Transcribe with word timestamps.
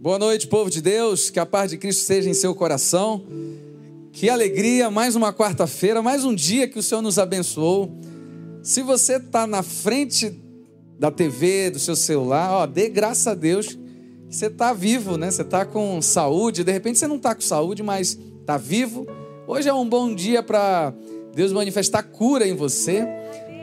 Boa 0.00 0.16
noite, 0.16 0.46
povo 0.46 0.70
de 0.70 0.80
Deus. 0.80 1.28
Que 1.28 1.40
a 1.40 1.44
paz 1.44 1.72
de 1.72 1.76
Cristo 1.76 2.04
seja 2.04 2.30
em 2.30 2.32
seu 2.32 2.54
coração. 2.54 3.26
Que 4.12 4.30
alegria, 4.30 4.88
mais 4.92 5.16
uma 5.16 5.32
quarta-feira, 5.32 6.00
mais 6.00 6.24
um 6.24 6.32
dia 6.32 6.68
que 6.68 6.78
o 6.78 6.82
Senhor 6.84 7.02
nos 7.02 7.18
abençoou. 7.18 7.98
Se 8.62 8.80
você 8.80 9.16
está 9.16 9.44
na 9.44 9.60
frente 9.60 10.40
da 10.96 11.10
TV, 11.10 11.70
do 11.70 11.80
seu 11.80 11.96
celular, 11.96 12.52
ó, 12.52 12.64
dê 12.64 12.88
graças 12.88 13.26
a 13.26 13.34
Deus 13.34 13.76
você 14.30 14.46
está 14.46 14.72
vivo, 14.72 15.16
né? 15.16 15.32
Você 15.32 15.42
está 15.42 15.64
com 15.64 16.00
saúde. 16.00 16.62
De 16.62 16.70
repente 16.70 17.00
você 17.00 17.08
não 17.08 17.16
está 17.16 17.34
com 17.34 17.40
saúde, 17.40 17.82
mas 17.82 18.16
está 18.40 18.56
vivo. 18.56 19.04
Hoje 19.48 19.68
é 19.68 19.74
um 19.74 19.88
bom 19.88 20.14
dia 20.14 20.44
para 20.44 20.94
Deus 21.34 21.52
manifestar 21.52 22.04
cura 22.04 22.46
em 22.46 22.54
você. 22.54 23.04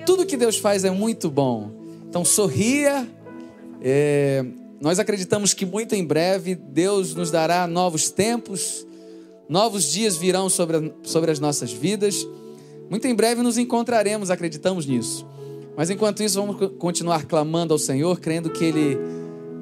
Tudo 0.06 0.26
que 0.26 0.36
Deus 0.36 0.58
faz 0.58 0.84
é 0.84 0.92
muito 0.92 1.32
bom. 1.32 1.72
Então 2.10 2.26
sorria. 2.26 3.08
É, 3.82 4.44
nós 4.82 5.00
acreditamos 5.00 5.54
que 5.54 5.66
muito 5.66 5.96
em 5.96 6.04
breve 6.04 6.56
Deus 6.56 7.16
nos 7.16 7.32
dará 7.32 7.66
novos 7.66 8.10
tempos, 8.10 8.86
novos 9.48 9.92
dias 9.92 10.18
virão 10.18 10.50
sobre, 10.50 10.78
a, 10.78 10.92
sobre 11.04 11.32
as 11.32 11.40
nossas 11.40 11.72
vidas. 11.72 12.28
Muito 12.90 13.08
em 13.08 13.16
breve 13.16 13.42
nos 13.42 13.58
encontraremos, 13.58 14.30
acreditamos 14.30 14.86
nisso. 14.86 15.26
Mas 15.76 15.90
enquanto 15.90 16.24
isso, 16.24 16.40
vamos 16.40 16.72
continuar 16.78 17.26
clamando 17.26 17.74
ao 17.74 17.80
Senhor, 17.80 18.20
crendo 18.20 18.50
que 18.50 18.64
Ele 18.64 18.98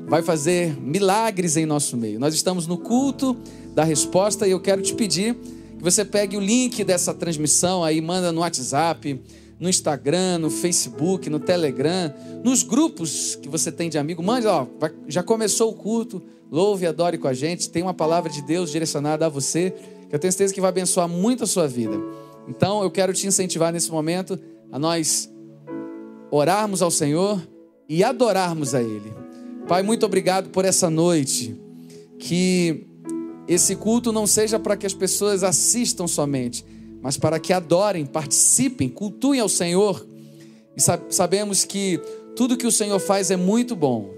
vai 0.08 0.22
fazer 0.22 0.80
milagres 0.80 1.58
em 1.58 1.66
nosso 1.66 1.98
meio. 1.98 2.20
Nós 2.20 2.34
estamos 2.34 2.68
no 2.68 2.78
culto 2.78 3.36
da 3.74 3.84
resposta 3.84 4.48
e 4.48 4.52
eu 4.52 4.60
quero 4.60 4.82
te 4.82 4.94
pedir 4.94 5.36
que 5.36 5.84
você 5.84 6.06
pegue 6.06 6.38
o 6.38 6.40
link 6.40 6.84
dessa 6.84 7.14
transmissão 7.14 7.84
aí, 7.84 8.00
manda 8.02 8.32
no 8.32 8.42
WhatsApp 8.42 9.20
no 9.60 9.70
Instagram, 9.70 10.40
no 10.40 10.50
Facebook, 10.50 11.30
no 11.30 11.40
Telegram, 11.40 12.14
nos 12.44 12.64
grupos 12.64 13.36
que 13.36 13.48
você 13.48 13.72
tem 13.72 13.90
de 13.90 13.98
amigo. 13.98 14.22
Mande, 14.22 14.48
ó, 14.48 14.68
já 15.08 15.24
começou 15.24 15.72
o 15.72 15.74
culto, 15.74 16.22
louve 16.52 16.86
e 16.86 16.88
adore 16.88 17.18
com 17.18 17.28
a 17.28 17.34
gente. 17.34 17.70
Tem 17.70 17.82
uma 17.82 17.94
palavra 17.94 18.32
de 18.32 18.42
Deus 18.42 18.72
direcionada 18.72 19.26
a 19.26 19.30
você, 19.30 19.72
que 20.10 20.16
eu 20.16 20.20
tenho 20.20 20.32
certeza 20.32 20.54
que 20.54 20.62
vai 20.62 20.70
abençoar 20.70 21.08
muito 21.08 21.44
a 21.44 21.48
sua 21.48 21.68
vida. 21.68 21.96
Então, 22.48 22.84
eu 22.84 22.92
quero 22.92 23.14
te 23.14 23.26
incentivar 23.26 23.72
nesse 23.72 23.90
momento 23.90 24.40
a 24.72 24.78
nós 24.78 25.32
orarmos 26.30 26.82
ao 26.82 26.92
Senhor 26.92 27.42
e 27.88 28.04
adorarmos 28.04 28.74
a 28.74 28.82
Ele. 28.82 29.14
Pai, 29.68 29.82
muito 29.82 30.06
obrigado 30.06 30.50
por 30.50 30.66
essa 30.66 30.90
noite. 30.90 31.56
Que 32.20 32.88
esse 33.48 33.76
culto 33.76 34.12
não 34.12 34.26
seja 34.26 34.60
para 34.60 34.76
que 34.76 34.86
as 34.86 34.94
pessoas 34.94 35.44
assistam 35.44 36.08
somente, 36.08 36.66
mas 37.04 37.18
para 37.18 37.38
que 37.38 37.52
adorem, 37.52 38.06
participem, 38.06 38.88
cultuem 38.88 39.42
ao 39.42 39.50
Senhor. 39.50 40.08
E 40.76 40.82
sabemos 41.10 41.66
que 41.66 42.00
tudo 42.34 42.56
que 42.56 42.66
o 42.66 42.72
Senhor 42.72 42.98
faz 42.98 43.30
é 43.30 43.36
muito 43.36 43.76
bom. 43.76 44.10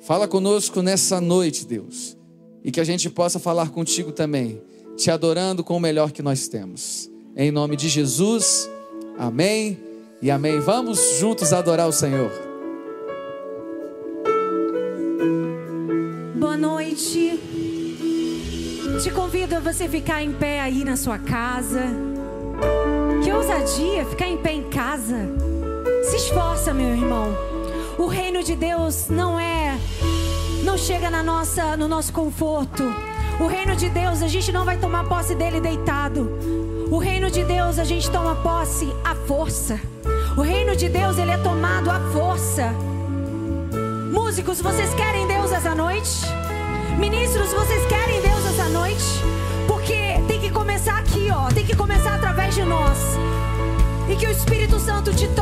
Fala 0.00 0.26
conosco 0.26 0.80
nessa 0.80 1.20
noite, 1.20 1.66
Deus, 1.66 2.16
e 2.64 2.72
que 2.72 2.80
a 2.80 2.84
gente 2.84 3.10
possa 3.10 3.38
falar 3.38 3.68
contigo 3.68 4.10
também, 4.10 4.62
te 4.96 5.10
adorando 5.10 5.62
com 5.62 5.76
o 5.76 5.80
melhor 5.80 6.10
que 6.10 6.22
nós 6.22 6.48
temos. 6.48 7.10
Em 7.36 7.50
nome 7.50 7.76
de 7.76 7.88
Jesus, 7.88 8.68
amém 9.18 9.78
e 10.22 10.30
amém. 10.30 10.58
Vamos 10.58 11.18
juntos 11.18 11.52
adorar 11.52 11.86
o 11.86 11.92
Senhor. 11.92 12.32
Boa 16.40 16.56
noite. 16.56 17.38
Te 19.02 19.10
convido 19.10 19.56
a 19.56 19.60
você 19.60 19.86
ficar 19.86 20.22
em 20.22 20.32
pé 20.32 20.60
aí 20.60 20.82
na 20.82 20.96
sua 20.96 21.18
casa. 21.18 22.12
Que 23.22 23.32
ousadia 23.32 24.04
ficar 24.04 24.26
em 24.26 24.36
pé 24.36 24.52
em 24.52 24.64
casa. 24.64 25.28
Se 26.04 26.16
esforça, 26.16 26.72
meu 26.72 26.88
irmão. 26.88 27.28
O 27.98 28.06
reino 28.06 28.42
de 28.42 28.56
Deus 28.56 29.08
não 29.08 29.38
é 29.38 29.78
não 30.64 30.78
chega 30.78 31.10
na 31.10 31.22
nossa 31.22 31.76
no 31.76 31.86
nosso 31.88 32.12
conforto. 32.12 32.82
O 33.40 33.46
reino 33.46 33.74
de 33.74 33.88
Deus, 33.88 34.22
a 34.22 34.28
gente 34.28 34.52
não 34.52 34.64
vai 34.64 34.76
tomar 34.76 35.04
posse 35.04 35.34
dele 35.34 35.60
deitado. 35.60 36.30
O 36.90 36.98
reino 36.98 37.30
de 37.30 37.42
Deus, 37.44 37.78
a 37.78 37.84
gente 37.84 38.10
toma 38.10 38.36
posse 38.36 38.92
à 39.04 39.14
força. 39.14 39.80
O 40.36 40.42
reino 40.42 40.76
de 40.76 40.88
Deus, 40.88 41.18
ele 41.18 41.30
é 41.30 41.38
tomado 41.38 41.90
à 41.90 41.98
força. 42.12 42.72
Músicos, 44.12 44.60
vocês 44.60 44.92
querem 44.94 45.26
Deus 45.26 45.50
essa 45.50 45.74
noite? 45.74 46.26
Ministros, 46.98 47.52
vocês 47.52 47.86
querem 47.86 48.20
Deus 48.20 48.46
essa 48.46 48.68
noite? 48.68 49.22
começar 50.82 50.98
aqui, 50.98 51.28
ó. 51.30 51.48
Tem 51.48 51.64
que 51.64 51.71
de 52.54 52.64
nós. 52.64 52.98
E 54.10 54.16
que 54.16 54.26
o 54.26 54.30
Espírito 54.30 54.78
Santo 54.78 55.14
te 55.14 55.26
toque 55.28 55.41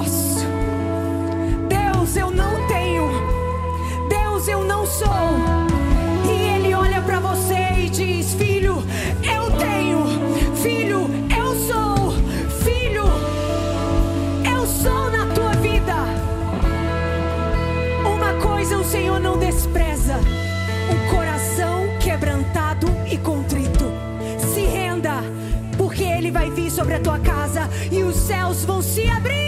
sobre 26.91 26.95
a 26.95 26.99
tua 26.99 27.19
casa 27.19 27.69
e 27.91 28.03
os 28.03 28.15
céus 28.15 28.65
vão 28.65 28.81
se 28.81 29.07
abrir. 29.07 29.40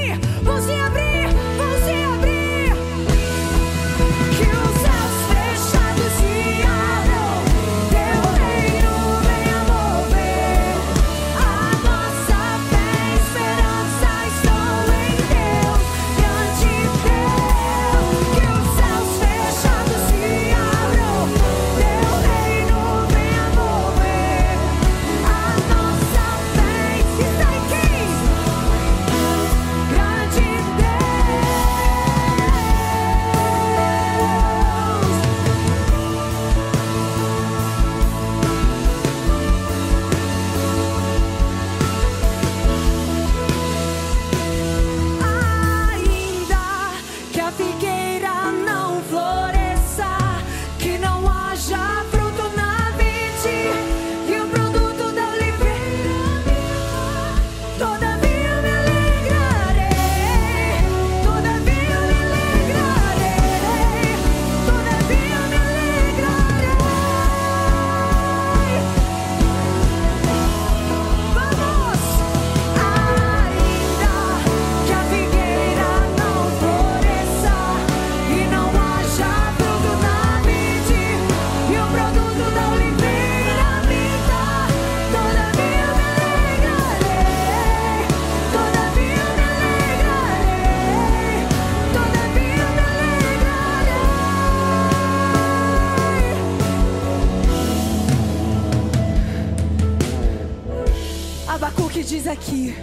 Aqui 102.28 102.76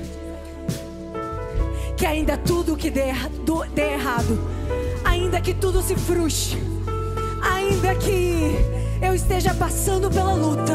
que 1.97 2.05
ainda 2.05 2.37
tudo 2.37 2.77
que 2.77 2.91
do, 3.45 3.65
dê 3.67 3.93
errado, 3.93 4.41
ainda 5.05 5.41
que 5.41 5.55
tudo 5.55 5.81
se 5.83 5.95
frustre, 5.95 6.59
ainda 7.41 7.95
que 7.95 8.57
eu 9.01 9.15
esteja 9.15 9.55
passando 9.55 10.11
pela 10.11 10.35
luta, 10.35 10.75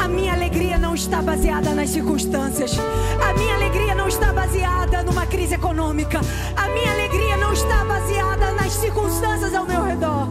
a 0.00 0.06
minha 0.06 0.32
alegria 0.32 0.78
não 0.78 0.94
está 0.94 1.20
baseada 1.20 1.74
nas 1.74 1.90
circunstâncias, 1.90 2.78
a 3.20 3.32
minha 3.32 3.54
alegria 3.56 3.94
não 3.96 4.06
está 4.06 4.32
baseada 4.32 5.02
numa 5.02 5.26
crise 5.26 5.54
econômica, 5.54 6.20
a 6.56 6.68
minha 6.68 6.92
alegria 6.92 7.36
não 7.36 7.52
está 7.52 7.84
baseada 7.84 8.52
nas 8.52 8.72
circunstâncias 8.74 9.52
ao 9.54 9.66
meu 9.66 9.82
redor. 9.82 10.28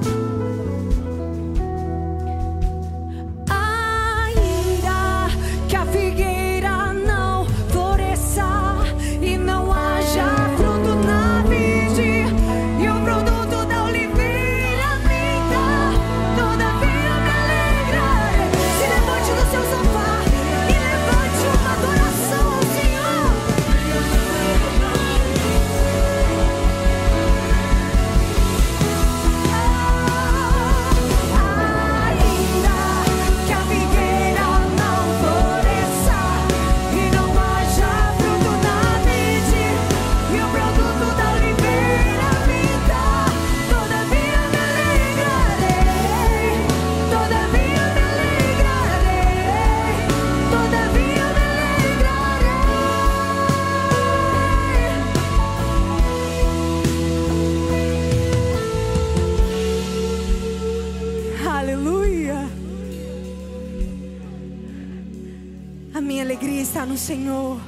Senhor. 66.96 67.60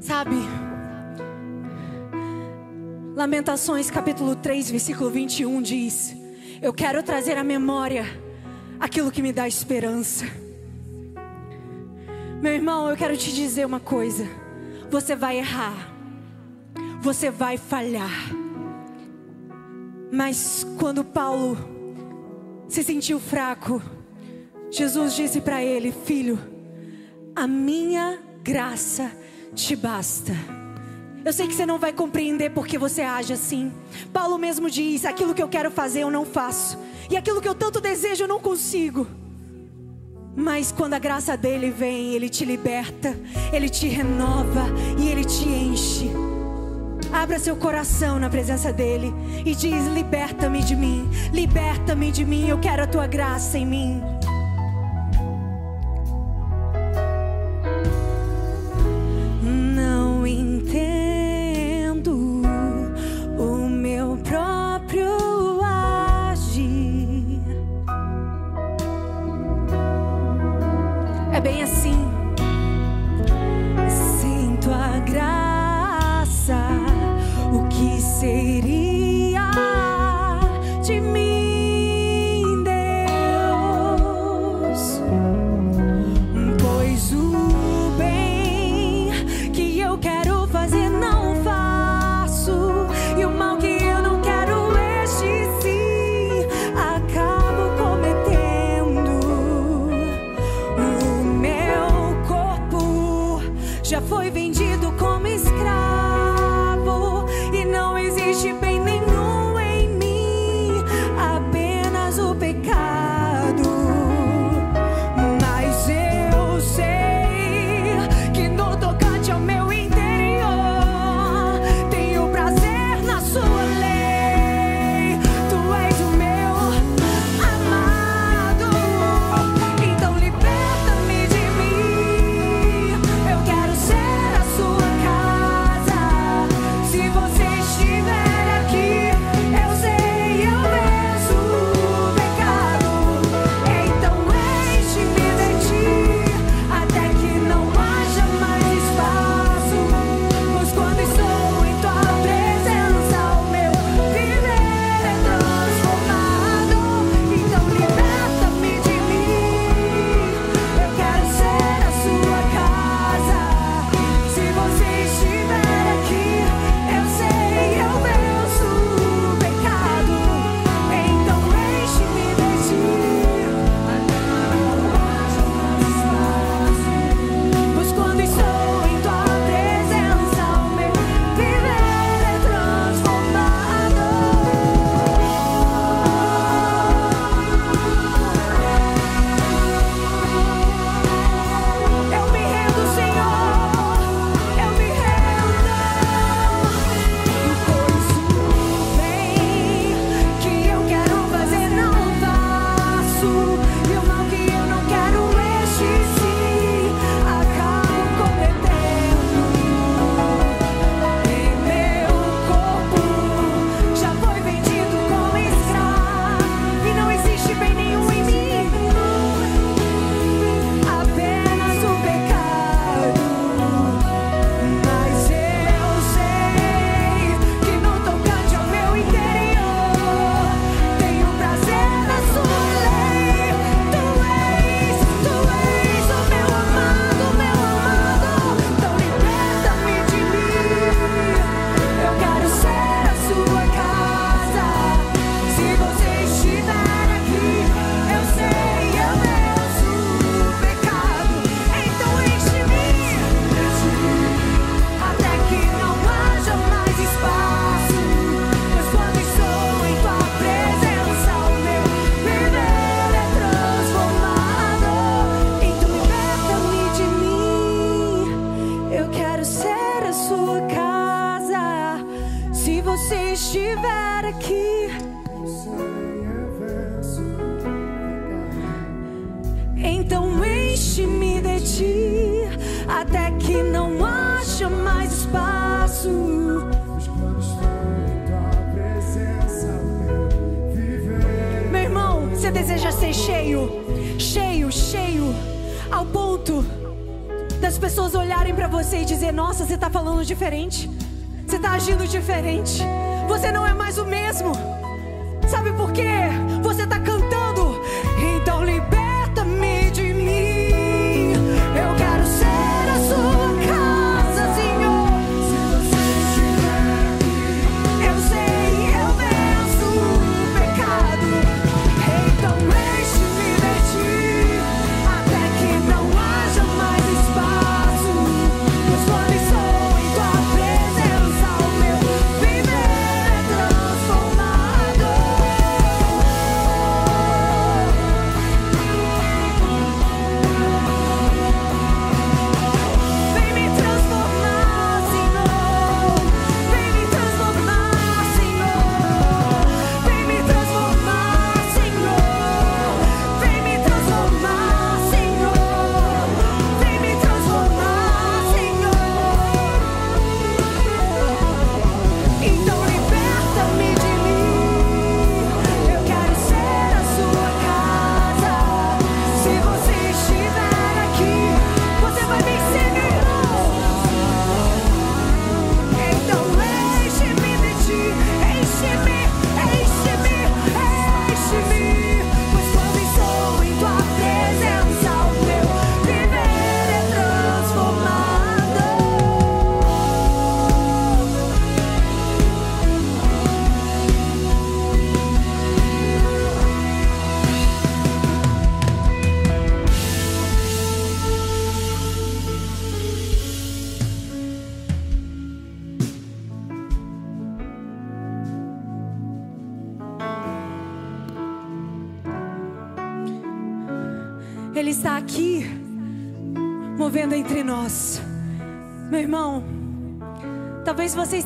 Sabe? 0.00 0.36
Lamentações 3.16 3.90
capítulo 3.90 4.36
3, 4.36 4.70
versículo 4.70 5.10
21 5.10 5.60
diz: 5.60 6.16
Eu 6.62 6.72
quero 6.72 7.02
trazer 7.02 7.36
à 7.36 7.44
memória 7.44 8.04
aquilo 8.78 9.10
que 9.10 9.22
me 9.22 9.32
dá 9.32 9.48
esperança. 9.48 10.24
Meu 12.40 12.52
irmão, 12.52 12.90
eu 12.90 12.96
quero 12.96 13.16
te 13.16 13.32
dizer 13.32 13.64
uma 13.64 13.80
coisa. 13.80 14.28
Você 14.90 15.16
vai 15.16 15.38
errar. 15.38 15.92
Você 17.00 17.30
vai 17.30 17.56
falhar. 17.56 18.30
Mas 20.12 20.66
quando 20.78 21.04
Paulo 21.04 21.56
se 22.68 22.82
sentiu 22.82 23.18
fraco, 23.18 23.82
Jesus 24.70 25.14
disse 25.14 25.40
para 25.40 25.62
ele: 25.62 25.92
Filho, 25.92 26.53
a 27.34 27.46
minha 27.46 28.18
graça 28.42 29.10
te 29.54 29.74
basta. 29.74 30.32
Eu 31.24 31.32
sei 31.32 31.48
que 31.48 31.54
você 31.54 31.64
não 31.64 31.78
vai 31.78 31.92
compreender 31.92 32.50
porque 32.50 32.76
você 32.76 33.02
age 33.02 33.32
assim. 33.32 33.72
Paulo 34.12 34.38
mesmo 34.38 34.70
diz: 34.70 35.04
aquilo 35.04 35.34
que 35.34 35.42
eu 35.42 35.48
quero 35.48 35.70
fazer 35.70 36.00
eu 36.00 36.10
não 36.10 36.24
faço, 36.24 36.78
e 37.10 37.16
aquilo 37.16 37.40
que 37.40 37.48
eu 37.48 37.54
tanto 37.54 37.80
desejo 37.80 38.24
eu 38.24 38.28
não 38.28 38.40
consigo. 38.40 39.06
Mas 40.36 40.72
quando 40.72 40.94
a 40.94 40.98
graça 40.98 41.36
dele 41.36 41.70
vem, 41.70 42.12
ele 42.12 42.28
te 42.28 42.44
liberta, 42.44 43.16
ele 43.52 43.68
te 43.68 43.86
renova 43.86 44.64
e 44.98 45.08
ele 45.08 45.24
te 45.24 45.48
enche. 45.48 46.10
Abra 47.12 47.38
seu 47.38 47.54
coração 47.54 48.18
na 48.18 48.28
presença 48.28 48.72
dele 48.72 49.12
e 49.46 49.54
diz: 49.54 49.86
Liberta-me 49.94 50.62
de 50.62 50.76
mim, 50.76 51.08
liberta-me 51.32 52.10
de 52.10 52.24
mim, 52.24 52.48
eu 52.48 52.58
quero 52.58 52.82
a 52.82 52.86
tua 52.86 53.06
graça 53.06 53.56
em 53.56 53.64
mim. 53.64 54.13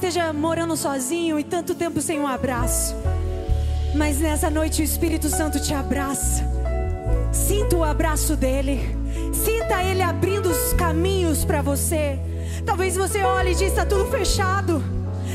esteja 0.09 0.33
morando 0.33 0.75
sozinho 0.75 1.38
e 1.38 1.45
tanto 1.45 1.75
tempo 1.75 2.00
sem 2.00 2.19
um 2.19 2.27
abraço. 2.27 2.97
Mas 3.95 4.19
nessa 4.19 4.49
noite 4.49 4.81
o 4.81 4.85
Espírito 4.85 5.29
Santo 5.29 5.61
te 5.61 5.75
abraça. 5.75 6.43
Sinta 7.31 7.77
o 7.77 7.85
abraço 7.85 8.35
dele. 8.35 8.97
Sinta 9.35 9.83
ele 9.83 10.00
abrindo 10.00 10.47
os 10.47 10.73
caminhos 10.73 11.45
para 11.45 11.61
você. 11.61 12.19
Talvez 12.65 12.97
você 12.97 13.23
olhe 13.23 13.50
e 13.50 13.55
diz: 13.55 13.69
está 13.69 13.85
tudo 13.85 14.11
fechado. 14.11 14.83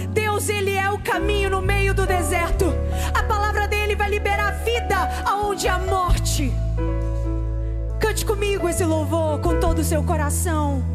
Deus, 0.10 0.50
ele 0.50 0.72
é 0.72 0.90
o 0.90 0.98
caminho 0.98 1.52
no 1.52 1.62
meio 1.62 1.94
do 1.94 2.08
deserto. 2.08 2.66
A 3.14 3.22
palavra 3.22 3.68
dele 3.68 3.96
vai 3.96 4.10
liberar 4.10 4.64
vida 4.64 4.98
aonde 5.24 5.68
há 5.68 5.78
morte. 5.78 6.52
Cante 8.00 8.26
comigo 8.26 8.68
esse 8.68 8.84
louvor 8.84 9.40
com 9.40 9.60
todo 9.60 9.80
o 9.80 9.84
seu 9.84 10.04
coração. 10.04 10.93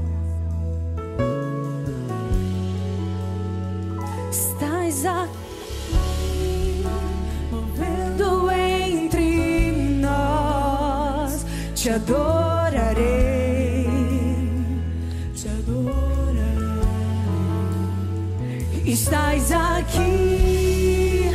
Estás 18.91 19.53
aqui 19.53 21.31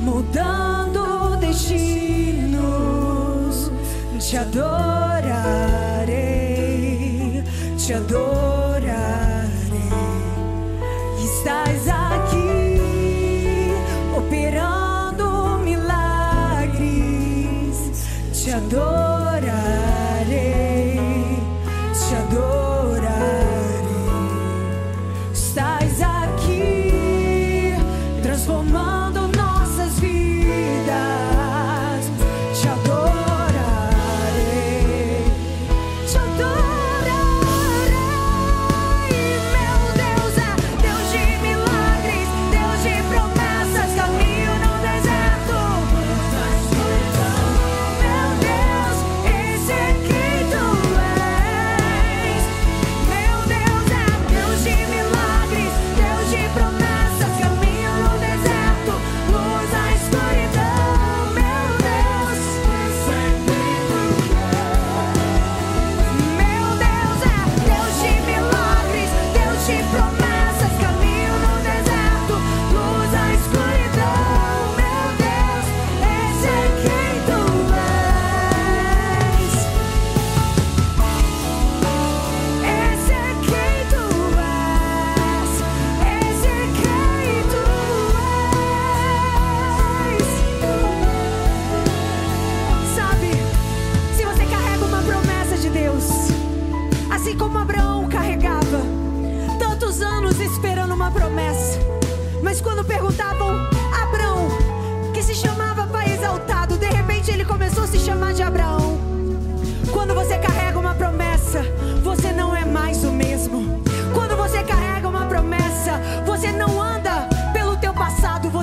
mudando 0.00 1.36
destinos. 1.36 2.64
Te 4.18 4.38
adorarei, 4.38 5.04
te 7.76 7.92
adorarei. 7.92 8.43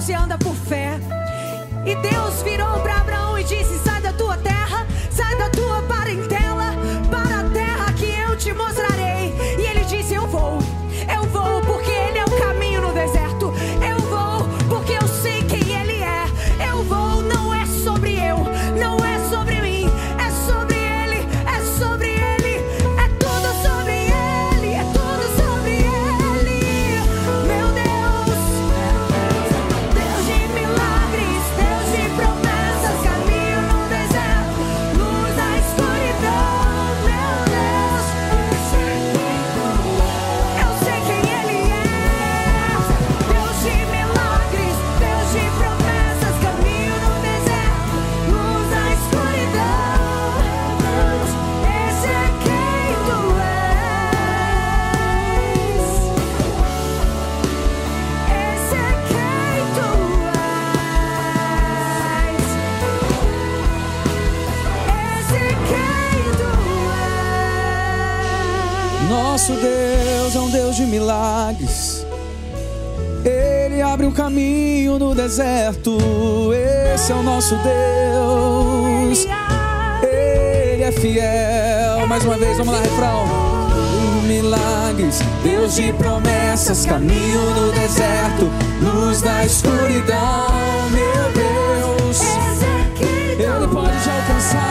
Você 0.01 0.13
anda 0.15 0.35
por 0.35 0.55
fé. 0.55 0.99
E 1.85 1.95
Deus 1.95 2.41
virou 2.41 2.79
para 2.79 3.01
Abraão 3.01 3.37
e 3.37 3.43
disse: 3.43 3.77
milagres. 70.91 72.05
Ele 73.23 73.81
abre 73.81 74.05
um 74.05 74.11
caminho 74.11 74.99
no 74.99 75.15
deserto. 75.15 75.97
Esse 76.93 77.13
é 77.13 77.15
o 77.15 77.23
nosso 77.23 77.55
Deus. 77.55 79.25
Ele 80.03 80.83
é 80.83 80.91
fiel. 80.91 82.05
Mais 82.07 82.25
uma 82.25 82.37
vez, 82.37 82.57
vamos 82.57 82.73
lá, 82.73 82.81
refrão. 82.81 83.25
Milagres, 84.27 85.19
Deus 85.43 85.75
de 85.75 85.93
promessas, 85.93 86.85
caminho 86.85 87.41
no 87.55 87.71
deserto, 87.71 88.49
luz 88.81 89.21
na 89.21 89.45
escuridão, 89.45 90.89
meu 90.91 91.31
Deus. 91.33 92.21
É 92.99 93.43
Ele 93.43 93.67
pode 93.67 94.03
te 94.03 94.09
alcançar 94.09 94.70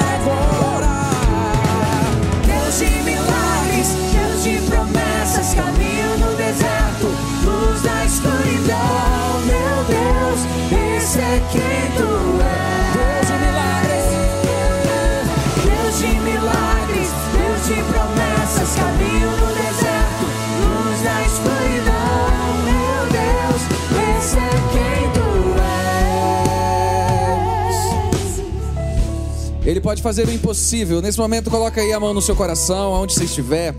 Ele 29.70 29.80
pode 29.80 30.02
fazer 30.02 30.26
o 30.26 30.32
impossível. 30.32 31.00
Nesse 31.00 31.18
momento, 31.18 31.48
coloca 31.48 31.80
aí 31.80 31.92
a 31.92 32.00
mão 32.00 32.12
no 32.12 32.20
seu 32.20 32.34
coração, 32.34 32.92
aonde 32.92 33.14
você 33.14 33.24
estiver, 33.24 33.72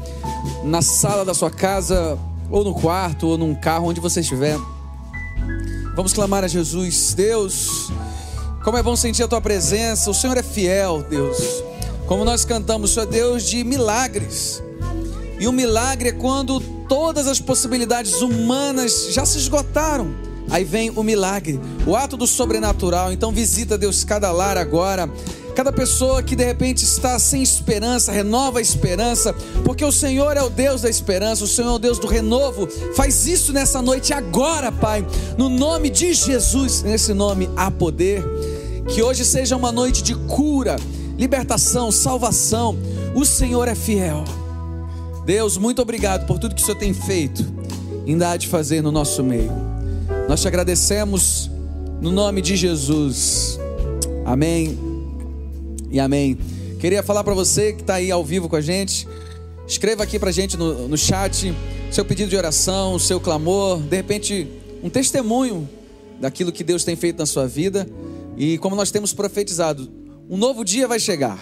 na 0.64 0.82
sala 0.82 1.26
da 1.26 1.34
sua 1.34 1.52
casa, 1.52 2.18
ou 2.50 2.64
no 2.64 2.74
quarto, 2.74 3.28
ou 3.28 3.38
num 3.38 3.54
carro, 3.54 3.88
onde 3.88 4.00
você 4.00 4.22
estiver. 4.22 4.58
Vamos 6.02 6.14
clamar 6.14 6.44
a 6.44 6.48
Jesus. 6.48 7.14
Deus, 7.14 7.92
como 8.64 8.76
é 8.76 8.82
bom 8.82 8.96
sentir 8.96 9.22
a 9.22 9.28
tua 9.28 9.40
presença. 9.40 10.10
O 10.10 10.16
Senhor 10.16 10.36
é 10.36 10.42
fiel, 10.42 11.06
Deus. 11.08 11.38
Como 12.08 12.26
nós 12.26 12.44
cantamos, 12.44 12.90
o 12.90 12.94
Senhor 12.96 13.06
é 13.06 13.12
Deus 13.12 13.44
de 13.44 13.64
milagres. 13.64 14.64
E 15.40 15.48
o 15.48 15.52
milagre 15.52 16.10
é 16.10 16.12
quando 16.12 16.60
todas 16.90 17.28
as 17.28 17.40
possibilidades 17.40 18.20
humanas 18.20 19.10
já 19.12 19.28
se 19.28 19.38
esgotaram. 19.38 20.12
Aí 20.50 20.64
vem 20.64 20.90
o 20.90 21.04
milagre, 21.04 21.62
o 21.86 21.96
ato 21.96 22.18
do 22.18 22.26
sobrenatural. 22.26 23.14
Então 23.14 23.32
visita 23.32 23.78
Deus 23.78 24.04
cada 24.04 24.32
lar 24.32 24.58
agora. 24.58 25.08
Cada 25.56 25.72
pessoa 25.72 26.24
que 26.24 26.36
de 26.36 26.46
repente 26.46 26.84
está 26.84 27.20
sem 27.20 27.44
esperança, 27.44 28.12
renova 28.12 28.60
a 28.60 28.62
esperança, 28.62 29.34
porque 29.66 29.84
o 29.84 29.92
Senhor 29.92 30.38
é 30.38 30.42
o 30.42 30.50
Deus 30.50 30.82
da 30.82 30.90
esperança, 30.90 31.44
o 31.44 31.48
Senhor 31.48 31.70
é 31.70 31.76
o 31.76 31.80
Deus 31.80 32.00
do 32.00 32.08
renovo. 32.08 32.68
Faz 32.96 33.28
isso 33.28 33.52
nessa 33.52 33.82
noite 33.82 34.14
agora, 34.14 34.72
Pai, 34.72 35.06
no 35.38 35.50
nome 35.50 35.90
de 35.90 36.14
Jesus. 36.14 36.84
Nesse 36.84 37.14
nome 37.14 37.50
há 37.56 37.70
poder. 37.70 38.24
Que 38.88 39.04
hoje 39.04 39.26
seja 39.26 39.56
uma 39.56 39.72
noite 39.72 40.02
de 40.02 40.16
cura, 40.16 40.78
libertação, 41.18 41.92
salvação. 41.92 42.78
O 43.14 43.26
Senhor 43.26 43.68
é 43.68 43.76
fiel. 43.76 44.24
Deus, 45.26 45.58
muito 45.58 45.82
obrigado 45.82 46.26
por 46.26 46.40
tudo 46.40 46.56
que 46.56 46.62
o 46.62 46.66
Senhor 46.66 46.78
tem 46.78 46.94
feito, 46.94 47.46
ainda 48.08 48.32
há 48.32 48.38
de 48.38 48.48
fazer 48.48 48.82
no 48.82 48.92
nosso 48.92 49.24
meio. 49.24 49.52
Nós 50.28 50.42
te 50.42 50.48
agradecemos 50.48 51.52
no 52.02 52.12
nome 52.12 52.42
de 52.42 52.56
Jesus. 52.56 53.60
Amém 54.26 54.90
e 55.91 55.99
amém. 55.99 56.38
Queria 56.80 57.04
falar 57.04 57.23
para 57.23 57.34
você 57.34 57.73
que 57.73 57.82
está 57.82 57.95
aí 57.95 58.10
ao 58.10 58.23
vivo 58.23 58.47
com 58.47 58.56
a 58.56 58.62
gente, 58.62 59.08
escreva 59.67 60.04
aqui 60.04 60.17
para 60.17 60.30
a 60.30 60.34
gente 60.34 60.58
no, 60.58 60.88
no 60.88 60.97
chat 60.97 61.54
seu 61.91 62.06
pedido 62.06 62.30
de 62.30 62.38
oração, 62.38 62.97
seu 62.97 63.19
clamor, 63.19 63.77
de 63.82 63.97
repente 63.97 64.47
um 64.82 64.89
testemunho 64.89 65.69
daquilo 66.21 66.51
que 66.51 66.63
Deus 66.63 66.86
tem 66.86 66.95
feito 66.95 67.17
na 67.17 67.25
sua 67.25 67.45
vida. 67.45 67.86
E 68.38 68.58
como 68.60 68.77
nós 68.77 68.91
temos 68.91 69.12
profetizado, 69.12 69.91
um 70.30 70.38
novo 70.38 70.63
dia 70.63 70.88
vai 70.88 70.99
chegar. 70.99 71.38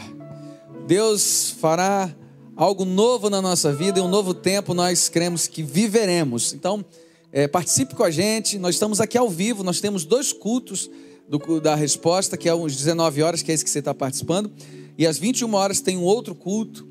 Deus 0.88 1.52
fará 1.62 2.10
algo 2.56 2.84
novo 2.84 3.30
na 3.30 3.42
nossa 3.44 3.72
vida 3.72 4.00
e 4.00 4.02
um 4.02 4.08
novo 4.08 4.34
tempo 4.34 4.74
nós 4.74 5.08
cremos 5.08 5.46
que 5.46 5.62
viveremos. 5.62 6.52
Então, 6.52 6.84
é, 7.32 7.48
participe 7.48 7.94
com 7.94 8.04
a 8.04 8.10
gente. 8.10 8.58
Nós 8.58 8.74
estamos 8.74 9.00
aqui 9.00 9.20
ao 9.20 9.30
vivo, 9.30 9.64
nós 9.64 9.80
temos 9.80 10.04
dois 10.04 10.34
cultos 10.34 10.90
do- 11.30 11.62
da 11.62 11.76
resposta, 11.76 12.36
que 12.36 12.50
é 12.50 12.52
às 12.52 12.76
19 12.76 13.22
horas, 13.22 13.42
que 13.42 13.52
é 13.52 13.54
esse 13.54 13.64
que 13.64 13.70
você 13.70 13.80
está 13.80 13.94
participando, 13.94 14.52
e 14.98 15.06
às 15.08 15.18
21 15.18 15.54
horas 15.54 15.80
tem 15.80 15.96
um 15.98 16.04
outro 16.04 16.34
culto 16.36 16.88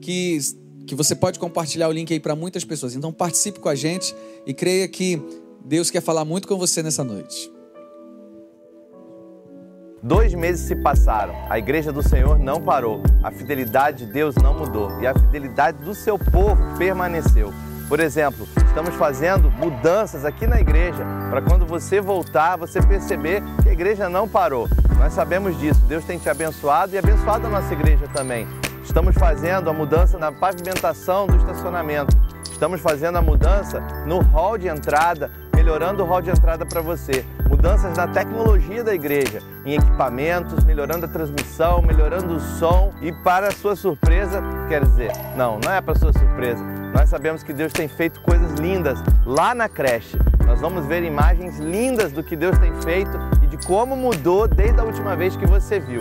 que, 0.00 0.38
que 0.86 0.94
você 0.94 1.14
pode 1.14 1.38
compartilhar 1.38 1.88
o 1.88 1.92
link 1.92 2.12
aí 2.12 2.18
para 2.18 2.34
muitas 2.34 2.64
pessoas. 2.64 2.94
Então, 2.96 3.12
participe 3.12 3.60
com 3.60 3.68
a 3.68 3.74
gente 3.74 4.14
e 4.46 4.52
creia 4.54 4.88
que 4.88 5.20
Deus 5.64 5.90
quer 5.90 6.00
falar 6.02 6.24
muito 6.24 6.48
com 6.48 6.56
você 6.58 6.82
nessa 6.82 7.04
noite. 7.04 7.52
Dois 10.02 10.34
meses 10.34 10.66
se 10.66 10.74
passaram, 10.74 11.32
a 11.48 11.56
igreja 11.60 11.92
do 11.92 12.02
Senhor 12.02 12.36
não 12.36 12.60
parou, 12.60 13.00
a 13.22 13.30
fidelidade 13.30 14.04
de 14.04 14.12
Deus 14.12 14.34
não 14.34 14.58
mudou 14.58 15.00
e 15.00 15.06
a 15.06 15.14
fidelidade 15.14 15.84
do 15.84 15.94
seu 15.94 16.18
povo 16.18 16.56
permaneceu. 16.76 17.52
Por 17.92 18.00
exemplo, 18.00 18.48
estamos 18.66 18.94
fazendo 18.94 19.50
mudanças 19.50 20.24
aqui 20.24 20.46
na 20.46 20.58
igreja 20.58 21.04
para 21.28 21.42
quando 21.42 21.66
você 21.66 22.00
voltar, 22.00 22.56
você 22.56 22.80
perceber 22.80 23.42
que 23.62 23.68
a 23.68 23.72
igreja 23.74 24.08
não 24.08 24.26
parou. 24.26 24.66
Nós 24.98 25.12
sabemos 25.12 25.60
disso, 25.60 25.78
Deus 25.84 26.02
tem 26.02 26.18
te 26.18 26.26
abençoado 26.30 26.94
e 26.94 26.98
abençoado 26.98 27.48
a 27.48 27.50
nossa 27.50 27.70
igreja 27.74 28.08
também. 28.08 28.48
Estamos 28.82 29.14
fazendo 29.14 29.68
a 29.68 29.74
mudança 29.74 30.16
na 30.16 30.32
pavimentação 30.32 31.26
do 31.26 31.36
estacionamento. 31.36 32.16
Estamos 32.50 32.80
fazendo 32.80 33.18
a 33.18 33.20
mudança 33.20 33.82
no 34.06 34.22
hall 34.22 34.56
de 34.56 34.68
entrada, 34.68 35.30
melhorando 35.54 36.02
o 36.02 36.06
hall 36.06 36.22
de 36.22 36.30
entrada 36.30 36.64
para 36.64 36.80
você. 36.80 37.26
Mudanças 37.62 37.96
na 37.96 38.08
tecnologia 38.08 38.82
da 38.82 38.92
igreja, 38.92 39.40
em 39.64 39.74
equipamentos, 39.74 40.64
melhorando 40.64 41.06
a 41.06 41.08
transmissão, 41.08 41.80
melhorando 41.80 42.34
o 42.34 42.40
som. 42.40 42.92
E 43.00 43.12
para 43.12 43.52
sua 43.52 43.76
surpresa, 43.76 44.42
quer 44.68 44.84
dizer, 44.84 45.12
não, 45.36 45.60
não 45.64 45.72
é 45.72 45.80
para 45.80 45.94
sua 45.94 46.12
surpresa. 46.12 46.60
Nós 46.92 47.08
sabemos 47.08 47.44
que 47.44 47.52
Deus 47.52 47.72
tem 47.72 47.86
feito 47.86 48.20
coisas 48.22 48.58
lindas 48.58 48.98
lá 49.24 49.54
na 49.54 49.68
creche. 49.68 50.18
Nós 50.44 50.60
vamos 50.60 50.86
ver 50.86 51.04
imagens 51.04 51.60
lindas 51.60 52.10
do 52.10 52.20
que 52.20 52.34
Deus 52.34 52.58
tem 52.58 52.72
feito 52.80 53.16
e 53.44 53.46
de 53.46 53.56
como 53.64 53.94
mudou 53.94 54.48
desde 54.48 54.80
a 54.80 54.82
última 54.82 55.14
vez 55.14 55.36
que 55.36 55.46
você 55.46 55.78
viu. 55.78 56.00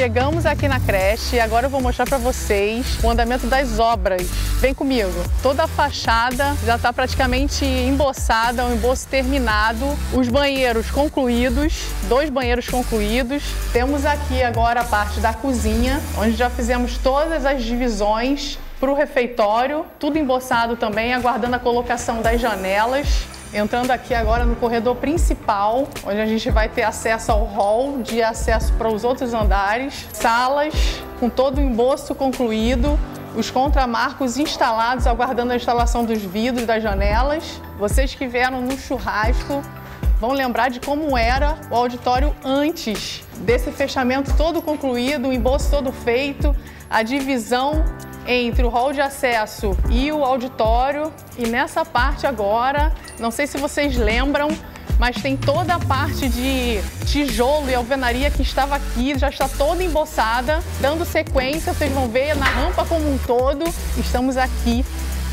Chegamos 0.00 0.46
aqui 0.46 0.66
na 0.66 0.80
creche 0.80 1.36
e 1.36 1.40
agora 1.40 1.66
eu 1.66 1.70
vou 1.70 1.78
mostrar 1.78 2.06
para 2.06 2.16
vocês 2.16 2.98
o 3.04 3.10
andamento 3.10 3.46
das 3.46 3.78
obras. 3.78 4.22
Vem 4.58 4.72
comigo. 4.72 5.12
Toda 5.42 5.64
a 5.64 5.68
fachada 5.68 6.56
já 6.64 6.76
está 6.76 6.90
praticamente 6.90 7.66
emboçada, 7.66 8.64
um 8.64 8.72
emboço 8.72 9.06
terminado. 9.06 9.84
Os 10.14 10.26
banheiros 10.26 10.90
concluídos, 10.90 11.84
dois 12.08 12.30
banheiros 12.30 12.66
concluídos. 12.66 13.42
Temos 13.74 14.06
aqui 14.06 14.42
agora 14.42 14.80
a 14.80 14.84
parte 14.84 15.20
da 15.20 15.34
cozinha, 15.34 16.00
onde 16.16 16.32
já 16.32 16.48
fizemos 16.48 16.96
todas 16.96 17.44
as 17.44 17.62
divisões 17.62 18.58
para 18.80 18.90
o 18.90 18.94
refeitório, 18.94 19.84
tudo 19.98 20.16
emboçado 20.16 20.76
também, 20.76 21.12
aguardando 21.12 21.56
a 21.56 21.58
colocação 21.58 22.22
das 22.22 22.40
janelas. 22.40 23.26
Entrando 23.52 23.90
aqui 23.90 24.14
agora 24.14 24.44
no 24.44 24.54
corredor 24.54 24.94
principal, 24.94 25.88
onde 26.06 26.20
a 26.20 26.26
gente 26.26 26.48
vai 26.50 26.68
ter 26.68 26.84
acesso 26.84 27.32
ao 27.32 27.44
hall 27.44 28.00
de 28.00 28.22
acesso 28.22 28.72
para 28.74 28.88
os 28.88 29.02
outros 29.02 29.34
andares, 29.34 30.06
salas 30.12 30.72
com 31.18 31.28
todo 31.28 31.58
o 31.58 31.60
emboço 31.60 32.14
concluído, 32.14 32.96
os 33.34 33.50
contramarcos 33.50 34.38
instalados, 34.38 35.04
aguardando 35.04 35.52
a 35.52 35.56
instalação 35.56 36.04
dos 36.04 36.22
vidros 36.22 36.64
das 36.64 36.80
janelas. 36.80 37.60
Vocês 37.76 38.14
que 38.14 38.24
vieram 38.24 38.60
no 38.60 38.78
churrasco 38.78 39.62
vão 40.20 40.30
lembrar 40.30 40.68
de 40.68 40.78
como 40.78 41.18
era 41.18 41.56
o 41.72 41.74
auditório 41.74 42.32
antes 42.44 43.24
desse 43.38 43.72
fechamento 43.72 44.32
todo 44.36 44.62
concluído, 44.62 45.26
o 45.26 45.32
embolso 45.32 45.68
todo 45.68 45.90
feito, 45.90 46.54
a 46.88 47.02
divisão 47.02 47.84
entre 48.32 48.64
o 48.64 48.68
hall 48.68 48.92
de 48.92 49.00
acesso 49.00 49.76
e 49.90 50.12
o 50.12 50.24
auditório. 50.24 51.12
E 51.36 51.46
nessa 51.46 51.84
parte 51.84 52.26
agora, 52.26 52.92
não 53.18 53.30
sei 53.30 53.46
se 53.46 53.58
vocês 53.58 53.96
lembram, 53.96 54.48
mas 54.98 55.16
tem 55.20 55.36
toda 55.36 55.74
a 55.74 55.78
parte 55.78 56.28
de 56.28 56.80
tijolo 57.06 57.68
e 57.70 57.74
alvenaria 57.74 58.30
que 58.30 58.42
estava 58.42 58.76
aqui, 58.76 59.18
já 59.18 59.30
está 59.30 59.48
toda 59.48 59.82
emboçada, 59.82 60.62
dando 60.80 61.04
sequência, 61.04 61.72
vocês 61.72 61.90
vão 61.92 62.08
ver 62.08 62.36
na 62.36 62.46
rampa 62.46 62.84
como 62.84 63.10
um 63.10 63.18
todo. 63.18 63.64
Estamos 63.96 64.36
aqui 64.36 64.84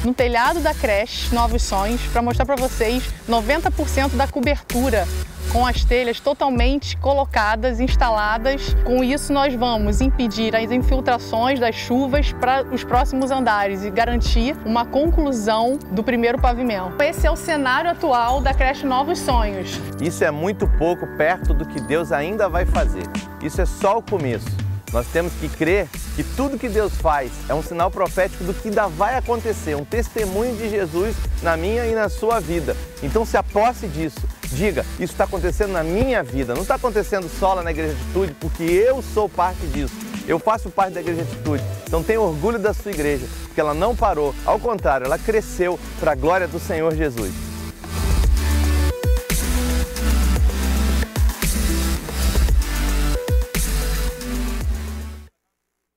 no 0.04 0.14
telhado 0.14 0.60
da 0.60 0.74
creche 0.74 1.34
Novos 1.34 1.64
Sonhos 1.64 2.02
para 2.12 2.22
mostrar 2.22 2.46
para 2.46 2.56
vocês 2.56 3.04
90% 3.28 4.16
da 4.16 4.28
cobertura 4.28 5.06
com 5.52 5.66
as 5.66 5.84
telhas 5.84 6.20
totalmente 6.20 6.98
colocadas, 6.98 7.80
instaladas. 7.80 8.76
Com 8.84 9.04
isso, 9.04 9.32
nós 9.32 9.54
vamos 9.56 10.02
impedir 10.02 10.56
as 10.56 10.72
infiltrações 10.72 11.60
das 11.60 11.76
chuvas 11.76 12.32
para 12.34 12.64
os 12.64 12.84
próximos 12.84 13.32
andares 13.32 13.84
e 13.84 13.90
garantir 13.90 14.56
uma 14.66 14.86
conclusão 14.86 15.80
do 15.92 16.04
primeiro 16.04 16.40
pavimento. 16.40 17.02
Esse 17.02 17.26
é 17.26 17.32
o 17.32 17.36
cenário 17.36 17.90
atual 17.90 18.42
da 18.42 18.54
creche 18.54 18.86
Novos 18.86 19.20
Sonhos. 19.20 19.80
Isso 20.02 20.24
é 20.24 20.32
muito 20.32 20.68
pouco 20.78 21.08
perto 21.18 21.54
do 21.54 21.66
que 21.66 21.80
Deus 21.82 22.12
ainda 22.12 22.50
vai 22.50 22.66
fazer. 22.66 23.04
Isso 23.42 23.62
é 23.62 23.66
só 23.66 23.98
o 23.98 24.02
começo. 24.02 24.67
Nós 24.94 25.06
temos 25.08 25.34
que 25.34 25.50
crer 25.50 25.90
que 26.16 26.24
tudo 26.24 26.58
que 26.58 26.70
Deus 26.70 26.94
faz 26.94 27.32
é 27.50 27.54
um 27.54 27.62
sinal 27.62 27.92
profético 27.92 28.44
do 28.44 28.54
que 28.54 28.70
ainda 28.70 28.88
vai 28.88 29.18
acontecer, 29.18 29.76
um 29.76 29.84
testemunho 29.84 30.56
de 30.56 30.70
Jesus 30.70 31.16
na 31.44 31.58
minha 31.58 31.86
e 31.86 31.94
na 31.94 32.08
sua 32.10 32.40
vida. 32.40 32.76
Então 33.04 33.26
se 33.26 33.36
aposse 33.36 33.88
disso. 33.88 34.22
Diga, 34.50 34.86
isso 34.94 35.12
está 35.12 35.26
acontecendo 35.26 35.74
na 35.74 35.84
minha 35.84 36.24
vida, 36.24 36.54
não 36.54 36.62
está 36.62 36.76
acontecendo 36.76 37.30
só 37.30 37.54
lá 37.56 37.64
na 37.64 37.72
Igreja 37.72 37.94
Atitude, 37.94 38.34
porque 38.40 38.64
eu 38.64 39.02
sou 39.02 39.28
parte 39.28 39.66
disso. 39.68 39.94
Eu 40.26 40.40
faço 40.40 40.70
parte 40.70 40.94
da 40.94 41.02
Igreja 41.02 41.22
Atitude. 41.22 41.64
Então 41.86 42.04
tenha 42.04 42.20
orgulho 42.20 42.60
da 42.60 42.74
sua 42.74 42.92
igreja, 42.92 43.26
porque 43.46 43.60
ela 43.60 43.74
não 43.74 43.96
parou. 43.96 44.34
Ao 44.46 44.60
contrário, 44.60 45.06
ela 45.06 45.18
cresceu 45.18 45.80
para 46.00 46.12
a 46.14 46.16
glória 46.16 46.48
do 46.48 46.60
Senhor 46.60 46.94
Jesus. 46.96 47.57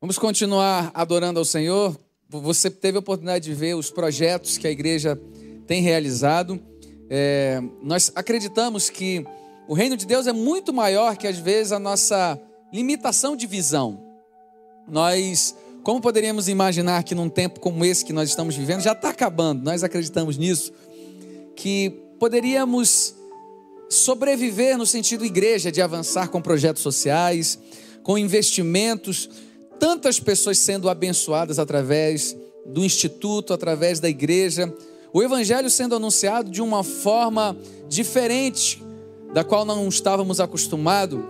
Vamos 0.02 0.18
continuar 0.18 0.90
adorando 0.94 1.38
ao 1.38 1.44
Senhor. 1.44 1.94
Você 2.26 2.70
teve 2.70 2.96
a 2.96 3.00
oportunidade 3.00 3.44
de 3.44 3.52
ver 3.52 3.76
os 3.76 3.90
projetos 3.90 4.56
que 4.56 4.66
a 4.66 4.70
igreja 4.70 5.20
tem 5.66 5.82
realizado. 5.82 6.58
É, 7.10 7.62
nós 7.82 8.10
acreditamos 8.14 8.88
que 8.88 9.22
o 9.68 9.74
reino 9.74 9.98
de 9.98 10.06
Deus 10.06 10.26
é 10.26 10.32
muito 10.32 10.72
maior 10.72 11.18
que 11.18 11.26
às 11.26 11.36
vezes 11.36 11.70
a 11.70 11.78
nossa 11.78 12.40
limitação 12.72 13.36
de 13.36 13.46
visão. 13.46 14.02
Nós, 14.88 15.54
como 15.82 16.00
poderíamos 16.00 16.48
imaginar 16.48 17.04
que 17.04 17.14
num 17.14 17.28
tempo 17.28 17.60
como 17.60 17.84
esse 17.84 18.02
que 18.02 18.12
nós 18.14 18.30
estamos 18.30 18.56
vivendo, 18.56 18.80
já 18.80 18.92
está 18.92 19.10
acabando, 19.10 19.62
nós 19.62 19.84
acreditamos 19.84 20.38
nisso, 20.38 20.72
que 21.54 21.90
poderíamos 22.18 23.14
sobreviver 23.90 24.78
no 24.78 24.86
sentido 24.86 25.26
igreja, 25.26 25.70
de 25.70 25.82
avançar 25.82 26.28
com 26.28 26.40
projetos 26.40 26.82
sociais, 26.82 27.58
com 28.02 28.16
investimentos 28.16 29.28
tantas 29.80 30.20
pessoas 30.20 30.58
sendo 30.58 30.90
abençoadas 30.90 31.58
através 31.58 32.36
do 32.66 32.84
instituto, 32.84 33.54
através 33.54 33.98
da 33.98 34.08
igreja, 34.08 34.72
o 35.12 35.22
evangelho 35.22 35.70
sendo 35.70 35.96
anunciado 35.96 36.50
de 36.50 36.60
uma 36.60 36.84
forma 36.84 37.56
diferente 37.88 38.80
da 39.32 39.42
qual 39.42 39.64
não 39.64 39.88
estávamos 39.88 40.38
acostumados. 40.38 41.20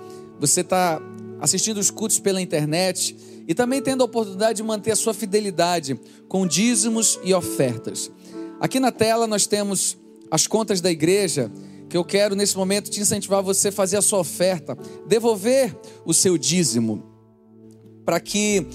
Você 0.41 0.63
está 0.63 1.01
assistindo 1.41 1.79
os 1.79 1.91
cultos 1.91 2.19
pela 2.19 2.43
internet 2.43 3.17
e 3.47 3.55
também 3.55 3.81
tendo 3.81 4.03
a 4.03 4.07
oportunidade 4.07 4.57
de 4.57 4.63
manter 4.63 4.91
a 4.91 4.97
sua 4.97 5.15
fidelidade 5.15 5.99
com 6.29 6.47
dízimos 6.47 7.19
e 7.23 7.33
ofertas. 7.33 8.11
Aqui 8.59 8.81
na 8.81 8.91
tela 8.91 9.27
nós 9.27 9.47
temos 9.47 9.97
as 10.31 10.47
contas 10.47 10.81
da 10.81 10.91
igreja, 10.91 11.51
que 11.89 11.97
eu 11.97 12.05
quero 12.05 12.35
nesse 12.35 12.57
momento 12.57 12.91
te 12.91 13.01
incentivar 13.01 13.43
você 13.43 13.69
a 13.69 13.73
fazer 13.73 13.97
a 13.97 14.03
sua 14.03 14.19
oferta, 14.19 14.77
devolver 15.07 15.75
o 16.05 16.13
seu 16.13 16.37
dízimo 16.37 17.10
para 18.05 18.21
que 18.21 18.67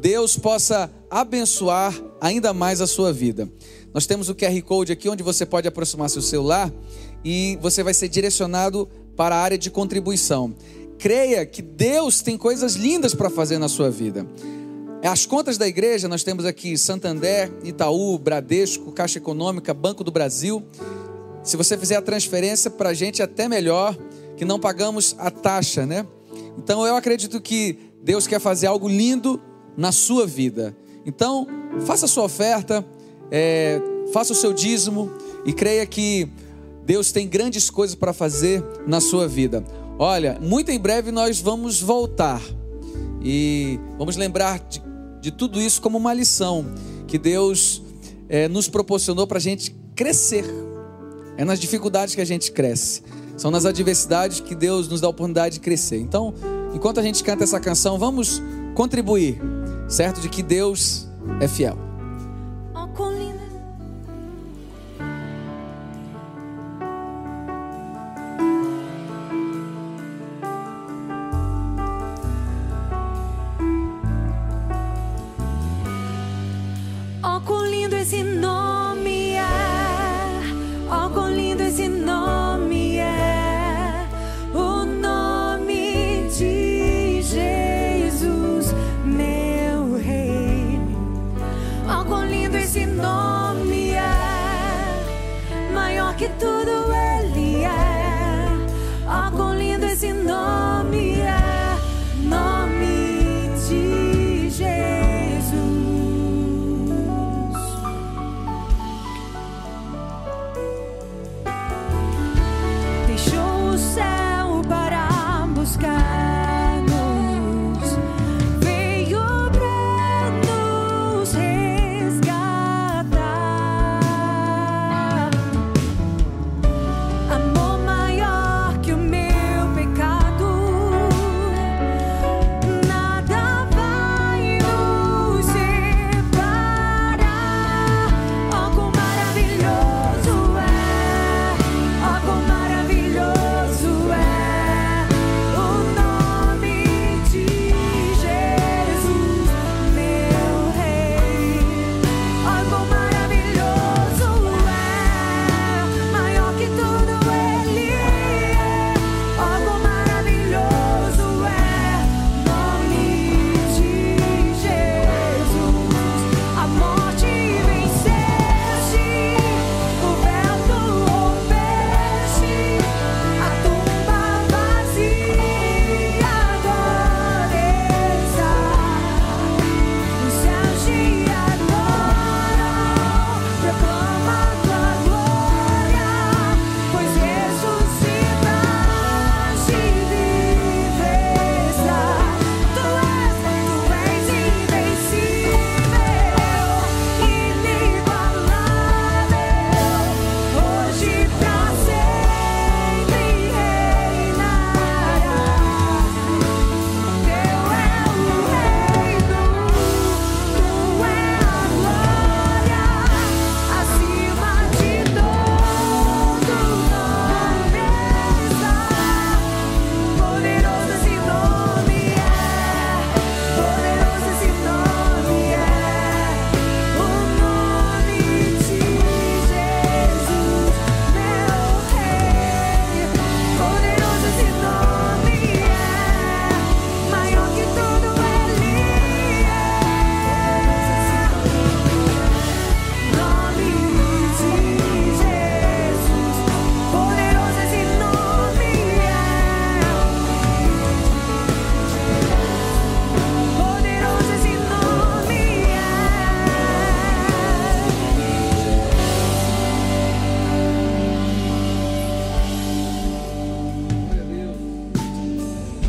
Deus 0.00 0.36
possa 0.36 0.90
abençoar 1.10 1.94
ainda 2.20 2.52
mais 2.52 2.80
a 2.80 2.86
sua 2.86 3.12
vida. 3.12 3.50
Nós 3.92 4.06
temos 4.06 4.28
o 4.28 4.34
QR 4.34 4.60
Code 4.62 4.92
aqui 4.92 5.08
onde 5.08 5.22
você 5.22 5.46
pode 5.46 5.66
aproximar 5.66 6.10
seu 6.10 6.20
celular 6.22 6.72
e 7.24 7.58
você 7.62 7.82
vai 7.82 7.94
ser 7.94 8.08
direcionado 8.08 8.88
para 9.16 9.34
a 9.34 9.40
área 9.40 9.56
de 9.56 9.70
contribuição. 9.70 10.54
Creia 10.98 11.44
que 11.46 11.62
Deus 11.62 12.20
tem 12.20 12.36
coisas 12.36 12.74
lindas 12.74 13.14
para 13.14 13.30
fazer 13.30 13.58
na 13.58 13.68
sua 13.68 13.90
vida. 13.90 14.26
As 15.02 15.24
contas 15.24 15.56
da 15.56 15.66
igreja, 15.68 16.08
nós 16.08 16.24
temos 16.24 16.44
aqui 16.44 16.76
Santander, 16.76 17.52
Itaú, 17.62 18.18
Bradesco, 18.18 18.92
Caixa 18.92 19.18
Econômica, 19.18 19.72
Banco 19.72 20.02
do 20.02 20.10
Brasil. 20.10 20.64
Se 21.42 21.56
você 21.56 21.78
fizer 21.78 21.96
a 21.96 22.02
transferência 22.02 22.70
para 22.70 22.90
a 22.90 22.94
gente, 22.94 23.22
é 23.22 23.24
até 23.24 23.48
melhor, 23.48 23.96
que 24.36 24.44
não 24.44 24.58
pagamos 24.58 25.14
a 25.18 25.30
taxa, 25.30 25.86
né? 25.86 26.06
Então 26.58 26.86
eu 26.86 26.96
acredito 26.96 27.40
que 27.40 27.78
Deus 28.06 28.28
quer 28.28 28.38
fazer 28.38 28.68
algo 28.68 28.88
lindo 28.88 29.42
na 29.76 29.90
sua 29.90 30.28
vida. 30.28 30.76
Então, 31.04 31.44
faça 31.84 32.04
a 32.04 32.08
sua 32.08 32.22
oferta, 32.22 32.86
é, 33.32 33.82
faça 34.12 34.32
o 34.32 34.36
seu 34.36 34.52
dízimo 34.52 35.10
e 35.44 35.52
creia 35.52 35.84
que 35.84 36.28
Deus 36.84 37.10
tem 37.10 37.26
grandes 37.26 37.68
coisas 37.68 37.96
para 37.96 38.12
fazer 38.12 38.64
na 38.86 39.00
sua 39.00 39.26
vida. 39.26 39.64
Olha, 39.98 40.38
muito 40.40 40.70
em 40.70 40.78
breve 40.78 41.10
nós 41.10 41.40
vamos 41.40 41.80
voltar 41.82 42.40
e 43.20 43.80
vamos 43.98 44.16
lembrar 44.16 44.60
de, 44.60 44.80
de 45.20 45.32
tudo 45.32 45.60
isso 45.60 45.82
como 45.82 45.98
uma 45.98 46.14
lição 46.14 46.64
que 47.08 47.18
Deus 47.18 47.82
é, 48.28 48.46
nos 48.46 48.68
proporcionou 48.68 49.26
para 49.26 49.38
a 49.38 49.40
gente 49.40 49.74
crescer. 49.96 50.44
É 51.36 51.44
nas 51.44 51.58
dificuldades 51.58 52.14
que 52.14 52.20
a 52.20 52.24
gente 52.24 52.52
cresce, 52.52 53.02
são 53.36 53.50
nas 53.50 53.66
adversidades 53.66 54.38
que 54.38 54.54
Deus 54.54 54.86
nos 54.86 55.00
dá 55.00 55.08
a 55.08 55.10
oportunidade 55.10 55.56
de 55.56 55.60
crescer. 55.60 55.98
Então, 55.98 56.32
enquanto 56.76 57.00
a 57.00 57.02
gente 57.02 57.24
canta 57.24 57.42
essa 57.42 57.58
canção, 57.58 57.98
vamos 57.98 58.42
contribuir, 58.74 59.40
certo? 59.88 60.20
De 60.20 60.28
que 60.28 60.42
Deus 60.42 61.08
é 61.40 61.48
fiel. 61.48 61.85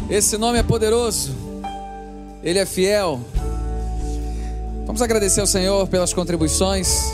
Esse 0.10 0.38
nome 0.38 0.58
é 0.58 0.64
poderoso, 0.64 1.36
ele 2.42 2.58
é 2.58 2.66
fiel. 2.66 3.20
Vamos 4.86 5.02
agradecer 5.02 5.42
ao 5.42 5.48
Senhor 5.48 5.86
pelas 5.90 6.14
contribuições, 6.14 7.12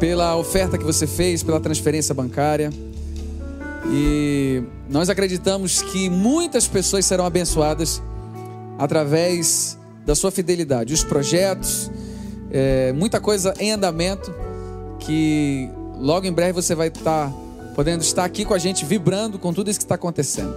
pela 0.00 0.36
oferta 0.36 0.76
que 0.76 0.82
você 0.82 1.06
fez, 1.06 1.44
pela 1.44 1.60
transferência 1.60 2.12
bancária. 2.12 2.72
E 3.88 4.64
nós 4.90 5.08
acreditamos 5.08 5.80
que 5.80 6.10
muitas 6.10 6.66
pessoas 6.66 7.06
serão 7.06 7.24
abençoadas 7.24 8.02
através 8.80 9.78
da 10.04 10.16
sua 10.16 10.32
fidelidade. 10.32 10.92
Os 10.92 11.04
projetos, 11.04 11.88
é, 12.50 12.92
muita 12.92 13.20
coisa 13.20 13.54
em 13.60 13.70
andamento 13.70 14.34
que 14.98 15.70
logo 16.00 16.26
em 16.26 16.32
breve 16.32 16.52
você 16.52 16.74
vai 16.74 16.88
estar 16.88 17.32
podendo 17.76 18.00
estar 18.00 18.24
aqui 18.24 18.42
com 18.46 18.54
a 18.54 18.58
gente, 18.58 18.86
vibrando 18.86 19.38
com 19.38 19.52
tudo 19.52 19.70
isso 19.70 19.78
que 19.78 19.84
está 19.84 19.96
acontecendo. 19.96 20.56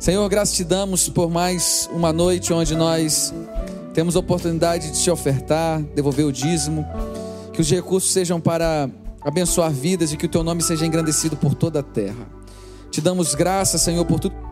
Senhor, 0.00 0.28
graças 0.28 0.56
te 0.56 0.64
damos 0.64 1.08
por 1.08 1.30
mais 1.30 1.88
uma 1.92 2.12
noite 2.12 2.52
onde 2.52 2.74
nós 2.74 3.32
temos 3.94 4.16
a 4.16 4.18
oportunidade 4.18 4.90
de 4.90 5.00
te 5.00 5.08
ofertar, 5.08 5.80
devolver 5.94 6.26
o 6.26 6.32
dízimo, 6.32 6.84
que 7.52 7.60
os 7.60 7.70
recursos 7.70 8.12
sejam 8.12 8.40
para 8.40 8.90
abençoar 9.20 9.70
vidas 9.70 10.12
e 10.12 10.16
que 10.16 10.26
o 10.26 10.28
teu 10.28 10.42
nome 10.42 10.60
seja 10.60 10.84
engrandecido 10.84 11.36
por 11.36 11.54
toda 11.54 11.78
a 11.78 11.82
terra. 11.82 12.26
Te 12.90 13.00
damos 13.00 13.36
graças, 13.36 13.80
Senhor, 13.80 14.04
por 14.04 14.18
tudo. 14.18 14.47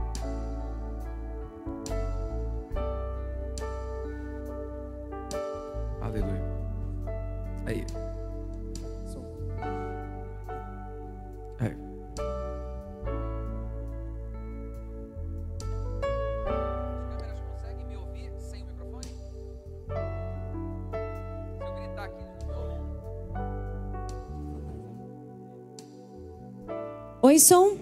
Oi, 27.36 27.40
som. 27.40 27.76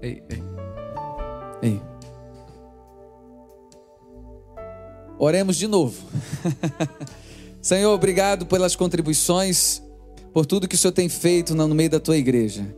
Ei, 0.00 0.22
ei. 0.30 0.42
Ei. 1.60 1.82
Oremos 5.18 5.54
de 5.54 5.66
novo. 5.66 5.94
Senhor, 7.60 7.92
obrigado 7.92 8.46
pelas 8.46 8.74
contribuições, 8.74 9.82
por 10.32 10.46
tudo 10.46 10.66
que 10.66 10.76
o 10.76 10.78
Senhor 10.78 10.92
tem 10.92 11.10
feito 11.10 11.54
no 11.54 11.74
meio 11.74 11.90
da 11.90 12.00
tua 12.00 12.16
igreja. 12.16 12.74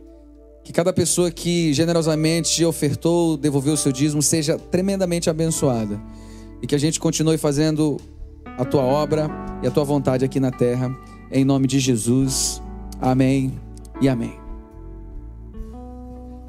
Que 0.61 0.73
cada 0.73 0.91
pessoa 0.91 1.31
que 1.31 1.73
generosamente 1.73 2.65
ofertou, 2.65 3.37
devolveu 3.37 3.75
o 3.75 3.77
seu 3.77 3.93
dízimo, 3.93 4.21
seja 4.21 4.57
tremendamente 4.59 5.29
abençoada. 5.29 6.01
E 6.61 6.67
que 6.67 6.75
a 6.75 6.79
gente 6.79 6.99
continue 6.99 7.37
fazendo 7.37 7.95
a 8.57 8.65
tua 8.65 8.83
obra 8.83 9.29
e 9.63 9.67
a 9.67 9.71
tua 9.71 9.85
vontade 9.85 10.25
aqui 10.25 10.37
na 10.37 10.51
terra. 10.51 10.93
Em 11.31 11.45
nome 11.45 11.65
de 11.65 11.79
Jesus. 11.79 12.61
Amém 12.99 13.57
e 14.01 14.09
amém. 14.09 14.40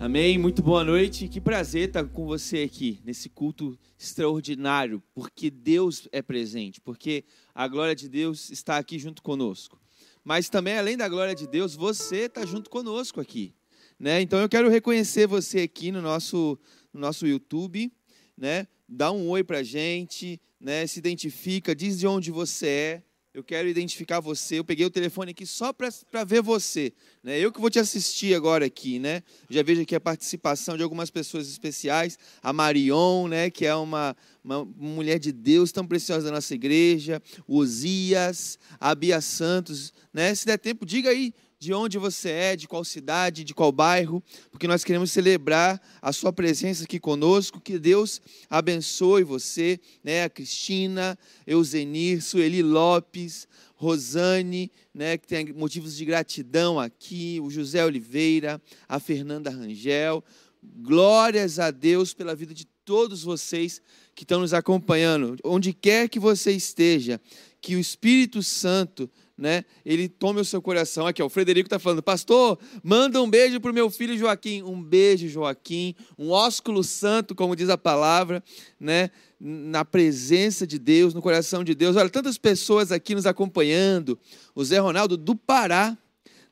Amém, 0.03 0.37
muito 0.37 0.65
boa 0.65 0.83
noite. 0.83 1.29
Que 1.29 1.41
prazer 1.41 1.87
estar 1.87 2.05
com 2.05 2.27
você 2.27 2.63
aqui 2.63 3.01
nesse 3.05 3.29
culto 3.29 3.79
extraordinário, 3.97 5.01
porque 5.15 5.49
Deus 5.49 6.09
é 6.11 6.21
presente, 6.21 6.81
porque 6.81 7.25
a 7.55 7.69
glória 7.69 7.95
de 7.95 8.09
Deus 8.09 8.51
está 8.51 8.79
aqui 8.79 8.99
junto 8.99 9.23
conosco. 9.23 9.81
Mas 10.25 10.49
também, 10.49 10.77
além 10.77 10.97
da 10.97 11.09
glória 11.09 11.37
de 11.37 11.47
Deus, 11.47 11.77
você 11.77 12.23
está 12.23 12.45
junto 12.45 12.69
conosco 12.69 13.21
aqui. 13.21 13.55
Né? 13.97 14.21
Então 14.21 14.41
eu 14.41 14.49
quero 14.49 14.69
reconhecer 14.69 15.29
você 15.29 15.61
aqui 15.61 15.93
no 15.93 16.03
nosso, 16.03 16.59
no 16.93 16.99
nosso 16.99 17.25
YouTube, 17.25 17.93
né? 18.37 18.67
Dá 18.89 19.13
um 19.13 19.29
oi 19.29 19.45
pra 19.45 19.63
gente, 19.63 20.41
né? 20.59 20.85
Se 20.85 20.99
identifica, 20.99 21.77
diz 21.77 21.97
de 21.97 22.09
onde 22.09 22.33
você 22.33 22.67
é. 22.67 23.03
Eu 23.35 23.43
quero 23.43 23.67
identificar 23.67 24.21
você. 24.21 24.59
Eu 24.59 24.65
peguei 24.65 24.85
o 24.85 24.91
telefone 24.91 25.31
aqui 25.31 25.47
só 25.47 25.73
para 25.73 26.23
ver 26.23 26.43
você. 26.43 26.93
Né? 27.23 27.39
Eu 27.39 27.51
que 27.51 27.59
vou 27.59 27.71
te 27.71 27.79
assistir 27.79 28.35
agora 28.35 28.67
aqui, 28.67 28.99
né? 28.99 29.23
Já 29.49 29.63
vejo 29.63 29.81
aqui 29.81 29.95
a 29.95 30.01
participação 30.01 30.77
de 30.77 30.83
algumas 30.83 31.09
pessoas 31.09 31.49
especiais. 31.49 32.19
A 32.43 32.53
Marion, 32.53 33.29
né? 33.29 33.49
Que 33.49 33.65
é 33.65 33.75
uma, 33.75 34.15
uma 34.45 34.67
mulher 34.77 35.19
de 35.19 35.33
Deus 35.33 35.73
tão 35.73 35.87
preciosa 35.87 36.27
da 36.27 36.33
nossa 36.33 36.55
igreja. 36.55 37.23
O 37.47 37.57
Osias, 37.57 38.59
a 38.79 38.95
Bia 38.95 39.23
Santos, 39.23 39.95
né? 40.13 40.35
Se 40.35 40.45
der 40.45 40.59
tempo, 40.59 40.85
diga 40.85 41.09
aí 41.09 41.33
de 41.63 41.73
onde 41.73 41.97
você 41.97 42.29
é, 42.29 42.57
de 42.57 42.67
qual 42.67 42.85
cidade, 42.85 43.45
de 43.45 43.55
qual 43.55 43.71
bairro, 43.71 44.21
porque 44.51 44.67
nós 44.67 44.83
queremos 44.83 45.13
celebrar 45.13 45.81
a 46.03 46.13
sua 46.13 46.33
presença 46.33 46.83
aqui 46.83 46.99
conosco, 46.99 47.61
que 47.61 47.79
Deus 47.79 48.21
abençoe 48.51 49.23
você, 49.23 49.79
né, 50.03 50.25
a 50.25 50.29
Cristina, 50.29 51.17
Euzenir, 51.47 52.21
Sueli 52.21 52.65
Lopes, 52.65 53.47
Rosane, 53.77 54.73
né, 54.93 55.17
que 55.17 55.29
tem 55.29 55.53
motivos 55.53 55.97
de 55.97 56.05
gratidão 56.05 56.81
aqui, 56.81 57.39
o 57.41 57.49
José 57.49 57.85
Oliveira, 57.87 58.61
a 58.89 58.99
Fernanda 58.99 59.49
Rangel, 59.49 60.25
glórias 60.61 61.61
a 61.61 61.71
Deus 61.71 62.13
pela 62.13 62.35
vida 62.35 62.53
de 62.53 62.67
todos 62.85 63.23
vocês 63.23 63.81
que 64.17 64.25
estão 64.25 64.41
nos 64.41 64.53
acompanhando, 64.53 65.37
onde 65.45 65.73
quer 65.73 66.09
que 66.09 66.19
você 66.19 66.51
esteja, 66.51 67.21
que 67.61 67.77
o 67.77 67.79
Espírito 67.79 68.43
Santo 68.43 69.09
né, 69.43 69.65
ele 69.85 70.09
tome 70.09 70.41
o 70.41 70.45
seu 70.45 70.63
coração. 70.63 71.05
Aqui, 71.05 71.21
ó, 71.21 71.27
o 71.27 71.29
Frederico 71.29 71.67
está 71.67 71.77
falando, 71.77 72.01
pastor, 72.01 72.57
manda 72.81 73.21
um 73.21 73.29
beijo 73.29 73.61
para 73.61 73.73
o 73.73 73.75
meu 73.75 73.91
filho 73.91 74.17
Joaquim. 74.17 74.63
Um 74.63 74.81
beijo, 74.81 75.29
Joaquim, 75.29 75.97
um 76.17 76.31
ósculo 76.31 76.85
santo, 76.85 77.35
como 77.35 77.57
diz 77.57 77.69
a 77.69 77.77
palavra, 77.77 78.41
né, 78.79 79.11
na 79.41 79.85
presença 79.85 80.65
de 80.65 80.79
Deus, 80.79 81.13
no 81.13 81.21
coração 81.21 81.65
de 81.65 81.75
Deus. 81.75 81.97
Olha, 81.97 82.09
tantas 82.09 82.39
pessoas 82.39 82.93
aqui 82.93 83.17
nos 83.17 83.27
acompanhando. 83.27 84.17
O 84.55 84.65
Zé 84.65 84.79
Ronaldo 84.79 85.17
do 85.17 85.35
Pará, 85.35 85.99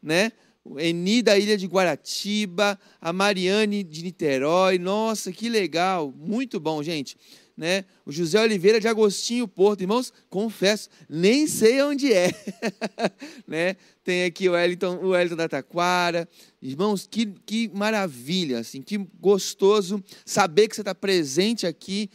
né? 0.02 0.32
O 0.64 0.78
Eni 0.78 1.22
da 1.22 1.38
Ilha 1.38 1.56
de 1.56 1.66
Guaratiba, 1.66 2.78
a 3.00 3.12
Mariane 3.12 3.84
de 3.84 4.02
Niterói. 4.02 4.78
Nossa, 4.78 5.30
que 5.30 5.48
legal, 5.48 6.12
muito 6.18 6.58
bom, 6.58 6.82
gente 6.82 7.16
né? 7.60 7.84
O 8.06 8.10
José 8.10 8.40
Oliveira 8.40 8.80
de 8.80 8.88
Agostinho 8.88 9.46
Porto, 9.46 9.82
irmãos, 9.82 10.10
confesso, 10.30 10.88
nem 11.06 11.46
sei 11.46 11.82
onde 11.82 12.10
é, 12.10 12.30
né? 13.46 13.76
Tem 14.02 14.24
aqui 14.24 14.48
o 14.48 14.52
Wellington, 14.52 14.96
o 14.96 15.08
Wellington 15.10 15.36
da 15.36 15.46
Taquara, 15.46 16.26
irmãos, 16.62 17.06
que, 17.06 17.26
que 17.44 17.70
maravilha, 17.74 18.60
assim, 18.60 18.80
que 18.80 18.96
gostoso 19.20 20.02
saber 20.24 20.68
que 20.68 20.74
você 20.74 20.80
está 20.80 20.94
presente 20.94 21.66
aqui 21.66 22.08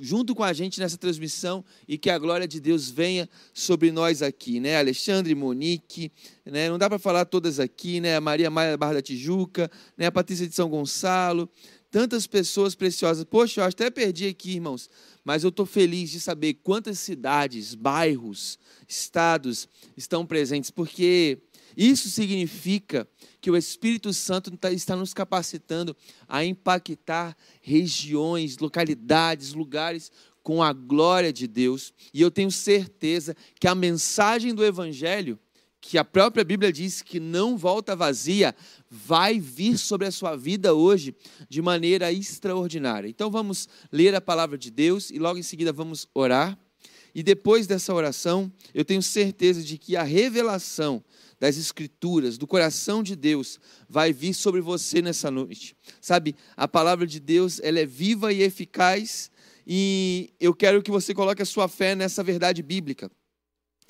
junto 0.00 0.34
com 0.34 0.42
a 0.42 0.52
gente 0.52 0.80
nessa 0.80 0.96
transmissão 0.96 1.64
e 1.86 1.98
que 1.98 2.08
a 2.08 2.18
glória 2.18 2.46
de 2.46 2.60
Deus 2.60 2.88
venha 2.88 3.28
sobre 3.52 3.90
nós 3.90 4.22
aqui, 4.22 4.60
né? 4.60 4.78
Alexandre, 4.78 5.34
Monique, 5.34 6.10
né? 6.46 6.70
Não 6.70 6.78
dá 6.78 6.88
para 6.88 6.98
falar 6.98 7.24
todas 7.24 7.60
aqui, 7.60 8.00
né? 8.00 8.16
A 8.16 8.20
Maria 8.20 8.50
Maia 8.50 8.76
Barra 8.76 8.94
da 8.94 9.02
Tijuca, 9.02 9.70
né? 9.96 10.06
A 10.06 10.12
Patrícia 10.12 10.46
de 10.46 10.54
São 10.54 10.68
Gonçalo, 10.68 11.48
tantas 11.90 12.26
pessoas 12.26 12.74
preciosas. 12.74 13.24
Poxa, 13.24 13.60
eu 13.60 13.64
até 13.64 13.90
perdi 13.90 14.26
aqui, 14.26 14.52
irmãos, 14.52 14.90
mas 15.24 15.42
eu 15.42 15.48
estou 15.48 15.66
feliz 15.66 16.10
de 16.10 16.20
saber 16.20 16.54
quantas 16.54 16.98
cidades, 16.98 17.74
bairros, 17.74 18.58
estados 18.86 19.68
estão 19.96 20.26
presentes, 20.26 20.70
porque 20.70 21.38
isso 21.76 22.08
significa 22.08 23.06
que 23.40 23.50
o 23.50 23.56
Espírito 23.56 24.12
Santo 24.12 24.50
tá, 24.56 24.72
está 24.72 24.96
nos 24.96 25.14
capacitando 25.14 25.96
a 26.26 26.44
impactar 26.44 27.36
regiões, 27.60 28.58
localidades, 28.58 29.52
lugares 29.52 30.10
com 30.42 30.62
a 30.62 30.72
glória 30.72 31.32
de 31.32 31.46
Deus. 31.46 31.92
E 32.12 32.22
eu 32.22 32.30
tenho 32.30 32.50
certeza 32.50 33.36
que 33.60 33.68
a 33.68 33.74
mensagem 33.74 34.54
do 34.54 34.64
Evangelho 34.64 35.38
que 35.80 35.96
a 35.96 36.04
própria 36.04 36.44
Bíblia 36.44 36.72
diz 36.72 37.02
que 37.02 37.20
não 37.20 37.56
volta 37.56 37.94
vazia, 37.94 38.54
vai 38.90 39.38
vir 39.38 39.78
sobre 39.78 40.06
a 40.06 40.10
sua 40.10 40.36
vida 40.36 40.74
hoje 40.74 41.14
de 41.48 41.62
maneira 41.62 42.12
extraordinária. 42.12 43.08
Então 43.08 43.30
vamos 43.30 43.68
ler 43.90 44.14
a 44.14 44.20
palavra 44.20 44.58
de 44.58 44.70
Deus 44.70 45.10
e 45.10 45.18
logo 45.18 45.38
em 45.38 45.42
seguida 45.42 45.72
vamos 45.72 46.06
orar. 46.14 46.58
E 47.14 47.22
depois 47.22 47.66
dessa 47.66 47.92
oração, 47.94 48.52
eu 48.74 48.84
tenho 48.84 49.02
certeza 49.02 49.62
de 49.62 49.78
que 49.78 49.96
a 49.96 50.02
revelação 50.02 51.02
das 51.40 51.56
Escrituras, 51.56 52.36
do 52.36 52.46
coração 52.46 53.02
de 53.02 53.14
Deus, 53.14 53.58
vai 53.88 54.12
vir 54.12 54.34
sobre 54.34 54.60
você 54.60 55.00
nessa 55.00 55.30
noite. 55.30 55.76
Sabe, 56.00 56.34
a 56.56 56.66
palavra 56.66 57.06
de 57.06 57.20
Deus 57.20 57.60
ela 57.60 57.78
é 57.78 57.86
viva 57.86 58.32
e 58.32 58.42
eficaz 58.42 59.30
e 59.66 60.30
eu 60.40 60.54
quero 60.54 60.82
que 60.82 60.90
você 60.90 61.14
coloque 61.14 61.42
a 61.42 61.46
sua 61.46 61.68
fé 61.68 61.94
nessa 61.94 62.22
verdade 62.22 62.62
bíblica 62.62 63.10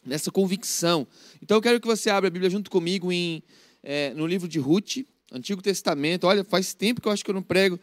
nessa 0.09 0.30
convicção. 0.30 1.06
Então 1.42 1.56
eu 1.56 1.62
quero 1.62 1.80
que 1.80 1.86
você 1.86 2.11
abra 2.11 2.28
a 2.28 2.30
Bíblia 2.30 2.50
junto 2.50 2.70
comigo 2.70 3.12
em, 3.12 3.42
é, 3.82 4.12
no 4.14 4.26
livro 4.26 4.48
de 4.48 4.59
Ruth, 4.59 5.04
Antigo 5.30 5.62
Testamento. 5.62 6.26
Olha, 6.26 6.42
faz 6.42 6.74
tempo 6.74 7.00
que 7.00 7.09
eu 7.09 7.12
acho 7.12 7.24
que 7.24 7.30
eu 7.30 7.34
não 7.34 7.42
prego 7.42 7.78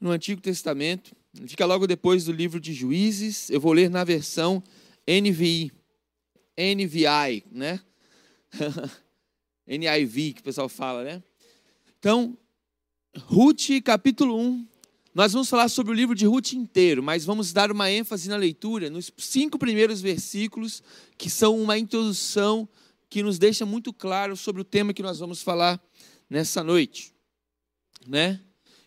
no 0.00 0.10
Antigo 0.10 0.40
Testamento. 0.40 1.16
Fica 1.46 1.64
logo 1.64 1.86
depois 1.86 2.24
do 2.24 2.32
livro 2.32 2.60
de 2.60 2.72
Juízes. 2.72 3.48
Eu 3.48 3.60
vou 3.60 3.72
ler 3.72 3.88
na 3.88 4.04
versão 4.04 4.62
NVI. 5.06 5.72
NVI, 6.58 7.44
né? 7.52 7.80
NIV, 9.66 10.32
que 10.32 10.40
o 10.40 10.44
pessoal 10.44 10.68
fala, 10.68 11.04
né? 11.04 11.22
Então, 11.98 12.36
Ruth, 13.16 13.82
capítulo 13.84 14.38
1, 14.38 14.66
Nós 15.18 15.32
vamos 15.32 15.50
falar 15.50 15.68
sobre 15.68 15.90
o 15.90 15.96
livro 15.96 16.14
de 16.14 16.26
Ruth 16.26 16.52
inteiro, 16.52 17.02
mas 17.02 17.24
vamos 17.24 17.52
dar 17.52 17.72
uma 17.72 17.90
ênfase 17.90 18.28
na 18.28 18.36
leitura 18.36 18.88
nos 18.88 19.10
cinco 19.18 19.58
primeiros 19.58 20.00
versículos, 20.00 20.80
que 21.16 21.28
são 21.28 21.60
uma 21.60 21.76
introdução 21.76 22.68
que 23.10 23.20
nos 23.20 23.36
deixa 23.36 23.66
muito 23.66 23.92
claro 23.92 24.36
sobre 24.36 24.62
o 24.62 24.64
tema 24.64 24.94
que 24.94 25.02
nós 25.02 25.18
vamos 25.18 25.42
falar 25.42 25.82
nessa 26.30 26.62
noite, 26.62 27.12
né? 28.06 28.40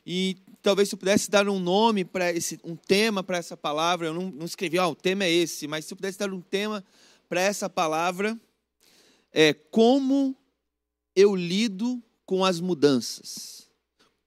E 0.06 0.38
talvez 0.62 0.88
se 0.88 0.96
eu 0.96 1.00
pudesse 1.00 1.30
dar 1.30 1.50
um 1.50 1.60
nome 1.60 2.06
para 2.06 2.32
esse, 2.32 2.58
um 2.64 2.78
tema 2.78 3.22
para 3.22 3.38
essa 3.38 3.58
palavra, 3.58 4.08
eu 4.08 4.14
não, 4.14 4.32
não 4.32 4.46
escrevi, 4.46 4.78
ah, 4.78 4.88
o 4.88 4.96
tema 4.96 5.26
é 5.26 5.30
esse, 5.30 5.68
mas 5.68 5.84
se 5.84 5.94
eu 5.94 5.98
pudesse 5.98 6.18
dar 6.18 6.32
um 6.32 6.40
tema 6.40 6.82
para 7.28 7.42
essa 7.42 7.70
palavra, 7.70 8.40
é 9.34 9.54
como 9.54 10.34
eu 11.14 11.36
lido 11.36 12.02
com 12.26 12.46
as 12.46 12.62
mudanças. 12.62 13.70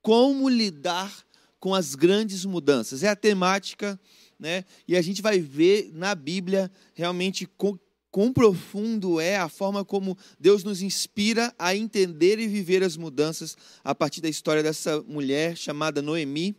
Como 0.03 0.51
lidar 0.51 1.25
com 1.65 1.75
as 1.75 1.95
grandes 1.95 2.45
mudanças. 2.45 3.03
É 3.03 3.09
a 3.09 3.17
temática, 3.17 3.99
né? 4.39 4.67
E 4.87 4.95
a 4.95 5.01
gente 5.01 5.23
vai 5.23 5.41
ver 5.41 5.91
na 5.95 6.15
Bíblia 6.15 6.71
realmente 6.93 7.47
com, 7.47 7.79
quão 8.11 8.35
profundo 8.35 9.19
é 9.19 9.39
a 9.39 9.49
forma 9.49 9.83
como 9.83 10.15
Deus 10.39 10.63
nos 10.63 10.83
inspira 10.83 11.55
a 11.59 11.75
entender 11.75 12.39
e 12.39 12.47
viver 12.47 12.83
as 12.83 12.99
mudanças 12.99 13.57
a 13.83 13.95
partir 13.95 14.21
da 14.21 14.29
história 14.29 14.63
dessa 14.63 15.01
mulher 15.05 15.57
chamada 15.57 16.03
Noemi, 16.03 16.55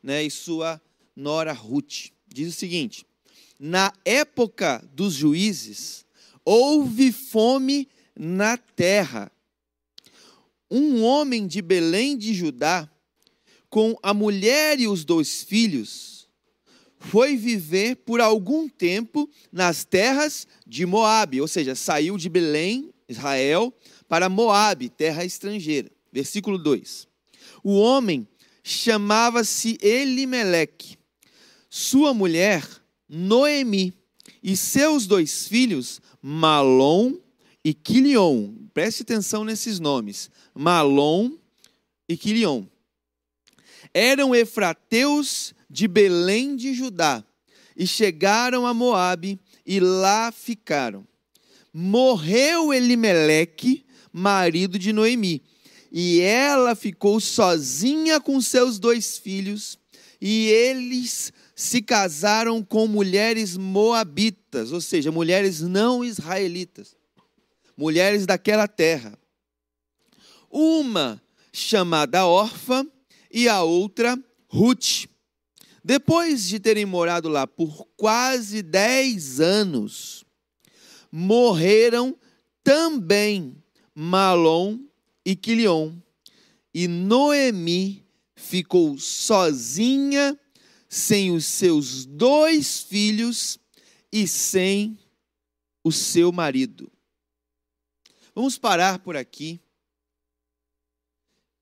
né? 0.00 0.22
E 0.22 0.30
sua 0.30 0.80
nora 1.16 1.52
Ruth. 1.52 2.12
Diz 2.32 2.54
o 2.54 2.56
seguinte: 2.56 3.04
Na 3.58 3.92
época 4.04 4.88
dos 4.94 5.14
juízes, 5.14 6.06
houve 6.44 7.10
fome 7.10 7.88
na 8.16 8.56
terra. 8.56 9.32
Um 10.70 11.02
homem 11.02 11.44
de 11.44 11.60
Belém 11.60 12.16
de 12.16 12.32
Judá 12.32 12.88
com 13.74 13.98
a 14.04 14.14
mulher 14.14 14.78
e 14.78 14.86
os 14.86 15.04
dois 15.04 15.42
filhos, 15.42 16.28
foi 16.96 17.36
viver 17.36 17.96
por 17.96 18.20
algum 18.20 18.68
tempo 18.68 19.28
nas 19.50 19.82
terras 19.82 20.46
de 20.64 20.86
Moabe, 20.86 21.40
ou 21.40 21.48
seja, 21.48 21.74
saiu 21.74 22.16
de 22.16 22.28
Belém, 22.28 22.94
Israel, 23.08 23.74
para 24.06 24.28
Moabe, 24.28 24.88
terra 24.88 25.24
estrangeira. 25.24 25.90
Versículo 26.12 26.56
2. 26.56 27.08
O 27.64 27.76
homem 27.76 28.28
chamava-se 28.62 29.76
Elimeleque, 29.82 30.96
sua 31.68 32.14
mulher 32.14 32.64
Noemi 33.08 33.92
e 34.40 34.56
seus 34.56 35.04
dois 35.04 35.48
filhos 35.48 36.00
Malom 36.22 37.16
e 37.64 37.74
Quilion. 37.74 38.54
Preste 38.72 39.02
atenção 39.02 39.44
nesses 39.44 39.80
nomes: 39.80 40.30
Malom 40.54 41.32
e 42.08 42.16
Quilion 42.16 42.68
eram 43.94 44.34
efrateus 44.34 45.54
de 45.70 45.86
Belém 45.86 46.56
de 46.56 46.74
Judá 46.74 47.24
e 47.76 47.86
chegaram 47.86 48.66
a 48.66 48.74
Moabe 48.74 49.38
e 49.64 49.78
lá 49.78 50.32
ficaram. 50.32 51.06
Morreu 51.72 52.74
Elimeleque, 52.74 53.84
marido 54.12 54.78
de 54.78 54.92
Noemi, 54.92 55.42
e 55.90 56.20
ela 56.20 56.74
ficou 56.74 57.20
sozinha 57.20 58.20
com 58.20 58.40
seus 58.40 58.78
dois 58.78 59.16
filhos, 59.16 59.78
e 60.20 60.46
eles 60.46 61.32
se 61.54 61.80
casaram 61.80 62.62
com 62.62 62.86
mulheres 62.86 63.56
moabitas, 63.56 64.72
ou 64.72 64.80
seja, 64.80 65.12
mulheres 65.12 65.60
não 65.60 66.04
israelitas, 66.04 66.96
mulheres 67.76 68.26
daquela 68.26 68.66
terra. 68.66 69.16
Uma 70.50 71.20
chamada 71.52 72.26
órfã 72.26 72.86
e 73.34 73.48
a 73.48 73.64
outra 73.64 74.16
Ruth. 74.46 75.06
Depois 75.82 76.48
de 76.48 76.60
terem 76.60 76.86
morado 76.86 77.28
lá 77.28 77.48
por 77.48 77.84
quase 77.96 78.62
dez 78.62 79.40
anos, 79.40 80.24
morreram 81.10 82.16
também 82.62 83.60
Malom 83.92 84.78
e 85.26 85.34
Quilion, 85.34 85.92
e 86.72 86.86
Noemi 86.86 88.06
ficou 88.36 88.96
sozinha, 88.98 90.38
sem 90.88 91.32
os 91.32 91.44
seus 91.44 92.06
dois 92.06 92.82
filhos 92.82 93.58
e 94.12 94.28
sem 94.28 94.96
o 95.82 95.90
seu 95.90 96.30
marido. 96.30 96.90
Vamos 98.32 98.56
parar 98.56 99.00
por 99.00 99.16
aqui 99.16 99.60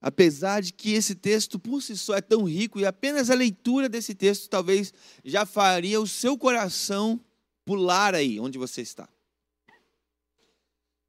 Apesar 0.02 0.60
de 0.60 0.72
que 0.72 0.94
esse 0.94 1.14
texto 1.14 1.60
por 1.60 1.80
si 1.80 1.96
só 1.96 2.16
é 2.16 2.20
tão 2.20 2.42
rico 2.42 2.80
e 2.80 2.84
apenas 2.84 3.30
a 3.30 3.34
leitura 3.34 3.88
desse 3.88 4.16
texto 4.16 4.48
talvez 4.48 4.92
já 5.24 5.46
faria 5.46 6.00
o 6.00 6.08
seu 6.08 6.36
coração 6.36 7.24
pular 7.64 8.12
aí 8.12 8.40
onde 8.40 8.58
você 8.58 8.82
está. 8.82 9.08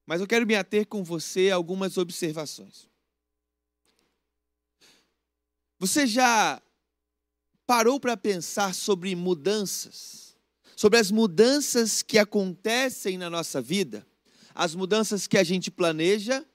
Mas 0.05 0.21
eu 0.21 0.27
quero 0.27 0.45
me 0.45 0.55
ater 0.55 0.85
com 0.85 1.03
você 1.03 1.49
a 1.49 1.55
algumas 1.55 1.97
observações. 1.97 2.87
Você 5.79 6.05
já 6.05 6.61
parou 7.65 7.99
para 7.99 8.15
pensar 8.15 8.75
sobre 8.75 9.15
mudanças? 9.15 10.37
Sobre 10.75 10.99
as 10.99 11.09
mudanças 11.09 12.03
que 12.03 12.19
acontecem 12.19 13.17
na 13.17 13.29
nossa 13.29 13.59
vida? 13.59 14.05
As 14.53 14.75
mudanças 14.75 15.25
que 15.25 15.37
a 15.37 15.43
gente 15.43 15.71
planeja 15.71 16.45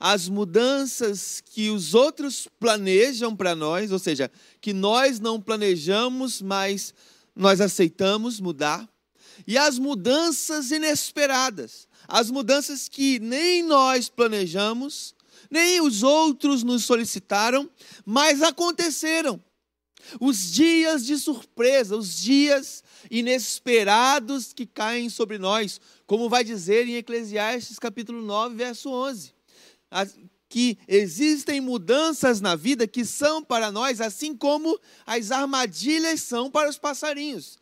as 0.00 0.30
mudanças 0.30 1.42
que 1.44 1.68
os 1.68 1.92
outros 1.92 2.48
planejam 2.58 3.36
para 3.36 3.54
nós, 3.54 3.92
ou 3.92 3.98
seja, 3.98 4.30
que 4.58 4.72
nós 4.72 5.20
não 5.20 5.38
planejamos, 5.38 6.40
mas 6.40 6.94
nós 7.36 7.60
aceitamos 7.60 8.40
mudar, 8.40 8.88
e 9.46 9.58
as 9.58 9.78
mudanças 9.78 10.70
inesperadas, 10.70 11.86
as 12.08 12.30
mudanças 12.30 12.88
que 12.88 13.18
nem 13.18 13.62
nós 13.62 14.08
planejamos, 14.08 15.14
nem 15.50 15.82
os 15.82 16.02
outros 16.02 16.62
nos 16.62 16.84
solicitaram, 16.84 17.68
mas 18.04 18.42
aconteceram. 18.42 19.38
Os 20.18 20.50
dias 20.50 21.04
de 21.04 21.18
surpresa, 21.18 21.94
os 21.94 22.16
dias 22.16 22.82
inesperados 23.10 24.54
que 24.54 24.64
caem 24.64 25.10
sobre 25.10 25.36
nós, 25.36 25.78
como 26.06 26.28
vai 26.28 26.42
dizer 26.42 26.88
em 26.88 26.96
Eclesiastes 26.96 27.78
capítulo 27.78 28.22
9, 28.22 28.54
verso 28.54 28.90
11 28.90 29.39
que 30.48 30.78
existem 30.88 31.60
mudanças 31.60 32.40
na 32.40 32.56
vida 32.56 32.86
que 32.86 33.04
são 33.04 33.42
para 33.42 33.70
nós, 33.70 34.00
assim 34.00 34.36
como 34.36 34.78
as 35.06 35.30
armadilhas 35.30 36.22
são 36.22 36.50
para 36.50 36.68
os 36.68 36.76
passarinhos, 36.76 37.56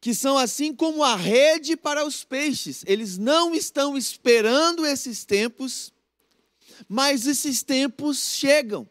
que 0.00 0.14
são 0.14 0.38
assim 0.38 0.74
como 0.74 1.04
a 1.04 1.14
rede 1.14 1.76
para 1.76 2.06
os 2.06 2.24
peixes. 2.24 2.82
Eles 2.86 3.18
não 3.18 3.54
estão 3.54 3.98
esperando 3.98 4.86
esses 4.86 5.24
tempos, 5.24 5.92
mas 6.88 7.26
esses 7.26 7.62
tempos 7.62 8.18
chegam. 8.18 8.88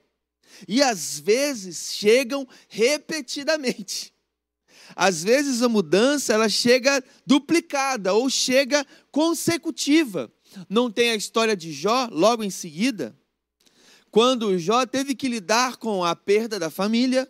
E 0.68 0.82
às 0.82 1.20
vezes 1.20 1.94
chegam 1.94 2.48
repetidamente. 2.68 4.14
Às 4.96 5.24
vezes 5.24 5.62
a 5.62 5.70
mudança 5.70 6.34
ela 6.34 6.50
chega 6.50 7.04
duplicada 7.26 8.14
ou 8.14 8.30
chega 8.30 8.86
consecutiva. 9.12 10.32
Não 10.70 10.92
tem 10.92 11.12
a 11.12 11.16
história 11.16 11.56
de 11.56 11.72
Jó 11.72 12.08
logo 12.12 12.44
em 12.44 12.50
seguida? 12.50 13.18
Quando 14.12 14.58
Jó 14.58 14.86
teve 14.86 15.14
que 15.16 15.28
lidar 15.28 15.78
com 15.78 16.04
a 16.04 16.16
perda 16.16 16.60
da 16.60 16.70
família, 16.70 17.30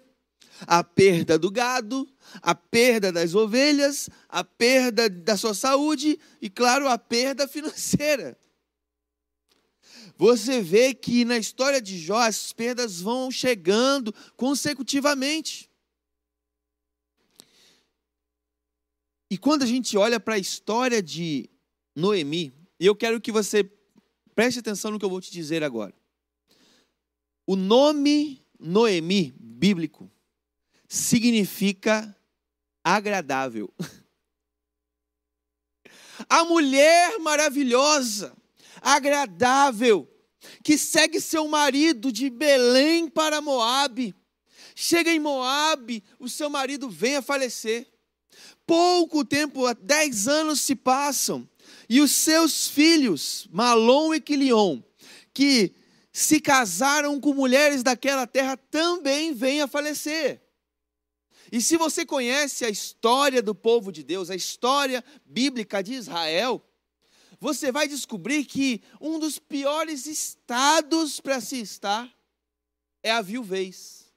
a 0.61 0.83
perda 0.83 1.37
do 1.37 1.51
gado, 1.51 2.07
a 2.41 2.55
perda 2.55 3.11
das 3.11 3.35
ovelhas, 3.35 4.09
a 4.27 4.43
perda 4.43 5.09
da 5.09 5.37
sua 5.37 5.53
saúde 5.53 6.19
e, 6.41 6.49
claro, 6.49 6.87
a 6.87 6.97
perda 6.97 7.47
financeira. 7.47 8.37
Você 10.17 10.61
vê 10.61 10.93
que 10.95 11.23
na 11.23 11.37
história 11.37 11.79
de 11.79 11.99
Jó 11.99 12.17
as 12.17 12.51
perdas 12.51 12.99
vão 12.99 13.29
chegando 13.29 14.13
consecutivamente. 14.35 15.69
E 19.29 19.37
quando 19.37 19.63
a 19.63 19.65
gente 19.65 19.97
olha 19.97 20.19
para 20.19 20.35
a 20.35 20.39
história 20.39 21.03
de 21.03 21.49
Noemi, 21.95 22.53
e 22.79 22.85
eu 22.85 22.95
quero 22.95 23.19
que 23.19 23.31
você 23.31 23.69
preste 24.35 24.59
atenção 24.59 24.91
no 24.91 24.99
que 24.99 25.05
eu 25.05 25.09
vou 25.09 25.21
te 25.21 25.31
dizer 25.31 25.63
agora. 25.63 25.93
O 27.45 27.55
nome 27.55 28.45
Noemi, 28.59 29.33
bíblico, 29.39 30.11
significa 30.87 32.15
agradável. 32.83 33.73
A 36.27 36.43
mulher 36.43 37.19
maravilhosa, 37.19 38.35
agradável, 38.81 40.11
que 40.63 40.77
segue 40.77 41.21
seu 41.21 41.47
marido 41.47 42.11
de 42.11 42.29
Belém 42.29 43.07
para 43.07 43.39
Moabe. 43.39 44.15
Chega 44.75 45.11
em 45.11 45.19
Moabe, 45.19 46.03
o 46.19 46.27
seu 46.27 46.49
marido 46.49 46.89
vem 46.89 47.15
a 47.15 47.21
falecer. 47.21 47.87
Pouco 48.65 49.23
tempo, 49.23 49.73
dez 49.75 50.27
anos 50.27 50.61
se 50.61 50.75
passam. 50.75 51.47
E 51.89 52.01
os 52.01 52.11
seus 52.11 52.67
filhos, 52.67 53.47
Malom 53.51 54.13
e 54.13 54.19
Quilion, 54.19 54.81
que 55.33 55.73
se 56.11 56.41
casaram 56.41 57.19
com 57.19 57.33
mulheres 57.33 57.83
daquela 57.83 58.25
terra 58.25 58.57
também 58.57 59.33
vêm 59.33 59.61
a 59.61 59.67
falecer. 59.67 60.41
E 61.51 61.61
se 61.61 61.77
você 61.77 62.05
conhece 62.05 62.65
a 62.65 62.69
história 62.69 63.41
do 63.41 63.55
povo 63.55 63.91
de 63.91 64.03
Deus, 64.03 64.29
a 64.29 64.35
história 64.35 65.03
bíblica 65.25 65.81
de 65.81 65.93
Israel, 65.93 66.61
você 67.39 67.71
vai 67.71 67.87
descobrir 67.87 68.45
que 68.45 68.81
um 68.99 69.19
dos 69.19 69.37
piores 69.39 70.07
estados 70.07 71.19
para 71.19 71.39
se 71.39 71.61
estar 71.61 72.11
é 73.03 73.11
a 73.11 73.21
viuvez. 73.21 74.11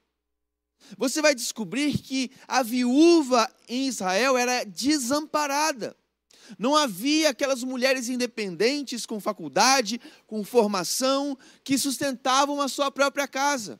Você 0.97 1.21
vai 1.21 1.33
descobrir 1.33 1.97
que 1.99 2.31
a 2.47 2.63
viúva 2.63 3.49
em 3.67 3.87
Israel 3.87 4.37
era 4.37 4.63
desamparada. 4.63 5.95
Não 6.57 6.75
havia 6.75 7.29
aquelas 7.29 7.63
mulheres 7.63 8.09
independentes 8.09 9.05
com 9.05 9.19
faculdade, 9.19 9.99
com 10.27 10.43
formação, 10.43 11.37
que 11.63 11.77
sustentavam 11.77 12.61
a 12.61 12.67
sua 12.67 12.91
própria 12.91 13.27
casa. 13.27 13.79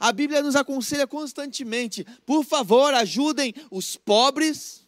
A 0.00 0.12
Bíblia 0.12 0.42
nos 0.42 0.56
aconselha 0.56 1.06
constantemente: 1.06 2.06
por 2.24 2.44
favor, 2.44 2.94
ajudem 2.94 3.54
os 3.70 3.96
pobres 3.96 4.82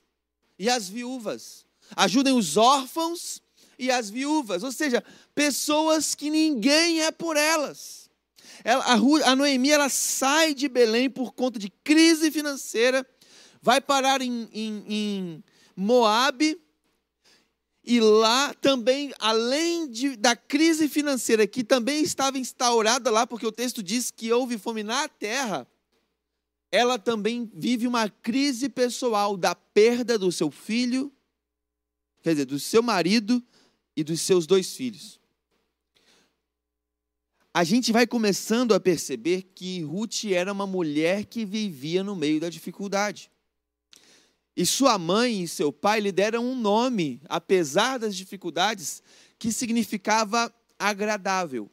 e 0.59 0.69
as 0.69 0.89
viúvas, 0.89 1.65
ajudem 1.97 2.33
os 2.33 2.57
órfãos 2.57 3.43
e 3.79 3.91
as 3.91 4.09
viúvas, 4.09 4.63
ou 4.63 4.73
seja, 4.73 5.03
pessoas 5.35 6.15
que 6.15 6.31
ninguém 6.31 7.03
é 7.03 7.11
por 7.11 7.37
elas. 7.37 8.09
Ela, 8.63 8.85
a, 8.85 8.95
a 8.95 9.37
Noemi 9.37 9.71
ela 9.71 9.89
sai 9.89 10.55
de 10.55 10.69
Belém 10.69 11.11
por 11.11 11.33
conta 11.33 11.59
de 11.59 11.69
crise 11.83 12.31
financeira, 12.31 13.07
vai 13.61 13.81
parar 13.81 14.23
em, 14.23 14.49
em, 14.53 14.85
em 14.89 15.45
Moabe, 15.77 16.61
e 17.87 18.01
lá 18.01 18.55
também, 18.55 19.13
além 19.19 19.91
de, 19.91 20.17
da 20.17 20.35
crise 20.35 20.89
financeira 20.89 21.47
que 21.47 21.63
também 21.63 22.03
estava 22.03 22.39
instaurada 22.39 23.11
lá, 23.11 23.27
porque 23.27 23.47
o 23.47 23.53
texto 23.53 23.83
diz 23.83 24.11
que 24.11 24.33
houve 24.33 24.57
fome 24.57 24.83
na 24.83 25.07
terra, 25.07 25.69
ela 26.73 26.99
também 26.99 27.51
vive 27.55 27.87
uma 27.87 28.09
crise 28.09 28.71
pessoal 28.71 29.37
da 29.37 29.55
perda 29.55 30.19
do 30.19 30.33
seu 30.33 30.51
filho, 30.51 31.13
quer 32.23 32.31
dizer, 32.31 32.47
do 32.47 32.59
seu 32.59 32.83
marido 32.83 33.43
e 33.95 34.03
dos 34.03 34.23
seus 34.23 34.47
dois 34.47 34.75
filhos. 34.75 35.21
A 37.53 37.63
gente 37.63 37.93
vai 37.93 38.07
começando 38.07 38.73
a 38.73 38.81
perceber 38.81 39.43
que 39.55 39.83
Ruth 39.83 40.25
era 40.25 40.53
uma 40.53 40.67
mulher 40.67 41.27
que 41.27 41.45
vivia 41.45 42.03
no 42.03 42.17
meio 42.17 42.41
da 42.41 42.49
dificuldade. 42.49 43.31
E 44.57 44.65
sua 44.65 44.99
mãe 44.99 45.43
e 45.43 45.49
seu 45.49 45.73
pai 45.73 46.01
lhe 46.01 46.13
deram 46.13 46.45
um 46.45 46.55
nome, 46.55 47.21
apesar 47.29 47.99
das 47.99 48.15
dificuldades, 48.15 49.03
que 49.39 49.51
significava 49.51 50.55
agradável. 50.79 51.71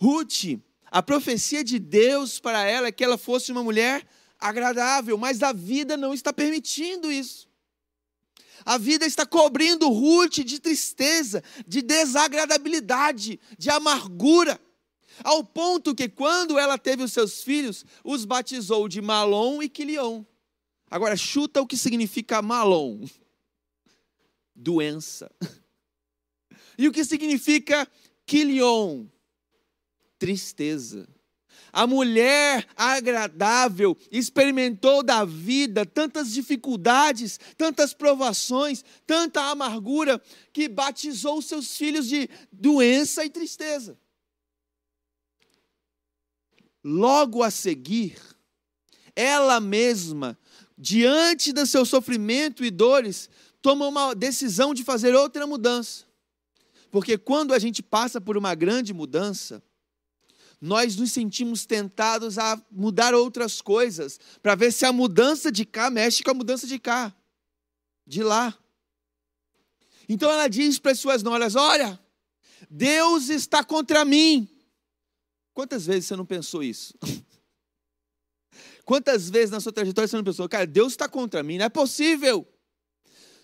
Ruth, 0.00 0.60
a 0.90 1.02
profecia 1.02 1.62
de 1.62 1.78
Deus 1.78 2.40
para 2.40 2.64
ela 2.64 2.88
é 2.88 2.92
que 2.92 3.04
ela 3.04 3.16
fosse 3.16 3.52
uma 3.52 3.62
mulher 3.62 4.06
agradável, 4.38 5.16
mas 5.16 5.42
a 5.42 5.52
vida 5.52 5.96
não 5.96 6.12
está 6.12 6.32
permitindo 6.32 7.10
isso. 7.10 7.48
A 8.64 8.78
vida 8.78 9.06
está 9.06 9.24
cobrindo 9.26 9.88
Ruth 9.88 10.38
de 10.40 10.58
tristeza, 10.58 11.42
de 11.66 11.82
desagradabilidade, 11.82 13.38
de 13.58 13.70
amargura, 13.70 14.60
ao 15.22 15.44
ponto 15.44 15.94
que 15.94 16.08
quando 16.08 16.58
ela 16.58 16.76
teve 16.76 17.02
os 17.02 17.12
seus 17.12 17.42
filhos, 17.42 17.84
os 18.02 18.24
batizou 18.24 18.88
de 18.88 19.00
Malom 19.00 19.62
e 19.62 19.68
Quilion. 19.68 20.24
Agora 20.90 21.16
chuta 21.16 21.60
o 21.60 21.66
que 21.66 21.76
significa 21.76 22.42
Malom. 22.42 23.04
Doença. 24.54 25.30
E 26.76 26.88
o 26.88 26.92
que 26.92 27.04
significa 27.04 27.88
Quilion? 28.26 29.06
Tristeza. 30.18 31.08
A 31.72 31.88
mulher 31.88 32.68
agradável 32.76 33.98
experimentou 34.10 35.02
da 35.02 35.24
vida 35.24 35.84
tantas 35.84 36.32
dificuldades, 36.32 37.38
tantas 37.56 37.92
provações, 37.92 38.84
tanta 39.04 39.42
amargura, 39.42 40.22
que 40.52 40.68
batizou 40.68 41.42
seus 41.42 41.76
filhos 41.76 42.08
de 42.08 42.28
doença 42.52 43.24
e 43.24 43.30
tristeza. 43.30 43.98
Logo 46.84 47.42
a 47.42 47.50
seguir, 47.50 48.20
ela 49.16 49.58
mesma, 49.58 50.38
diante 50.76 51.52
do 51.52 51.66
seu 51.66 51.84
sofrimento 51.84 52.64
e 52.64 52.70
dores, 52.70 53.28
toma 53.62 53.86
uma 53.86 54.14
decisão 54.14 54.74
de 54.74 54.84
fazer 54.84 55.14
outra 55.14 55.46
mudança. 55.46 56.04
Porque 56.90 57.16
quando 57.18 57.54
a 57.54 57.58
gente 57.58 57.82
passa 57.82 58.20
por 58.20 58.36
uma 58.36 58.54
grande 58.54 58.92
mudança, 58.92 59.62
nós 60.60 60.96
nos 60.96 61.12
sentimos 61.12 61.66
tentados 61.66 62.38
a 62.38 62.60
mudar 62.70 63.14
outras 63.14 63.60
coisas, 63.60 64.18
para 64.42 64.54
ver 64.54 64.72
se 64.72 64.86
a 64.86 64.92
mudança 64.92 65.50
de 65.50 65.64
cá 65.64 65.90
mexe 65.90 66.22
com 66.22 66.30
a 66.30 66.34
mudança 66.34 66.66
de 66.66 66.78
cá, 66.78 67.14
de 68.06 68.22
lá. 68.22 68.56
Então 70.08 70.30
ela 70.30 70.48
diz 70.48 70.78
para 70.78 70.92
as 70.92 71.00
suas 71.00 71.22
noras: 71.22 71.54
Olha, 71.54 71.98
Deus 72.70 73.28
está 73.28 73.62
contra 73.62 74.04
mim. 74.04 74.48
Quantas 75.52 75.86
vezes 75.86 76.06
você 76.06 76.16
não 76.16 76.26
pensou 76.26 76.62
isso? 76.62 76.94
Quantas 78.84 79.30
vezes 79.30 79.50
na 79.50 79.60
sua 79.60 79.72
trajetória 79.72 80.08
você 80.08 80.16
não 80.16 80.24
pensou, 80.24 80.48
cara, 80.48 80.66
Deus 80.66 80.92
está 80.92 81.08
contra 81.08 81.42
mim, 81.42 81.58
não 81.58 81.66
é 81.66 81.68
possível. 81.68 82.46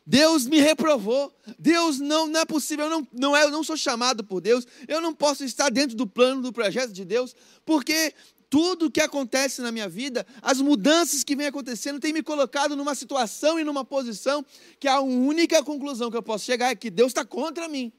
Deus 0.07 0.47
me 0.47 0.59
reprovou. 0.61 1.33
Deus 1.59 1.99
não, 1.99 2.27
não 2.27 2.41
é 2.41 2.45
possível, 2.45 2.87
eu 2.87 2.91
não, 2.91 3.09
não, 3.13 3.37
é, 3.37 3.45
eu 3.45 3.51
não 3.51 3.63
sou 3.63 3.77
chamado 3.77 4.25
por 4.25 4.41
Deus. 4.41 4.67
Eu 4.89 5.01
não 5.01 5.15
posso 5.15 5.45
estar 5.45 5.71
dentro 5.71 5.97
do 5.97 6.07
plano, 6.07 6.43
do 6.43 6.53
projeto 6.53 6.93
de 6.93 7.05
Deus, 7.05 7.35
porque 7.65 8.13
tudo 8.51 8.91
que 8.91 9.01
acontece 9.01 9.63
na 9.63 9.71
minha 9.71 9.89
vida, 9.89 10.27
as 10.43 10.61
mudanças 10.61 11.23
que 11.23 11.37
vêm 11.37 11.47
acontecendo, 11.47 12.01
tem 12.01 12.13
me 12.13 12.23
colocado 12.23 12.75
numa 12.75 12.97
situação 12.97 13.61
e 13.61 13.65
numa 13.65 13.85
posição 13.85 14.45
que 14.81 14.89
a 14.89 15.01
única 15.01 15.63
conclusão 15.63 16.11
que 16.11 16.17
eu 16.17 16.23
posso 16.23 16.45
chegar 16.45 16.71
é 16.71 16.75
que 16.75 16.91
Deus 16.91 17.11
está 17.11 17.25
contra 17.25 17.69
mim. 17.69 17.93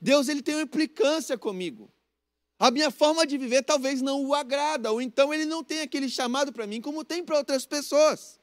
Deus 0.00 0.28
ele 0.28 0.42
tem 0.42 0.54
uma 0.54 0.62
implicância 0.62 1.36
comigo. 1.36 1.90
A 2.58 2.70
minha 2.70 2.90
forma 2.90 3.26
de 3.26 3.36
viver 3.36 3.62
talvez 3.62 4.00
não 4.00 4.24
o 4.24 4.34
agrada, 4.34 4.90
ou 4.90 5.00
então 5.02 5.32
ele 5.32 5.44
não 5.44 5.62
tem 5.62 5.80
aquele 5.80 6.08
chamado 6.08 6.52
para 6.52 6.66
mim 6.66 6.80
como 6.80 7.04
tem 7.04 7.22
para 7.22 7.36
outras 7.36 7.66
pessoas. 7.66 8.40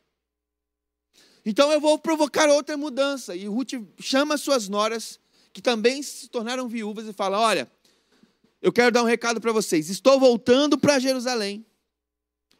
Então 1.46 1.72
eu 1.72 1.82
vou 1.82 1.98
provocar 1.98 2.48
outra 2.50 2.78
mudança. 2.78 3.36
E 3.36 3.48
Ruth 3.48 3.74
chama 4.00 4.38
suas 4.38 4.70
noras, 4.70 5.20
que 5.52 5.62
também 5.62 6.02
se 6.04 6.28
tornaram 6.30 6.68
viúvas, 6.68 7.08
e 7.08 7.14
fala: 7.14 7.40
Olha, 7.40 7.70
eu 8.62 8.72
quero 8.72 8.92
dar 8.92 9.04
um 9.04 9.08
recado 9.08 9.42
para 9.42 9.52
vocês. 9.52 9.90
Estou 9.90 10.20
voltando 10.20 10.78
para 10.78 11.00
Jerusalém. 11.00 11.66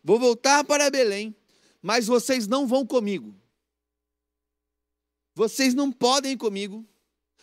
Vou 0.04 0.20
voltar 0.20 0.64
para 0.66 0.90
Belém, 0.90 1.34
mas 1.82 2.08
vocês 2.08 2.48
não 2.48 2.68
vão 2.68 2.86
comigo. 2.86 3.34
Vocês 5.34 5.74
não 5.74 5.92
podem 5.92 6.34
ir 6.34 6.38
comigo. 6.38 6.86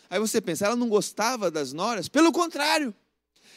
Aí 0.09 0.19
você 0.19 0.39
pensa, 0.39 0.65
ela 0.65 0.75
não 0.75 0.89
gostava 0.89 1.49
das 1.49 1.73
noras? 1.73 2.07
Pelo 2.07 2.31
contrário, 2.31 2.93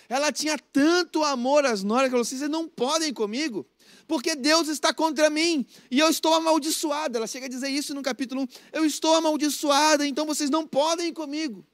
ela 0.08 0.32
tinha 0.32 0.58
tanto 0.58 1.24
amor 1.24 1.64
às 1.64 1.82
noras 1.82 2.08
que 2.08 2.14
ela 2.14 2.22
falou 2.22 2.22
assim: 2.22 2.38
vocês 2.38 2.50
não 2.50 2.68
podem 2.68 3.12
comigo 3.12 3.66
porque 4.06 4.34
Deus 4.34 4.68
está 4.68 4.92
contra 4.92 5.30
mim 5.30 5.66
e 5.90 5.98
eu 5.98 6.08
estou 6.08 6.34
amaldiçoada. 6.34 7.18
Ela 7.18 7.26
chega 7.26 7.46
a 7.46 7.48
dizer 7.48 7.68
isso 7.68 7.94
no 7.94 8.02
capítulo 8.02 8.42
1. 8.42 8.46
Eu 8.72 8.84
estou 8.84 9.14
amaldiçoada, 9.14 10.06
então 10.06 10.26
vocês 10.26 10.50
não 10.50 10.66
podem 10.66 11.12
comigo. 11.12 11.66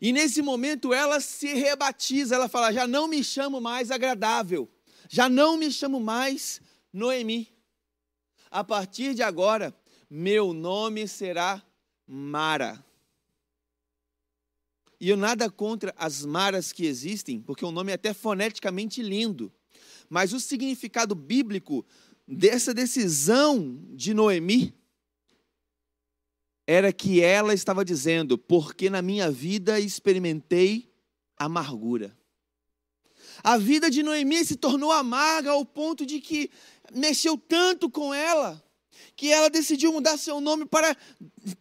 E 0.00 0.12
nesse 0.12 0.42
momento 0.42 0.94
ela 0.94 1.20
se 1.20 1.54
rebatiza, 1.54 2.34
ela 2.34 2.48
fala: 2.48 2.72
já 2.72 2.86
não 2.86 3.08
me 3.08 3.24
chamo 3.24 3.60
mais 3.60 3.90
agradável, 3.90 4.68
já 5.08 5.28
não 5.28 5.56
me 5.56 5.72
chamo 5.72 5.98
mais 5.98 6.60
Noemi. 6.92 7.48
A 8.50 8.64
partir 8.64 9.14
de 9.14 9.22
agora, 9.22 9.74
meu 10.08 10.52
nome 10.52 11.06
será 11.08 11.62
Mara. 12.06 12.82
E 15.00 15.08
eu 15.08 15.16
nada 15.16 15.48
contra 15.48 15.94
as 15.96 16.24
maras 16.24 16.72
que 16.72 16.84
existem, 16.84 17.40
porque 17.40 17.64
o 17.64 17.70
nome 17.70 17.92
é 17.92 17.94
até 17.94 18.12
foneticamente 18.12 19.02
lindo. 19.02 19.52
Mas 20.08 20.32
o 20.32 20.40
significado 20.40 21.14
bíblico 21.14 21.86
dessa 22.26 22.74
decisão 22.74 23.80
de 23.90 24.12
Noemi 24.12 24.74
era 26.66 26.92
que 26.92 27.20
ela 27.20 27.54
estava 27.54 27.84
dizendo: 27.84 28.36
porque 28.36 28.90
na 28.90 29.00
minha 29.00 29.30
vida 29.30 29.78
experimentei 29.78 30.92
amargura. 31.36 32.16
A 33.42 33.56
vida 33.56 33.88
de 33.90 34.02
Noemi 34.02 34.44
se 34.44 34.56
tornou 34.56 34.90
amarga 34.90 35.52
ao 35.52 35.64
ponto 35.64 36.04
de 36.04 36.20
que 36.20 36.50
mexeu 36.92 37.38
tanto 37.38 37.88
com 37.88 38.12
ela 38.12 38.62
que 39.14 39.32
ela 39.32 39.48
decidiu 39.48 39.92
mudar 39.92 40.16
seu 40.16 40.40
nome 40.40 40.64
para 40.64 40.96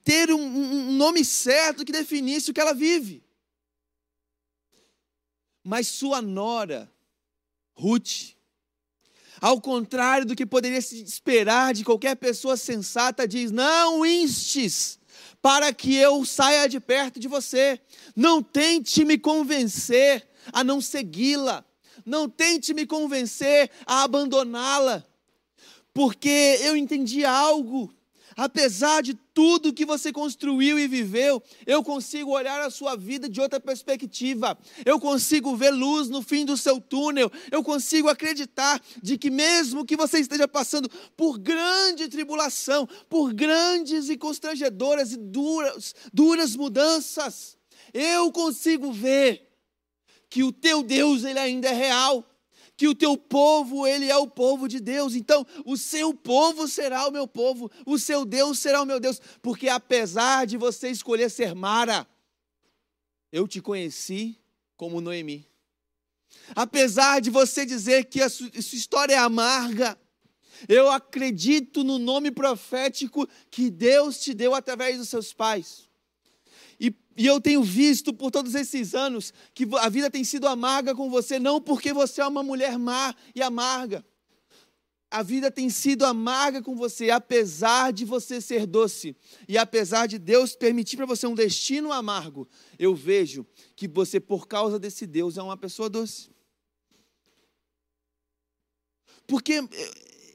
ter 0.04 0.32
um, 0.32 0.40
um 0.40 0.92
nome 0.94 1.24
certo 1.24 1.86
que 1.86 1.92
definisse 1.92 2.52
o 2.52 2.54
que 2.54 2.60
ela 2.60 2.74
vive. 2.74 3.24
Mas 5.68 5.90
sua 5.90 6.22
nora, 6.22 6.90
Ruth, 7.76 8.38
ao 9.42 9.60
contrário 9.60 10.26
do 10.26 10.34
que 10.34 10.46
poderia 10.46 10.82
se 10.82 11.04
esperar 11.04 11.74
de 11.74 11.84
qualquer 11.84 12.16
pessoa 12.16 12.56
sensata, 12.56 13.28
diz: 13.28 13.52
Não 13.52 14.06
instes 14.06 14.98
para 15.42 15.74
que 15.74 15.94
eu 15.94 16.24
saia 16.24 16.70
de 16.70 16.80
perto 16.80 17.20
de 17.20 17.28
você. 17.28 17.82
Não 18.16 18.42
tente 18.42 19.04
me 19.04 19.18
convencer 19.18 20.26
a 20.54 20.64
não 20.64 20.80
segui-la. 20.80 21.66
Não 22.06 22.30
tente 22.30 22.74
me 22.74 22.86
convencer 22.86 23.70
a 23.86 24.04
abandoná-la. 24.04 25.06
Porque 25.94 26.60
eu 26.62 26.78
entendi 26.78 27.26
algo 27.26 27.94
apesar 28.38 29.02
de 29.02 29.16
tudo 29.34 29.74
que 29.74 29.84
você 29.84 30.14
construiu 30.14 30.78
e 30.78 30.88
viveu, 30.88 31.42
eu 31.66 31.84
consigo 31.84 32.32
olhar 32.32 32.62
a 32.62 32.70
sua 32.70 32.96
vida 32.96 33.28
de 33.28 33.42
outra 33.42 33.60
perspectiva. 33.60 34.56
Eu 34.86 35.00
consigo 35.00 35.56
ver 35.56 35.72
luz 35.72 36.08
no 36.08 36.22
fim 36.22 36.46
do 36.46 36.56
seu 36.56 36.80
túnel. 36.80 37.32
Eu 37.52 37.64
consigo 37.64 38.08
acreditar 38.08 38.80
de 39.02 39.18
que 39.18 39.32
mesmo 39.32 39.84
que 39.84 39.98
você 39.98 40.20
esteja 40.20 40.48
passando 40.48 40.88
por 41.18 41.40
grande 41.40 42.08
tribulação, 42.08 42.88
por 43.10 43.34
grandes 43.34 44.08
e 44.08 44.16
constrangedoras 44.16 45.14
e 45.14 45.18
duras, 45.18 45.96
duras 46.14 46.56
mudanças, 46.56 47.58
eu 47.92 48.32
consigo 48.32 48.92
ver 48.92 49.48
que 50.30 50.44
o 50.44 50.52
teu 50.52 50.84
Deus 50.84 51.24
ele 51.24 51.40
ainda 51.40 51.70
é 51.70 51.74
real 51.74 52.24
que 52.78 52.88
o 52.88 52.94
teu 52.94 53.18
povo, 53.18 53.88
ele 53.88 54.10
é 54.10 54.16
o 54.16 54.28
povo 54.28 54.68
de 54.68 54.80
Deus. 54.80 55.16
Então, 55.16 55.46
o 55.66 55.76
seu 55.76 56.14
povo 56.14 56.68
será 56.68 57.08
o 57.08 57.12
meu 57.12 57.28
povo, 57.28 57.72
o 57.86 57.98
seu 57.98 58.24
Deus 58.24 58.60
será 58.60 58.84
o 58.84 58.86
meu 58.86 59.00
Deus, 59.00 59.20
porque 59.42 59.68
apesar 59.68 60.46
de 60.46 60.56
você 60.56 60.90
escolher 60.90 61.30
ser 61.32 61.56
Mara, 61.56 62.08
eu 63.32 63.48
te 63.48 63.60
conheci 63.60 64.40
como 64.78 65.02
Noemi. 65.02 65.46
Apesar 66.56 67.20
de 67.20 67.32
você 67.32 67.66
dizer 67.66 68.06
que 68.06 68.22
a 68.22 68.30
sua, 68.30 68.50
história 68.54 69.16
é 69.16 69.18
amarga, 69.18 70.00
eu 70.70 70.90
acredito 70.92 71.84
no 71.84 71.98
nome 71.98 72.30
profético 72.30 73.28
que 73.50 73.72
Deus 73.72 74.20
te 74.20 74.36
deu 74.36 74.54
através 74.54 74.98
dos 74.98 75.10
seus 75.10 75.34
pais. 75.34 75.87
E 77.18 77.26
eu 77.26 77.42
tenho 77.42 77.64
visto 77.64 78.14
por 78.14 78.30
todos 78.30 78.54
esses 78.54 78.94
anos 78.94 79.34
que 79.56 79.68
a 79.80 79.90
vida 79.90 80.08
tem 80.12 80.24
sido 80.24 80.48
amarga 80.48 80.94
com 80.94 81.10
você, 81.10 81.40
não 81.40 81.60
porque 81.60 81.92
você 81.92 82.22
é 82.22 82.28
uma 82.28 82.44
mulher 82.44 82.78
má 82.78 83.16
e 83.34 83.42
amarga. 83.42 84.06
A 85.10 85.24
vida 85.24 85.50
tem 85.50 85.68
sido 85.68 86.06
amarga 86.06 86.62
com 86.62 86.76
você, 86.76 87.10
apesar 87.10 87.92
de 87.92 88.06
você 88.06 88.40
ser 88.40 88.68
doce. 88.68 89.18
E 89.48 89.58
apesar 89.58 90.06
de 90.06 90.20
Deus 90.20 90.56
permitir 90.56 90.96
para 90.96 91.08
você 91.08 91.26
um 91.26 91.34
destino 91.34 91.92
amargo, 91.92 92.48
eu 92.78 92.94
vejo 92.94 93.48
que 93.76 93.88
você, 93.88 94.20
por 94.20 94.48
causa 94.48 94.78
desse 94.78 95.08
Deus, 95.08 95.40
é 95.40 95.42
uma 95.42 95.58
pessoa 95.58 95.90
doce. 95.90 96.30
Porque 99.26 99.68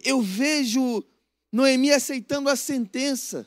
eu 0.03 0.20
vejo 0.20 1.05
Noemi 1.53 1.93
aceitando 1.93 2.49
a 2.49 2.57
sentença 2.57 3.47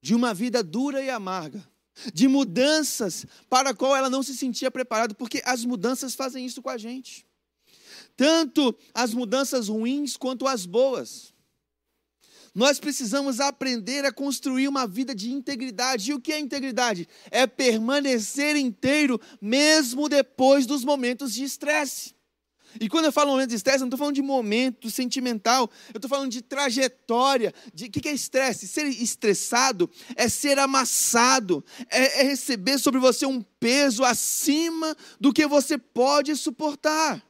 de 0.00 0.14
uma 0.14 0.32
vida 0.32 0.62
dura 0.62 1.02
e 1.02 1.10
amarga 1.10 1.73
de 2.12 2.28
mudanças 2.28 3.26
para 3.48 3.70
a 3.70 3.74
qual 3.74 3.94
ela 3.94 4.10
não 4.10 4.22
se 4.22 4.36
sentia 4.36 4.70
preparada, 4.70 5.14
porque 5.14 5.42
as 5.44 5.64
mudanças 5.64 6.14
fazem 6.14 6.44
isso 6.44 6.62
com 6.62 6.70
a 6.70 6.78
gente. 6.78 7.26
Tanto 8.16 8.76
as 8.92 9.12
mudanças 9.12 9.68
ruins 9.68 10.16
quanto 10.16 10.46
as 10.46 10.66
boas. 10.66 11.34
Nós 12.54 12.78
precisamos 12.78 13.40
aprender 13.40 14.04
a 14.04 14.12
construir 14.12 14.68
uma 14.68 14.86
vida 14.86 15.12
de 15.12 15.32
integridade. 15.32 16.10
E 16.10 16.14
o 16.14 16.20
que 16.20 16.32
é 16.32 16.38
integridade? 16.38 17.08
É 17.30 17.46
permanecer 17.48 18.54
inteiro 18.54 19.20
mesmo 19.40 20.08
depois 20.08 20.64
dos 20.64 20.84
momentos 20.84 21.34
de 21.34 21.42
estresse. 21.42 22.14
E 22.80 22.88
quando 22.88 23.06
eu 23.06 23.12
falo 23.12 23.30
momento 23.30 23.50
de 23.50 23.56
estresse, 23.56 23.78
eu 23.78 23.80
não 23.82 23.88
estou 23.88 23.98
falando 23.98 24.14
de 24.14 24.22
momento 24.22 24.90
sentimental, 24.90 25.70
eu 25.92 25.98
estou 25.98 26.08
falando 26.08 26.30
de 26.30 26.42
trajetória. 26.42 27.52
De, 27.72 27.86
o 27.86 27.90
que 27.90 28.08
é 28.08 28.12
estresse? 28.12 28.66
Ser 28.66 28.86
estressado 28.86 29.90
é 30.16 30.28
ser 30.28 30.58
amassado, 30.58 31.64
é, 31.88 32.20
é 32.20 32.22
receber 32.24 32.78
sobre 32.78 33.00
você 33.00 33.26
um 33.26 33.42
peso 33.42 34.04
acima 34.04 34.96
do 35.20 35.32
que 35.32 35.46
você 35.46 35.78
pode 35.78 36.34
suportar. 36.36 37.22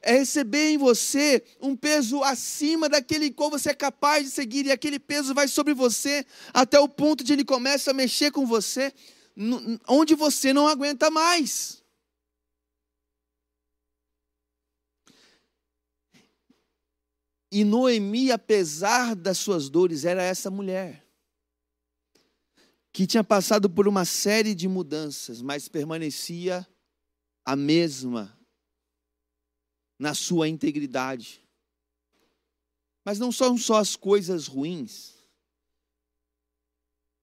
É 0.00 0.12
receber 0.12 0.70
em 0.70 0.78
você 0.78 1.42
um 1.60 1.74
peso 1.74 2.22
acima 2.22 2.88
daquele 2.88 3.30
qual 3.30 3.50
você 3.50 3.70
é 3.70 3.74
capaz 3.74 4.24
de 4.24 4.30
seguir, 4.30 4.66
e 4.66 4.70
aquele 4.70 4.98
peso 4.98 5.34
vai 5.34 5.48
sobre 5.48 5.74
você 5.74 6.24
até 6.54 6.78
o 6.78 6.88
ponto 6.88 7.24
de 7.24 7.32
ele 7.32 7.44
começa 7.44 7.90
a 7.90 7.94
mexer 7.94 8.30
com 8.30 8.46
você, 8.46 8.92
onde 9.88 10.14
você 10.14 10.52
não 10.52 10.68
aguenta 10.68 11.10
mais. 11.10 11.82
E 17.50 17.64
Noemi, 17.64 18.30
apesar 18.30 19.16
das 19.16 19.38
suas 19.38 19.68
dores, 19.68 20.04
era 20.04 20.22
essa 20.22 20.50
mulher 20.50 21.06
que 22.92 23.06
tinha 23.06 23.22
passado 23.22 23.70
por 23.70 23.86
uma 23.86 24.04
série 24.04 24.54
de 24.54 24.66
mudanças, 24.66 25.40
mas 25.40 25.68
permanecia 25.68 26.66
a 27.44 27.54
mesma 27.54 28.36
na 29.98 30.14
sua 30.14 30.48
integridade. 30.48 31.40
Mas 33.04 33.18
não 33.18 33.32
são 33.32 33.56
só 33.56 33.76
as 33.76 33.96
coisas 33.96 34.46
ruins 34.46 35.14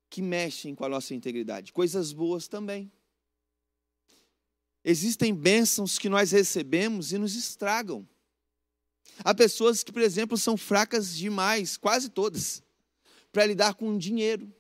que 0.10 0.22
mexem 0.22 0.74
com 0.74 0.86
a 0.86 0.90
nossa 0.90 1.14
integridade, 1.14 1.74
coisas 1.74 2.14
boas 2.14 2.48
também. 2.48 2.92
Existem 4.84 5.34
bênçãos 5.34 6.00
que 6.00 6.08
nós 6.08 6.32
recebemos 6.32 7.12
e 7.12 7.18
nos 7.18 7.36
estragam. 7.36 8.08
Há 9.24 9.34
pessoas 9.34 9.84
que, 9.84 9.92
por 9.92 10.02
exemplo, 10.02 10.38
são 10.38 10.58
fracas 10.58 11.16
demais, 11.16 11.78
quase 11.78 12.10
todas, 12.10 12.62
para 13.32 13.46
lidar 13.46 13.76
com 13.76 13.98
dinheiro. 13.98 14.52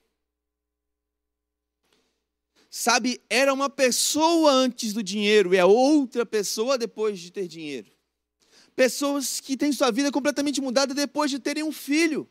Sabe, 2.70 3.22
era 3.30 3.54
uma 3.54 3.70
pessoa 3.70 4.52
antes 4.52 4.92
do 4.92 5.02
dinheiro 5.02 5.54
e 5.54 5.58
é 5.58 5.64
outra 5.64 6.26
pessoa 6.26 6.78
depois 6.78 7.20
de 7.20 7.32
ter 7.32 7.48
dinheiro. 7.48 7.90
Pessoas 8.76 9.40
que 9.40 9.56
têm 9.56 9.72
sua 9.72 9.92
vida 9.92 10.12
completamente 10.12 10.60
mudada 10.60 10.94
depois 10.94 11.32
de 11.32 11.40
terem 11.40 11.64
um 11.64 11.72
filho. 11.72 12.30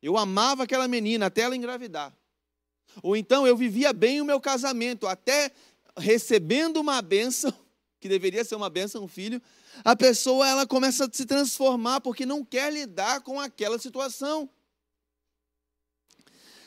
Eu 0.00 0.16
amava 0.16 0.62
aquela 0.62 0.86
menina 0.86 1.26
até 1.26 1.40
ela 1.40 1.56
engravidar. 1.56 2.16
Ou 3.02 3.16
então 3.16 3.46
eu 3.46 3.56
vivia 3.56 3.92
bem 3.92 4.20
o 4.20 4.24
meu 4.24 4.40
casamento, 4.40 5.06
até 5.06 5.50
recebendo 5.96 6.76
uma 6.78 7.02
benção, 7.02 7.52
que 7.98 8.08
deveria 8.08 8.44
ser 8.44 8.54
uma 8.54 8.70
benção, 8.70 9.02
um 9.02 9.08
filho, 9.08 9.42
a 9.84 9.96
pessoa 9.96 10.46
ela 10.46 10.66
começa 10.66 11.06
a 11.06 11.08
se 11.12 11.24
transformar 11.24 12.00
porque 12.00 12.26
não 12.26 12.44
quer 12.44 12.72
lidar 12.72 13.20
com 13.22 13.40
aquela 13.40 13.78
situação. 13.78 14.48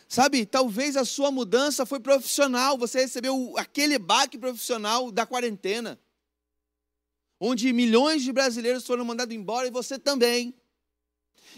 Sabe, 0.08 0.46
talvez 0.46 0.98
a 0.98 1.06
sua 1.06 1.32
mudança 1.32 1.86
foi 1.86 2.00
profissional, 2.00 2.78
você 2.78 3.00
recebeu 3.00 3.54
aquele 3.58 3.98
baque 3.98 4.38
profissional 4.38 5.10
da 5.10 5.26
quarentena, 5.26 5.98
onde 7.40 7.72
milhões 7.72 8.22
de 8.22 8.34
brasileiros 8.34 8.86
foram 8.86 9.06
mandados 9.06 9.34
embora 9.34 9.68
e 9.68 9.72
você 9.72 9.98
também. 9.98 10.54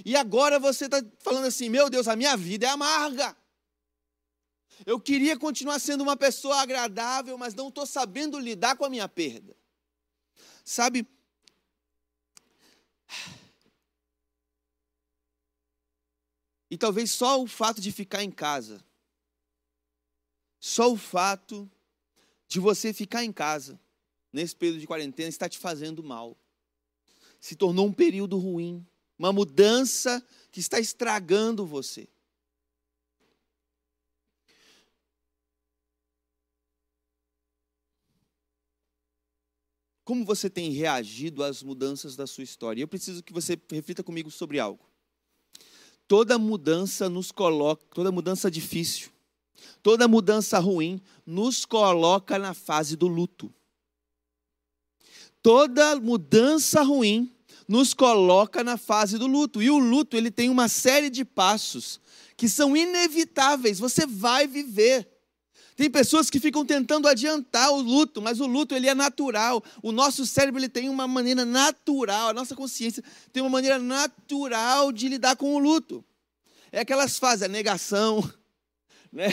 E 0.06 0.16
agora 0.16 0.60
você 0.60 0.86
está 0.86 1.04
falando 1.20 1.45
assim: 1.45 1.68
meu 1.68 1.89
Deus, 1.89 2.08
a 2.08 2.16
minha 2.16 2.38
vida 2.38 2.68
é 2.68 2.70
amarga. 2.70 3.36
Eu 4.86 4.99
queria 4.99 5.38
continuar 5.38 5.80
sendo 5.80 6.01
uma 6.01 6.18
pessoa 6.18 6.62
agradável, 6.62 7.38
mas 7.38 7.54
não 7.54 7.70
estou 7.70 7.86
sabendo 7.86 8.39
lidar 8.39 8.76
com 8.76 8.86
a 8.86 8.89
minha 8.89 9.08
perda. 9.08 9.56
Sabe, 10.64 11.08
e 16.74 16.78
talvez 16.78 17.12
só 17.12 17.40
o 17.40 17.46
fato 17.46 17.80
de 17.80 17.92
ficar 17.92 18.24
em 18.24 18.32
casa, 18.32 18.84
só 20.60 20.92
o 20.92 20.98
fato 20.98 21.70
de 22.48 22.60
você 22.60 22.92
ficar 22.92 23.24
em 23.24 23.32
casa 23.32 23.80
nesse 24.32 24.56
período 24.56 24.80
de 24.80 24.88
quarentena 24.88 25.30
está 25.30 25.48
te 25.48 25.60
fazendo 25.60 26.02
mal. 26.04 26.36
Se 27.40 27.56
tornou 27.56 27.86
um 27.86 27.94
período 27.94 28.40
ruim, 28.40 28.84
uma 29.20 29.32
mudança 29.32 30.26
que 30.52 30.60
está 30.60 30.80
estragando 30.80 31.64
você. 31.64 32.10
Como 40.04 40.26
você 40.26 40.50
tem 40.50 40.72
reagido 40.72 41.44
às 41.44 41.62
mudanças 41.62 42.16
da 42.16 42.26
sua 42.26 42.44
história? 42.44 42.82
Eu 42.82 42.88
preciso 42.88 43.22
que 43.22 43.32
você 43.32 43.62
reflita 43.70 44.04
comigo 44.04 44.32
sobre 44.32 44.60
algo. 44.60 44.92
Toda 46.08 46.38
mudança 46.38 47.10
nos 47.10 47.32
coloca, 47.32 47.86
toda 47.93 48.12
mudança 48.12 48.51
difícil, 48.51 49.10
toda 49.82 50.08
mudança 50.08 50.60
ruim 50.60 51.01
nos 51.26 51.66
coloca 51.66 52.38
na 52.38 52.54
fase 52.54 52.95
do 52.95 53.08
luto. 53.08 53.54
Toda 55.41 55.99
mudança 55.99 56.82
ruim 56.82 57.32
nos 57.68 57.93
coloca 57.93 58.64
na 58.64 58.78
fase 58.78 59.18
do 59.18 59.28
luto. 59.28 59.62
E 59.62 59.70
o 59.70 59.78
luto, 59.78 60.16
ele 60.16 60.32
tem 60.32 60.49
uma 60.49 60.68
série 60.68 61.10
de 61.10 61.26
passos 61.26 61.99
que 62.36 62.49
são 62.49 62.76
inevitáveis, 62.76 63.80
você 63.80 64.06
vai 64.06 64.47
viver. 64.47 65.12
Tem 65.76 65.90
pessoas 65.90 66.30
que 66.30 66.40
ficam 66.40 66.66
tentando 66.66 67.08
adiantar 67.08 67.72
o 67.72 67.82
luto, 67.82 68.22
mas 68.22 68.40
o 68.40 68.46
luto 68.46 68.76
ele 68.76 68.88
é 68.88 68.94
natural. 68.94 69.64
O 69.82 69.92
nosso 69.92 70.26
cérebro 70.26 70.60
ele 70.60 70.70
tem 70.70 70.90
uma 70.90 71.08
maneira 71.08 71.44
natural, 71.44 72.30
a 72.30 72.34
nossa 72.34 72.56
consciência 72.56 73.04
tem 73.32 73.42
uma 73.42 73.50
maneira 73.50 73.80
natural 73.80 74.92
de 74.92 75.08
lidar 75.08 75.36
com 75.36 75.56
o 75.56 75.60
luto. 75.60 76.04
É 76.72 76.80
aquelas 76.80 77.18
fases, 77.18 77.44
a 77.44 77.48
negação, 77.48 78.24
Né? 79.14 79.28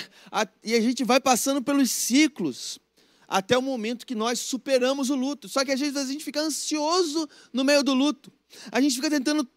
E 0.63 0.75
a 0.75 0.81
gente 0.81 1.03
vai 1.05 1.19
passando 1.19 1.63
pelos 1.63 1.91
ciclos 1.91 2.79
até 3.27 3.57
o 3.57 3.63
momento 3.63 4.05
que 4.05 4.15
nós 4.15 4.39
superamos 4.39 5.09
o 5.09 5.15
luto. 5.15 5.49
Só 5.49 5.65
que 5.65 5.73
às 5.73 5.81
vezes 5.81 5.97
a 5.97 6.05
gente 6.05 6.23
fica 6.23 6.43
ansioso 6.43 7.27
no 7.51 7.65
meio 7.65 7.83
do 7.83 7.95
luto. 7.95 8.31
A 8.71 8.79
gente 8.79 8.97
fica 8.97 9.09
tentando 9.09 9.49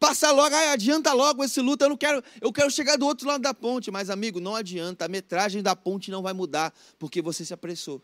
passar 0.00 0.32
logo, 0.32 0.54
ah, 0.54 0.72
adianta 0.72 1.12
logo 1.12 1.44
esse 1.44 1.60
luto, 1.60 1.84
eu 1.84 1.90
não 1.90 1.96
quero, 1.96 2.24
eu 2.40 2.50
quero 2.50 2.70
chegar 2.70 2.96
do 2.96 3.06
outro 3.06 3.28
lado 3.28 3.42
da 3.42 3.52
ponte, 3.52 3.90
mas 3.90 4.08
amigo, 4.08 4.40
não 4.40 4.56
adianta, 4.56 5.04
a 5.04 5.08
metragem 5.08 5.62
da 5.62 5.76
ponte 5.76 6.10
não 6.10 6.22
vai 6.22 6.32
mudar 6.32 6.74
porque 6.98 7.20
você 7.20 7.44
se 7.44 7.52
apressou. 7.52 8.02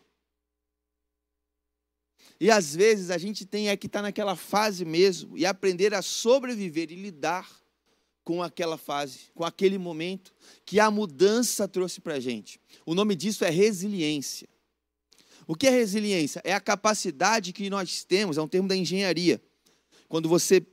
E 2.39 2.51
às 2.51 2.75
vezes 2.75 3.09
a 3.09 3.17
gente 3.17 3.47
tem 3.47 3.69
é 3.69 3.75
que 3.75 3.87
estar 3.87 3.99
tá 3.99 4.03
naquela 4.03 4.35
fase 4.35 4.85
mesmo 4.85 5.35
e 5.35 5.43
aprender 5.43 5.95
a 5.95 6.03
sobreviver 6.03 6.91
e 6.91 6.95
lidar 6.95 7.49
com 8.23 8.43
aquela 8.43 8.77
fase, 8.77 9.31
com 9.33 9.43
aquele 9.43 9.79
momento 9.79 10.31
que 10.63 10.79
a 10.79 10.91
mudança 10.91 11.67
trouxe 11.67 11.99
para 11.99 12.15
a 12.15 12.19
gente. 12.19 12.61
O 12.85 12.93
nome 12.93 13.15
disso 13.15 13.43
é 13.43 13.49
resiliência. 13.49 14.47
O 15.47 15.55
que 15.55 15.65
é 15.65 15.71
resiliência? 15.71 16.41
É 16.43 16.53
a 16.53 16.59
capacidade 16.59 17.53
que 17.53 17.69
nós 17.69 18.03
temos, 18.03 18.37
é 18.37 18.41
um 18.41 18.47
termo 18.47 18.67
da 18.67 18.75
engenharia. 18.75 19.41
Quando 20.07 20.29
você 20.29 20.63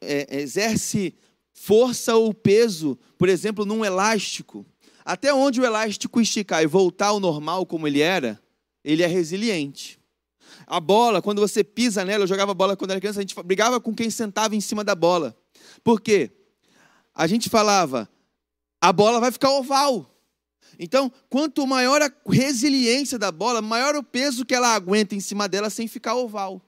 é, 0.00 0.40
exerce 0.40 1.14
força 1.52 2.16
ou 2.16 2.32
peso, 2.32 2.98
por 3.18 3.28
exemplo, 3.28 3.64
num 3.64 3.84
elástico, 3.84 4.64
até 5.04 5.32
onde 5.32 5.60
o 5.60 5.64
elástico 5.64 6.20
esticar 6.20 6.62
e 6.62 6.66
voltar 6.66 7.08
ao 7.08 7.20
normal 7.20 7.66
como 7.66 7.86
ele 7.86 8.00
era, 8.00 8.40
ele 8.84 9.02
é 9.02 9.06
resiliente. 9.06 9.98
A 10.66 10.80
bola, 10.80 11.20
quando 11.20 11.40
você 11.40 11.62
pisa 11.64 12.04
nela, 12.04 12.24
eu 12.24 12.28
jogava 12.28 12.54
bola 12.54 12.76
quando 12.76 12.92
era 12.92 13.00
criança, 13.00 13.18
a 13.18 13.22
gente 13.22 13.34
brigava 13.42 13.80
com 13.80 13.94
quem 13.94 14.10
sentava 14.10 14.54
em 14.54 14.60
cima 14.60 14.84
da 14.84 14.94
bola. 14.94 15.36
Por 15.82 16.00
quê? 16.00 16.30
A 17.14 17.26
gente 17.26 17.50
falava, 17.50 18.08
a 18.80 18.92
bola 18.92 19.20
vai 19.20 19.30
ficar 19.30 19.50
oval. 19.50 20.06
Então, 20.78 21.12
quanto 21.28 21.66
maior 21.66 22.00
a 22.00 22.10
resiliência 22.28 23.18
da 23.18 23.30
bola, 23.30 23.60
maior 23.60 23.94
o 23.96 24.02
peso 24.02 24.46
que 24.46 24.54
ela 24.54 24.74
aguenta 24.74 25.14
em 25.14 25.20
cima 25.20 25.48
dela 25.48 25.68
sem 25.68 25.86
ficar 25.86 26.14
oval. 26.14 26.62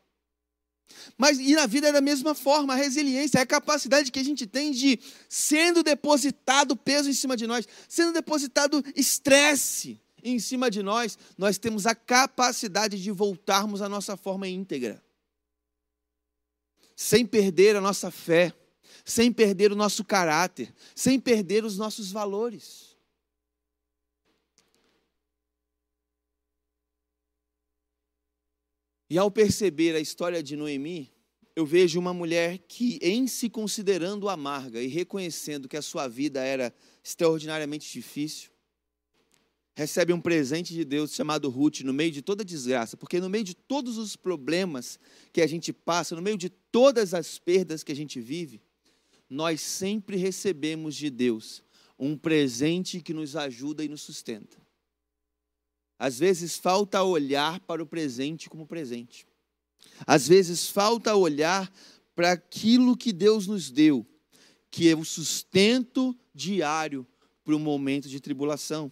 Mas 1.16 1.38
e 1.38 1.54
na 1.54 1.66
vida 1.66 1.88
é 1.88 1.92
da 1.92 2.00
mesma 2.00 2.34
forma, 2.34 2.72
a 2.72 2.76
resiliência 2.76 3.38
é 3.38 3.42
a 3.42 3.46
capacidade 3.46 4.10
que 4.10 4.18
a 4.18 4.24
gente 4.24 4.46
tem 4.46 4.70
de, 4.70 4.98
sendo 5.28 5.82
depositado 5.82 6.76
peso 6.76 7.08
em 7.08 7.12
cima 7.12 7.36
de 7.36 7.46
nós, 7.46 7.66
sendo 7.88 8.12
depositado 8.12 8.82
estresse 8.94 10.00
em 10.22 10.38
cima 10.38 10.70
de 10.70 10.82
nós, 10.82 11.18
nós 11.36 11.58
temos 11.58 11.86
a 11.86 11.94
capacidade 11.94 13.02
de 13.02 13.10
voltarmos 13.10 13.82
à 13.82 13.88
nossa 13.88 14.16
forma 14.16 14.46
íntegra, 14.46 15.02
sem 16.94 17.26
perder 17.26 17.76
a 17.76 17.80
nossa 17.80 18.10
fé, 18.10 18.52
sem 19.04 19.32
perder 19.32 19.72
o 19.72 19.76
nosso 19.76 20.04
caráter, 20.04 20.72
sem 20.94 21.18
perder 21.18 21.64
os 21.64 21.76
nossos 21.76 22.12
valores. 22.12 22.91
E 29.12 29.18
ao 29.18 29.30
perceber 29.30 29.94
a 29.94 30.00
história 30.00 30.42
de 30.42 30.56
Noemi, 30.56 31.12
eu 31.54 31.66
vejo 31.66 32.00
uma 32.00 32.14
mulher 32.14 32.56
que, 32.66 32.98
em 33.02 33.26
se 33.26 33.50
considerando 33.50 34.26
amarga 34.26 34.80
e 34.80 34.86
reconhecendo 34.86 35.68
que 35.68 35.76
a 35.76 35.82
sua 35.82 36.08
vida 36.08 36.42
era 36.42 36.74
extraordinariamente 37.04 37.92
difícil, 37.92 38.50
recebe 39.74 40.14
um 40.14 40.18
presente 40.18 40.72
de 40.72 40.82
Deus 40.82 41.12
chamado 41.12 41.50
Ruth 41.50 41.80
no 41.80 41.92
meio 41.92 42.10
de 42.10 42.22
toda 42.22 42.42
desgraça, 42.42 42.96
porque 42.96 43.20
no 43.20 43.28
meio 43.28 43.44
de 43.44 43.54
todos 43.54 43.98
os 43.98 44.16
problemas 44.16 44.98
que 45.30 45.42
a 45.42 45.46
gente 45.46 45.74
passa, 45.74 46.16
no 46.16 46.22
meio 46.22 46.38
de 46.38 46.48
todas 46.48 47.12
as 47.12 47.38
perdas 47.38 47.84
que 47.84 47.92
a 47.92 47.96
gente 47.96 48.18
vive, 48.18 48.62
nós 49.28 49.60
sempre 49.60 50.16
recebemos 50.16 50.96
de 50.96 51.10
Deus 51.10 51.62
um 51.98 52.16
presente 52.16 53.02
que 53.02 53.12
nos 53.12 53.36
ajuda 53.36 53.84
e 53.84 53.90
nos 53.90 54.00
sustenta. 54.00 54.56
Às 56.02 56.18
vezes 56.18 56.56
falta 56.56 57.00
olhar 57.04 57.60
para 57.60 57.80
o 57.80 57.86
presente 57.86 58.50
como 58.50 58.66
presente. 58.66 59.24
Às 60.04 60.26
vezes 60.26 60.66
falta 60.66 61.14
olhar 61.14 61.72
para 62.12 62.32
aquilo 62.32 62.96
que 62.96 63.12
Deus 63.12 63.46
nos 63.46 63.70
deu, 63.70 64.04
que 64.68 64.88
é 64.88 64.96
o 64.96 65.04
sustento 65.04 66.12
diário 66.34 67.06
para 67.44 67.54
o 67.54 67.58
momento 67.60 68.08
de 68.08 68.18
tribulação. 68.18 68.90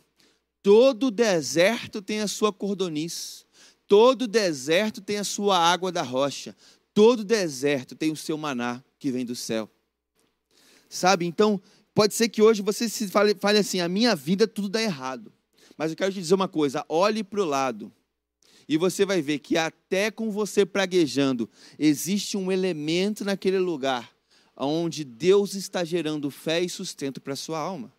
Todo 0.63 1.11
deserto 1.11 2.01
tem 2.01 2.21
a 2.21 2.29
sua 2.29 2.53
cordoniz, 2.53 3.45
todo 3.89 4.29
deserto 4.29 5.01
tem 5.01 5.17
a 5.17 5.25
sua 5.25 5.59
água 5.59 5.91
da 5.91 6.03
rocha, 6.03 6.57
todo 6.95 7.25
deserto 7.25 7.97
tem 7.97 8.13
o 8.13 8.17
seu 8.17 8.39
maná 8.39 8.85
que 9.01 9.11
vem 9.11 9.25
do 9.25 9.35
céu. 9.35 9.69
Sabe? 10.89 11.27
Então, 11.27 11.61
pode 11.93 12.15
ser 12.15 12.29
que 12.29 12.41
hoje 12.41 12.63
você 12.63 12.89
se 12.89 13.09
fale, 13.09 13.35
fale 13.35 13.59
assim: 13.59 13.81
a 13.81 13.89
minha 13.89 14.15
vida 14.15 14.47
tudo 14.47 14.69
dá 14.69 14.81
errado. 14.81 15.33
Mas 15.81 15.93
eu 15.93 15.97
quero 15.97 16.13
te 16.13 16.21
dizer 16.21 16.35
uma 16.35 16.47
coisa: 16.47 16.85
olhe 16.91 17.25
para 17.25 17.41
o 17.41 17.45
lado. 17.47 17.91
E 18.69 18.77
você 18.77 19.07
vai 19.07 19.23
ver 19.23 19.39
que 19.39 19.57
até 19.57 20.11
com 20.11 20.31
você 20.31 20.67
praguejando, 20.67 21.49
existe 21.79 22.37
um 22.37 22.53
elemento 22.53 23.25
naquele 23.25 23.59
lugar 23.59 24.15
onde 24.55 25.05
Deus 25.05 25.55
está 25.55 25.83
gerando 25.83 26.31
fé 26.31 26.61
e 26.61 26.69
sustento 26.69 27.19
para 27.19 27.33
a 27.33 27.37
sua 27.37 27.59
alma. 27.59 27.91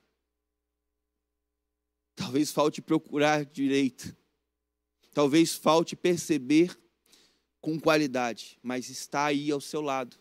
Talvez 2.16 2.52
falte 2.52 2.84
procurar 2.84 3.46
direito. 3.46 4.16
Talvez 5.12 5.56
falte 5.56 5.96
perceber 5.96 6.80
com 7.60 7.80
qualidade, 7.80 8.60
mas 8.62 8.92
está 8.92 9.26
aí 9.26 9.50
ao 9.50 9.60
seu 9.60 9.82
lado. 9.82 10.16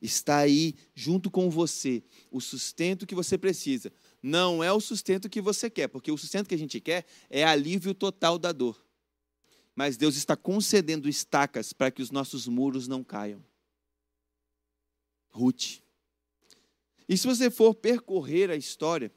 Está 0.00 0.38
aí 0.38 0.74
junto 0.94 1.30
com 1.30 1.50
você 1.50 2.02
o 2.30 2.40
sustento 2.40 3.06
que 3.06 3.14
você 3.14 3.36
precisa 3.36 3.92
não 4.22 4.62
é 4.62 4.72
o 4.72 4.80
sustento 4.80 5.28
que 5.28 5.40
você 5.40 5.70
quer, 5.70 5.88
porque 5.88 6.10
o 6.10 6.18
sustento 6.18 6.48
que 6.48 6.54
a 6.54 6.58
gente 6.58 6.80
quer 6.80 7.06
é 7.30 7.44
alívio 7.44 7.94
total 7.94 8.38
da 8.38 8.52
dor. 8.52 8.84
Mas 9.74 9.96
Deus 9.96 10.16
está 10.16 10.36
concedendo 10.36 11.08
estacas 11.08 11.72
para 11.72 11.90
que 11.90 12.02
os 12.02 12.10
nossos 12.10 12.48
muros 12.48 12.88
não 12.88 13.04
caiam. 13.04 13.44
Ruth. 15.28 15.80
E 17.08 17.16
se 17.16 17.26
você 17.26 17.48
for 17.50 17.74
percorrer 17.74 18.50
a 18.50 18.56
história, 18.56 19.12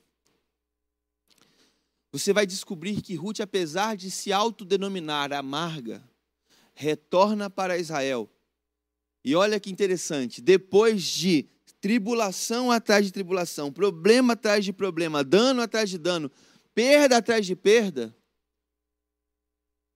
você 2.12 2.32
vai 2.32 2.45
descobrir 2.45 3.02
que 3.02 3.16
Ruth, 3.16 3.39
apesar 3.39 3.95
de 3.95 4.12
se 4.12 4.32
autodenominar 4.32 5.34
amarga, 5.34 6.04
retorna 6.74 7.49
para 7.49 7.78
Israel. 7.78 8.30
E 9.24 9.36
olha 9.36 9.60
que 9.60 9.72
interessante, 9.72 10.41
depois 10.41 11.04
de 11.04 11.49
tribulação 11.82 12.72
atrás 12.72 13.06
de 13.06 13.12
tribulação, 13.12 13.72
problema 13.72 14.34
atrás 14.34 14.64
de 14.64 14.72
problema, 14.72 15.24
dano 15.24 15.62
atrás 15.62 15.90
de 15.90 15.98
dano, 15.98 16.32
perda 16.74 17.18
atrás 17.18 17.46
de 17.46 17.56
perda. 17.56 18.16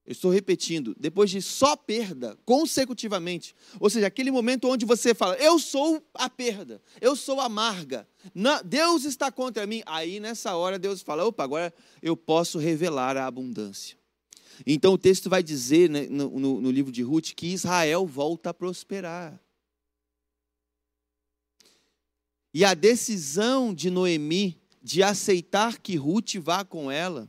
Eu 0.06 0.12
estou 0.12 0.30
repetindo, 0.30 0.96
depois 1.00 1.32
de 1.32 1.42
só 1.42 1.76
perda, 1.76 2.38
consecutivamente, 2.46 3.56
ou 3.80 3.90
seja, 3.90 4.06
aquele 4.06 4.30
momento 4.30 4.68
onde 4.68 4.86
você 4.86 5.16
fala, 5.16 5.36
eu 5.38 5.58
sou 5.58 6.04
a 6.14 6.30
perda, 6.30 6.80
eu 7.02 7.16
sou 7.16 7.40
amarga, 7.40 8.08
Deus 8.66 9.04
está 9.04 9.32
contra 9.32 9.66
mim. 9.66 9.82
Aí 9.86 10.20
nessa 10.20 10.56
hora 10.56 10.78
Deus 10.78 11.02
fala, 11.02 11.26
opa, 11.26 11.44
agora 11.44 11.74
eu 12.04 12.16
posso 12.16 12.60
revelar 12.60 13.18
a 13.18 13.26
abundância. 13.26 13.98
Então 14.66 14.94
o 14.94 14.98
texto 14.98 15.28
vai 15.28 15.42
dizer 15.42 15.90
né, 15.90 16.08
no, 16.08 16.40
no, 16.40 16.62
no 16.62 16.72
livro 16.72 16.92
de 16.92 17.02
Ruth 17.02 17.32
que 17.36 17.48
Israel 17.48 18.06
volta 18.06 18.52
a 18.52 18.54
prosperar. 18.54 19.40
E 22.56 22.64
a 22.64 22.74
decisão 22.74 23.74
de 23.74 23.90
Noemi 23.90 24.58
de 24.82 25.04
aceitar 25.04 25.78
que 25.78 25.98
Ruth 25.98 26.36
vá 26.36 26.64
com 26.64 26.90
ela, 26.90 27.28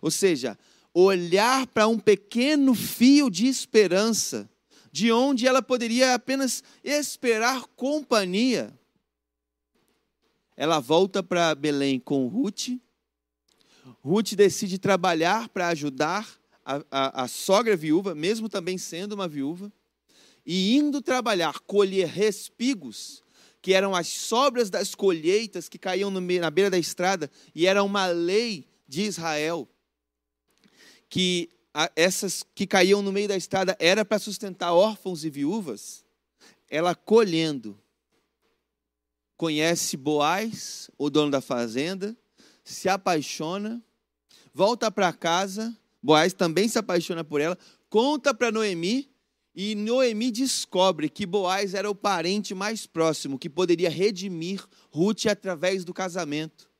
ou 0.00 0.10
seja, 0.10 0.58
olhar 0.94 1.66
para 1.66 1.86
um 1.86 1.98
pequeno 1.98 2.74
fio 2.74 3.28
de 3.28 3.46
esperança, 3.46 4.48
de 4.90 5.12
onde 5.12 5.46
ela 5.46 5.60
poderia 5.60 6.14
apenas 6.14 6.64
esperar 6.82 7.66
companhia. 7.76 8.72
Ela 10.56 10.80
volta 10.80 11.22
para 11.22 11.54
Belém 11.54 12.00
com 12.00 12.26
Ruth. 12.26 12.68
Ruth 14.00 14.32
decide 14.32 14.78
trabalhar 14.78 15.50
para 15.50 15.68
ajudar 15.68 16.26
a, 16.64 16.82
a, 16.90 17.24
a 17.24 17.28
sogra 17.28 17.76
viúva, 17.76 18.14
mesmo 18.14 18.48
também 18.48 18.78
sendo 18.78 19.12
uma 19.12 19.28
viúva, 19.28 19.70
e 20.46 20.74
indo 20.74 21.02
trabalhar, 21.02 21.60
colher 21.60 22.08
respigos 22.08 23.22
que 23.62 23.74
eram 23.74 23.94
as 23.94 24.08
sobras 24.08 24.70
das 24.70 24.94
colheitas 24.94 25.68
que 25.68 25.78
caíam 25.78 26.10
na 26.10 26.50
beira 26.50 26.70
da 26.70 26.78
estrada, 26.78 27.30
e 27.54 27.66
era 27.66 27.82
uma 27.82 28.06
lei 28.06 28.66
de 28.88 29.02
Israel 29.02 29.68
que 31.08 31.50
essas 31.94 32.44
que 32.54 32.66
caíam 32.66 33.02
no 33.02 33.12
meio 33.12 33.28
da 33.28 33.36
estrada 33.36 33.76
era 33.78 34.04
para 34.04 34.18
sustentar 34.18 34.72
órfãos 34.72 35.24
e 35.24 35.30
viúvas. 35.30 36.04
Ela 36.68 36.94
colhendo, 36.94 37.78
conhece 39.36 39.96
Boaz, 39.96 40.90
o 40.96 41.10
dono 41.10 41.30
da 41.30 41.40
fazenda, 41.40 42.16
se 42.64 42.88
apaixona, 42.88 43.82
volta 44.54 44.90
para 44.90 45.12
casa. 45.12 45.76
Boaz 46.02 46.32
também 46.32 46.68
se 46.68 46.78
apaixona 46.78 47.22
por 47.22 47.40
ela, 47.40 47.58
conta 47.88 48.32
para 48.32 48.50
Noemi 48.50 49.09
e 49.62 49.74
Noemi 49.74 50.30
descobre 50.30 51.10
que 51.10 51.26
Boaz 51.26 51.74
era 51.74 51.90
o 51.90 51.94
parente 51.94 52.54
mais 52.54 52.86
próximo 52.86 53.38
que 53.38 53.50
poderia 53.50 53.90
redimir 53.90 54.66
Ruth 54.90 55.26
através 55.26 55.84
do 55.84 55.92
casamento. 55.92 56.70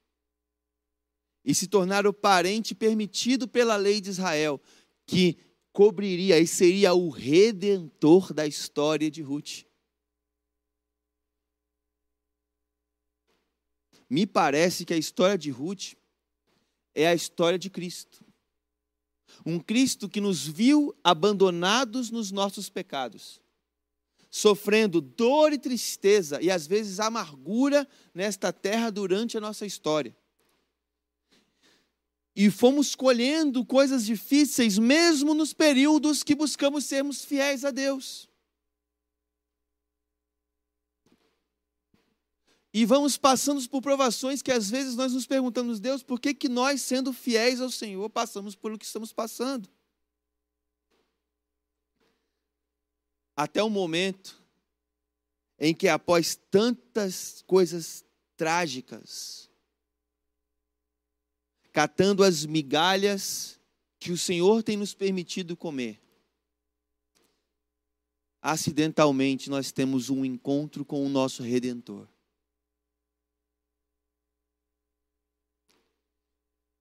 e 1.44 1.54
se 1.54 1.66
tornar 1.66 2.06
o 2.06 2.12
parente 2.12 2.74
permitido 2.74 3.48
pela 3.48 3.74
lei 3.76 4.00
de 4.00 4.10
Israel, 4.10 4.60
que 5.06 5.38
cobriria 5.72 6.38
e 6.38 6.46
seria 6.46 6.92
o 6.92 7.08
redentor 7.08 8.32
da 8.32 8.46
história 8.46 9.10
de 9.10 9.22
Ruth. 9.22 9.64
Me 14.08 14.26
parece 14.26 14.84
que 14.84 14.92
a 14.92 14.98
história 14.98 15.38
de 15.38 15.50
Ruth 15.50 15.94
é 16.94 17.06
a 17.06 17.14
história 17.14 17.58
de 17.58 17.70
Cristo. 17.70 18.29
Um 19.44 19.58
Cristo 19.58 20.08
que 20.08 20.20
nos 20.20 20.46
viu 20.46 20.94
abandonados 21.02 22.10
nos 22.10 22.30
nossos 22.30 22.68
pecados, 22.68 23.40
sofrendo 24.30 25.00
dor 25.00 25.52
e 25.52 25.58
tristeza 25.58 26.40
e 26.40 26.50
às 26.50 26.66
vezes 26.66 27.00
amargura 27.00 27.86
nesta 28.14 28.52
terra 28.52 28.90
durante 28.90 29.36
a 29.36 29.40
nossa 29.40 29.66
história. 29.66 30.16
E 32.34 32.50
fomos 32.50 32.94
colhendo 32.94 33.64
coisas 33.64 34.06
difíceis, 34.06 34.78
mesmo 34.78 35.34
nos 35.34 35.52
períodos 35.52 36.22
que 36.22 36.34
buscamos 36.34 36.84
sermos 36.84 37.24
fiéis 37.24 37.64
a 37.64 37.70
Deus. 37.70 38.29
E 42.72 42.84
vamos 42.84 43.16
passando 43.16 43.68
por 43.68 43.82
provações 43.82 44.42
que 44.42 44.52
às 44.52 44.70
vezes 44.70 44.94
nós 44.94 45.12
nos 45.12 45.26
perguntamos, 45.26 45.80
Deus, 45.80 46.02
por 46.02 46.20
que, 46.20 46.32
que 46.32 46.48
nós, 46.48 46.80
sendo 46.80 47.12
fiéis 47.12 47.60
ao 47.60 47.70
Senhor, 47.70 48.08
passamos 48.08 48.54
por 48.54 48.72
o 48.72 48.78
que 48.78 48.84
estamos 48.84 49.12
passando? 49.12 49.68
Até 53.36 53.62
o 53.62 53.70
momento 53.70 54.40
em 55.58 55.74
que, 55.74 55.88
após 55.88 56.36
tantas 56.50 57.42
coisas 57.46 58.04
trágicas, 58.36 59.50
catando 61.72 62.22
as 62.22 62.46
migalhas 62.46 63.58
que 63.98 64.12
o 64.12 64.18
Senhor 64.18 64.62
tem 64.62 64.76
nos 64.76 64.94
permitido 64.94 65.56
comer, 65.56 66.00
acidentalmente 68.40 69.50
nós 69.50 69.72
temos 69.72 70.08
um 70.08 70.24
encontro 70.24 70.84
com 70.84 71.04
o 71.04 71.08
nosso 71.08 71.42
Redentor. 71.42 72.08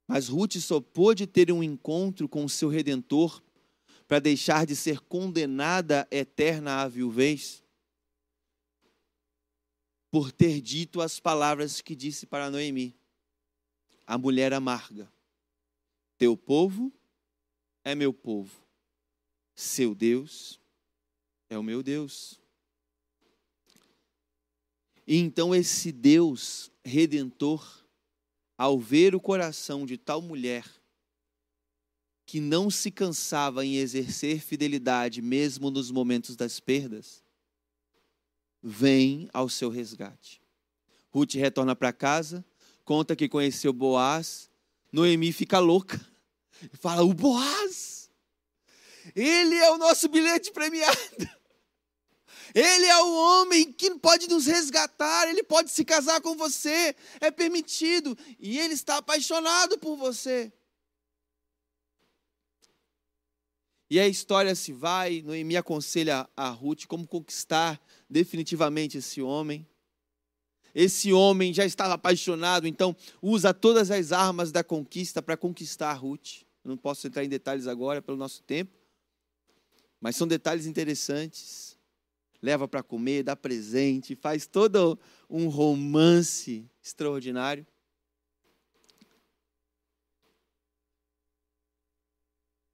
Mas 0.09 0.27
Ruth 0.27 0.55
só 0.55 0.81
pôde 0.81 1.27
ter 1.27 1.51
um 1.51 1.61
encontro 1.61 2.27
com 2.27 2.43
o 2.43 2.49
seu 2.49 2.67
redentor 2.67 3.43
para 4.07 4.17
deixar 4.17 4.65
de 4.65 4.75
ser 4.75 5.01
condenada 5.01 6.07
eterna 6.09 6.81
à 6.81 6.87
viuvez, 6.87 7.63
por 10.09 10.31
ter 10.31 10.61
dito 10.61 10.99
as 10.99 11.19
palavras 11.19 11.79
que 11.79 11.95
disse 11.95 12.25
para 12.25 12.49
Noemi, 12.49 12.95
a 14.07 14.17
mulher 14.17 14.51
amarga: 14.51 15.07
Teu 16.17 16.35
povo 16.35 16.91
é 17.83 17.93
meu 17.93 18.11
povo, 18.11 18.65
seu 19.53 19.93
Deus 19.93 20.59
é 21.51 21.55
o 21.55 21.61
meu 21.61 21.83
Deus. 21.83 22.41
E 25.05 25.17
então 25.17 25.53
esse 25.53 25.91
Deus 25.91 26.71
redentor 26.83 27.87
ao 28.59 28.77
ver 28.77 29.15
o 29.15 29.21
coração 29.21 29.85
de 29.85 29.97
tal 29.97 30.21
mulher 30.21 30.65
que 32.25 32.41
não 32.41 32.69
se 32.69 32.91
cansava 32.91 33.65
em 33.65 33.77
exercer 33.77 34.41
fidelidade 34.41 35.21
mesmo 35.21 35.71
nos 35.71 35.89
momentos 35.89 36.35
das 36.35 36.59
perdas, 36.59 37.23
vem 38.61 39.29
ao 39.33 39.47
seu 39.47 39.69
resgate. 39.69 40.41
Ruth 41.09 41.35
retorna 41.35 41.73
para 41.73 41.93
casa, 41.93 42.43
conta 42.83 43.15
que 43.15 43.29
conheceu 43.29 43.71
Boaz, 43.71 44.49
Noemi 44.91 45.31
fica 45.31 45.57
louca 45.59 45.97
e 46.61 46.75
fala: 46.75 47.01
O 47.01 47.13
Boaz, 47.13 48.11
ele 49.15 49.55
é 49.55 49.71
o 49.71 49.77
nosso 49.77 50.09
bilhete 50.09 50.51
premiado. 50.51 50.99
Ele 52.53 52.85
é 52.85 52.97
o 53.01 53.13
homem 53.13 53.71
que 53.71 53.91
pode 53.95 54.27
nos 54.27 54.45
resgatar, 54.45 55.27
ele 55.27 55.43
pode 55.43 55.71
se 55.71 55.85
casar 55.85 56.21
com 56.21 56.35
você, 56.35 56.95
é 57.19 57.29
permitido, 57.29 58.17
e 58.39 58.59
ele 58.59 58.73
está 58.73 58.97
apaixonado 58.97 59.77
por 59.77 59.95
você. 59.95 60.51
E 63.89 63.99
a 63.99 64.07
história 64.07 64.53
se 64.53 64.71
vai, 64.71 65.21
Noemi 65.23 65.57
aconselha 65.57 66.29
a 66.37 66.49
Ruth 66.49 66.85
como 66.85 67.07
conquistar 67.07 67.81
definitivamente 68.07 68.99
esse 68.99 69.21
homem. 69.21 69.67
Esse 70.75 71.11
homem 71.11 71.51
já 71.51 71.65
estava 71.65 71.95
apaixonado, 71.95 72.67
então 72.67 72.95
usa 73.19 73.51
todas 73.51 73.89
as 73.89 74.11
armas 74.11 74.51
da 74.51 74.63
conquista 74.63 75.21
para 75.21 75.35
conquistar 75.35 75.89
a 75.89 75.93
Ruth. 75.93 76.43
Eu 76.63 76.69
não 76.69 76.77
posso 76.77 77.07
entrar 77.07 77.23
em 77.23 77.29
detalhes 77.29 77.65
agora 77.65 78.01
pelo 78.01 78.17
nosso 78.17 78.43
tempo, 78.43 78.77
mas 79.99 80.15
são 80.15 80.27
detalhes 80.27 80.67
interessantes 80.67 81.68
leva 82.41 82.67
para 82.67 82.81
comer, 82.81 83.23
dá 83.23 83.35
presente, 83.35 84.15
faz 84.15 84.47
todo 84.47 84.97
um 85.29 85.47
romance 85.47 86.69
extraordinário. 86.81 87.65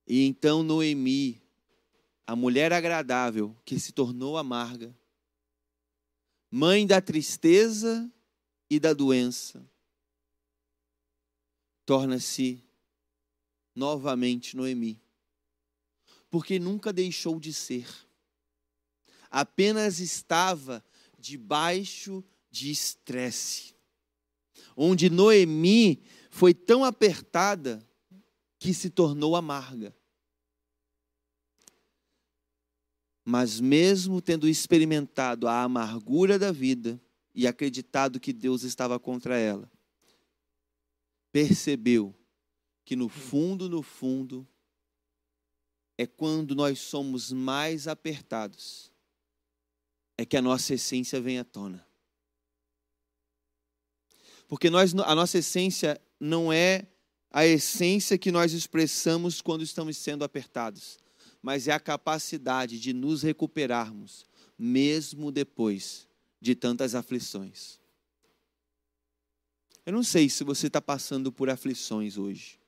E 0.08 0.26
então 0.26 0.62
Noemi, 0.62 1.42
a 2.28 2.36
mulher 2.36 2.72
agradável 2.72 3.56
que 3.66 3.80
se 3.80 3.92
tornou 3.92 4.38
amarga, 4.38 4.96
mãe 6.52 6.86
da 6.86 7.02
tristeza 7.02 8.12
e 8.70 8.80
da 8.80 8.94
doença, 8.94 9.68
torna-se 11.86 12.64
novamente 13.76 14.56
Noemi, 14.56 15.02
porque 16.30 16.60
nunca 16.60 16.94
deixou 16.94 17.40
de 17.40 17.52
ser 17.52 18.05
apenas 19.36 20.00
estava 20.00 20.82
debaixo 21.20 22.24
de 22.50 22.72
estresse. 22.72 23.76
Onde 24.78 25.10
Noemi 25.10 26.02
foi 26.32 26.54
tão 26.54 26.86
apertada 26.86 27.86
que 28.58 28.74
se 28.74 28.90
tornou 28.90 29.36
amarga. 29.36 29.94
Mas, 33.26 33.60
mesmo 33.60 34.22
tendo 34.22 34.48
experimentado 34.48 35.50
a 35.50 35.64
amargura 35.64 36.40
da 36.40 36.54
vida 36.54 37.02
e 37.34 37.46
acreditado 37.46 38.22
que 38.22 38.32
Deus 38.32 38.64
estava 38.64 38.98
contra 38.98 39.38
ela, 39.38 39.70
percebeu 41.34 42.16
que 42.86 42.96
no 42.96 43.10
fundo, 43.10 43.68
no 43.68 43.82
fundo, 43.82 44.48
é 45.98 46.08
quando 46.08 46.56
nós 46.56 46.80
somos 46.80 47.34
mais 47.34 47.86
apertados 47.86 48.95
é 50.18 50.26
que 50.26 50.38
a 50.38 50.42
nossa 50.42 50.74
essência 50.74 51.20
vem 51.20 51.40
à 51.40 51.44
tona. 51.44 51.86
Porque 54.48 54.70
nós, 54.70 54.94
a 54.94 55.16
nossa 55.16 55.40
essência 55.40 56.00
não 56.20 56.52
é 56.54 56.88
a 57.32 57.46
essência 57.46 58.18
que 58.18 58.32
nós 58.32 58.54
expressamos 58.54 59.42
quando 59.42 59.64
estamos 59.64 59.98
sendo 59.98 60.24
apertados, 60.24 60.98
mas 61.42 61.68
é 61.68 61.74
a 61.74 61.80
capacidade 61.80 62.80
de 62.80 62.94
nos 62.94 63.24
recuperarmos, 63.24 64.26
mesmo 64.58 65.32
depois 65.32 66.08
de 66.40 66.56
tantas 66.56 66.96
aflições. 66.96 67.80
Eu 69.86 69.94
não 69.94 70.02
sei 70.02 70.30
se 70.30 70.44
você 70.44 70.68
está 70.68 70.82
passando 70.82 71.32
por 71.32 71.50
aflições 71.50 72.18
hoje, 72.18 72.60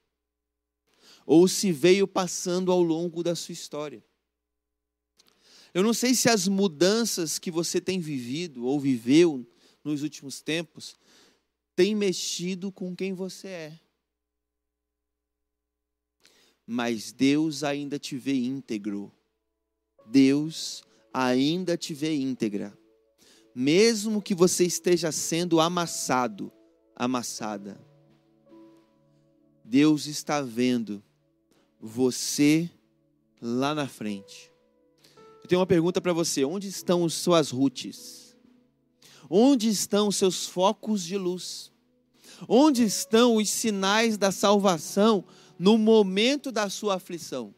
ou 1.25 1.47
se 1.47 1.71
veio 1.71 2.07
passando 2.07 2.71
ao 2.71 2.81
longo 2.81 3.23
da 3.23 3.35
sua 3.35 3.53
história. 3.53 4.03
Eu 5.77 5.83
não 5.83 5.93
sei 5.93 6.15
se 6.15 6.27
as 6.27 6.47
mudanças 6.47 7.37
que 7.37 7.51
você 7.51 7.79
tem 7.79 7.99
vivido 7.99 8.65
ou 8.65 8.79
viveu 8.79 9.45
nos 9.83 10.01
últimos 10.01 10.41
tempos 10.41 10.95
têm 11.75 11.95
mexido 11.95 12.71
com 12.71 12.95
quem 12.95 13.13
você 13.13 13.47
é. 13.47 13.79
Mas 16.65 17.11
Deus 17.11 17.63
ainda 17.63 17.99
te 17.99 18.17
vê 18.17 18.33
íntegro. 18.33 19.13
Deus 20.07 20.83
ainda 21.13 21.77
te 21.77 21.93
vê 21.93 22.15
íntegra. 22.15 22.75
Mesmo 23.53 24.19
que 24.19 24.33
você 24.33 24.65
esteja 24.65 25.11
sendo 25.11 25.59
amassado, 25.59 26.51
amassada. 26.95 27.79
Deus 29.63 30.07
está 30.07 30.41
vendo 30.41 31.03
você 31.79 32.67
lá 33.39 33.75
na 33.75 33.87
frente. 33.87 34.56
Eu 35.47 35.49
tenho 35.49 35.61
uma 35.61 35.65
pergunta 35.65 36.01
para 36.01 36.11
você: 36.11 36.43
onde 36.43 36.67
estão 36.67 37.05
as 37.05 37.13
suas 37.13 37.51
rutes? 37.51 38.35
Onde 39.29 39.69
estão 39.69 40.09
os 40.09 40.17
seus 40.17 40.45
focos 40.45 41.01
de 41.01 41.17
luz? 41.17 41.71
Onde 42.49 42.83
estão 42.83 43.37
os 43.37 43.49
sinais 43.49 44.17
da 44.17 44.29
salvação 44.29 45.23
no 45.57 45.77
momento 45.77 46.51
da 46.51 46.69
sua 46.69 46.95
aflição? 46.95 47.55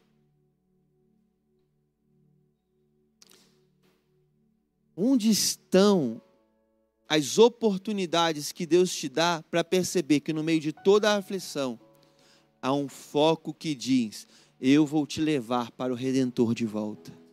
Onde 4.95 5.31
estão 5.31 6.21
as 7.07 7.39
oportunidades 7.39 8.51
que 8.51 8.67
Deus 8.67 8.93
te 8.93 9.09
dá 9.09 9.43
para 9.49 9.63
perceber 9.63 10.19
que 10.19 10.31
no 10.31 10.43
meio 10.43 10.59
de 10.59 10.71
toda 10.71 11.09
a 11.09 11.17
aflição 11.17 11.79
há 12.61 12.71
um 12.71 12.87
foco 12.87 13.51
que 13.51 13.73
diz: 13.73 14.27
Eu 14.61 14.85
vou 14.85 15.07
te 15.07 15.19
levar 15.19 15.71
para 15.71 15.91
o 15.91 15.95
Redentor 15.95 16.53
de 16.53 16.67
volta. 16.67 17.28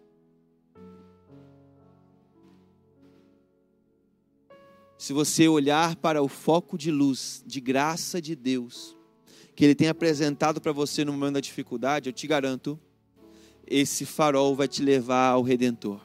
Se 5.06 5.12
você 5.12 5.46
olhar 5.46 5.94
para 5.94 6.20
o 6.20 6.26
foco 6.26 6.76
de 6.76 6.90
luz, 6.90 7.40
de 7.46 7.60
graça 7.60 8.20
de 8.20 8.34
Deus, 8.34 8.96
que 9.54 9.64
Ele 9.64 9.72
tem 9.72 9.86
apresentado 9.86 10.60
para 10.60 10.72
você 10.72 11.04
no 11.04 11.12
momento 11.12 11.34
da 11.34 11.40
dificuldade, 11.40 12.08
eu 12.08 12.12
te 12.12 12.26
garanto, 12.26 12.76
esse 13.64 14.04
farol 14.04 14.56
vai 14.56 14.66
te 14.66 14.82
levar 14.82 15.28
ao 15.28 15.42
Redentor. 15.42 16.00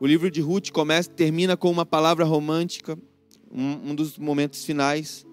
O 0.00 0.04
livro 0.04 0.28
de 0.28 0.40
Ruth 0.40 0.72
começa, 0.72 1.08
termina 1.08 1.56
com 1.56 1.70
uma 1.70 1.86
palavra 1.86 2.24
romântica, 2.24 2.98
um, 3.48 3.90
um 3.90 3.94
dos 3.94 4.18
momentos 4.18 4.64
finais, 4.64 5.24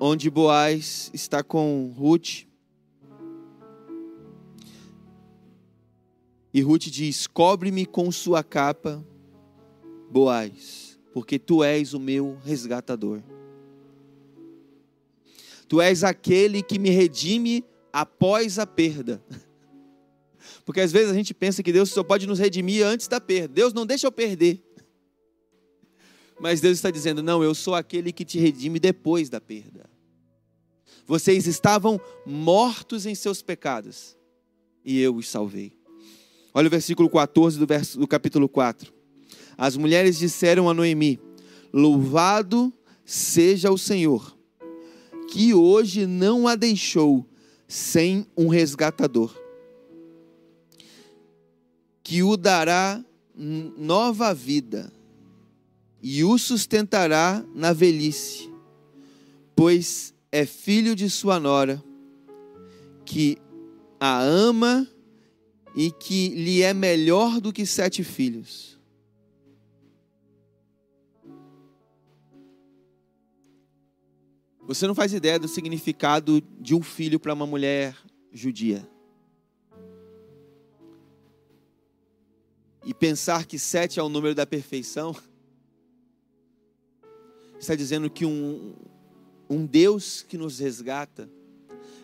onde 0.00 0.28
Boaz 0.28 1.12
está 1.14 1.44
com 1.44 1.94
Ruth. 1.96 2.45
E 6.56 6.62
Ruth 6.62 6.84
diz: 6.84 7.26
Cobre-me 7.26 7.84
com 7.84 8.10
sua 8.10 8.42
capa, 8.42 9.06
Boaz, 10.10 10.98
porque 11.12 11.38
tu 11.38 11.62
és 11.62 11.92
o 11.92 12.00
meu 12.00 12.38
resgatador. 12.42 13.22
Tu 15.68 15.82
és 15.82 16.02
aquele 16.02 16.62
que 16.62 16.78
me 16.78 16.88
redime 16.88 17.62
após 17.92 18.58
a 18.58 18.66
perda. 18.66 19.22
Porque 20.64 20.80
às 20.80 20.92
vezes 20.92 21.10
a 21.10 21.14
gente 21.14 21.34
pensa 21.34 21.62
que 21.62 21.72
Deus 21.72 21.90
só 21.90 22.02
pode 22.02 22.26
nos 22.26 22.38
redimir 22.38 22.86
antes 22.86 23.06
da 23.06 23.20
perda. 23.20 23.48
Deus 23.48 23.74
não 23.74 23.84
deixa 23.84 24.06
eu 24.06 24.12
perder. 24.12 24.64
Mas 26.40 26.62
Deus 26.62 26.78
está 26.78 26.90
dizendo: 26.90 27.22
não, 27.22 27.44
eu 27.44 27.54
sou 27.54 27.74
aquele 27.74 28.12
que 28.12 28.24
te 28.24 28.38
redime 28.38 28.80
depois 28.80 29.28
da 29.28 29.42
perda. 29.42 29.90
Vocês 31.04 31.46
estavam 31.46 32.00
mortos 32.24 33.04
em 33.04 33.14
seus 33.14 33.42
pecados 33.42 34.16
e 34.82 34.98
eu 34.98 35.16
os 35.16 35.28
salvei. 35.28 35.75
Olha 36.56 36.68
o 36.68 36.70
versículo 36.70 37.10
14 37.10 37.58
do, 37.58 37.66
verso, 37.66 37.98
do 37.98 38.08
capítulo 38.08 38.48
4. 38.48 38.90
As 39.58 39.76
mulheres 39.76 40.16
disseram 40.16 40.70
a 40.70 40.72
Noemi: 40.72 41.20
Louvado 41.70 42.72
seja 43.04 43.70
o 43.70 43.76
Senhor, 43.76 44.34
que 45.30 45.52
hoje 45.52 46.06
não 46.06 46.48
a 46.48 46.54
deixou 46.54 47.28
sem 47.68 48.26
um 48.34 48.48
resgatador 48.48 49.38
que 52.02 52.22
o 52.22 52.38
dará 52.38 53.04
nova 53.36 54.32
vida 54.32 54.90
e 56.00 56.24
o 56.24 56.38
sustentará 56.38 57.44
na 57.54 57.74
velhice, 57.74 58.50
pois 59.54 60.14
é 60.32 60.46
filho 60.46 60.96
de 60.96 61.10
sua 61.10 61.38
nora, 61.38 61.84
que 63.04 63.36
a 64.00 64.22
ama 64.22 64.88
e 65.76 65.90
que 65.90 66.28
lhe 66.30 66.62
é 66.62 66.72
melhor 66.72 67.40
do 67.40 67.52
que 67.52 67.66
sete 67.66 68.02
filhos. 68.02 68.76
Você 74.62 74.86
não 74.86 74.94
faz 74.94 75.12
ideia 75.12 75.38
do 75.38 75.46
significado 75.46 76.40
de 76.58 76.74
um 76.74 76.82
filho 76.82 77.20
para 77.20 77.34
uma 77.34 77.46
mulher 77.46 77.96
judia. 78.32 78.88
e 82.86 82.94
pensar 82.94 83.46
que 83.46 83.58
sete 83.58 83.98
é 83.98 84.02
o 84.02 84.08
número 84.08 84.32
da 84.32 84.46
perfeição, 84.46 85.14
está 87.58 87.74
dizendo 87.74 88.08
que 88.08 88.24
um, 88.24 88.76
um 89.50 89.66
Deus 89.66 90.22
que 90.22 90.38
nos 90.38 90.60
resgata, 90.60 91.28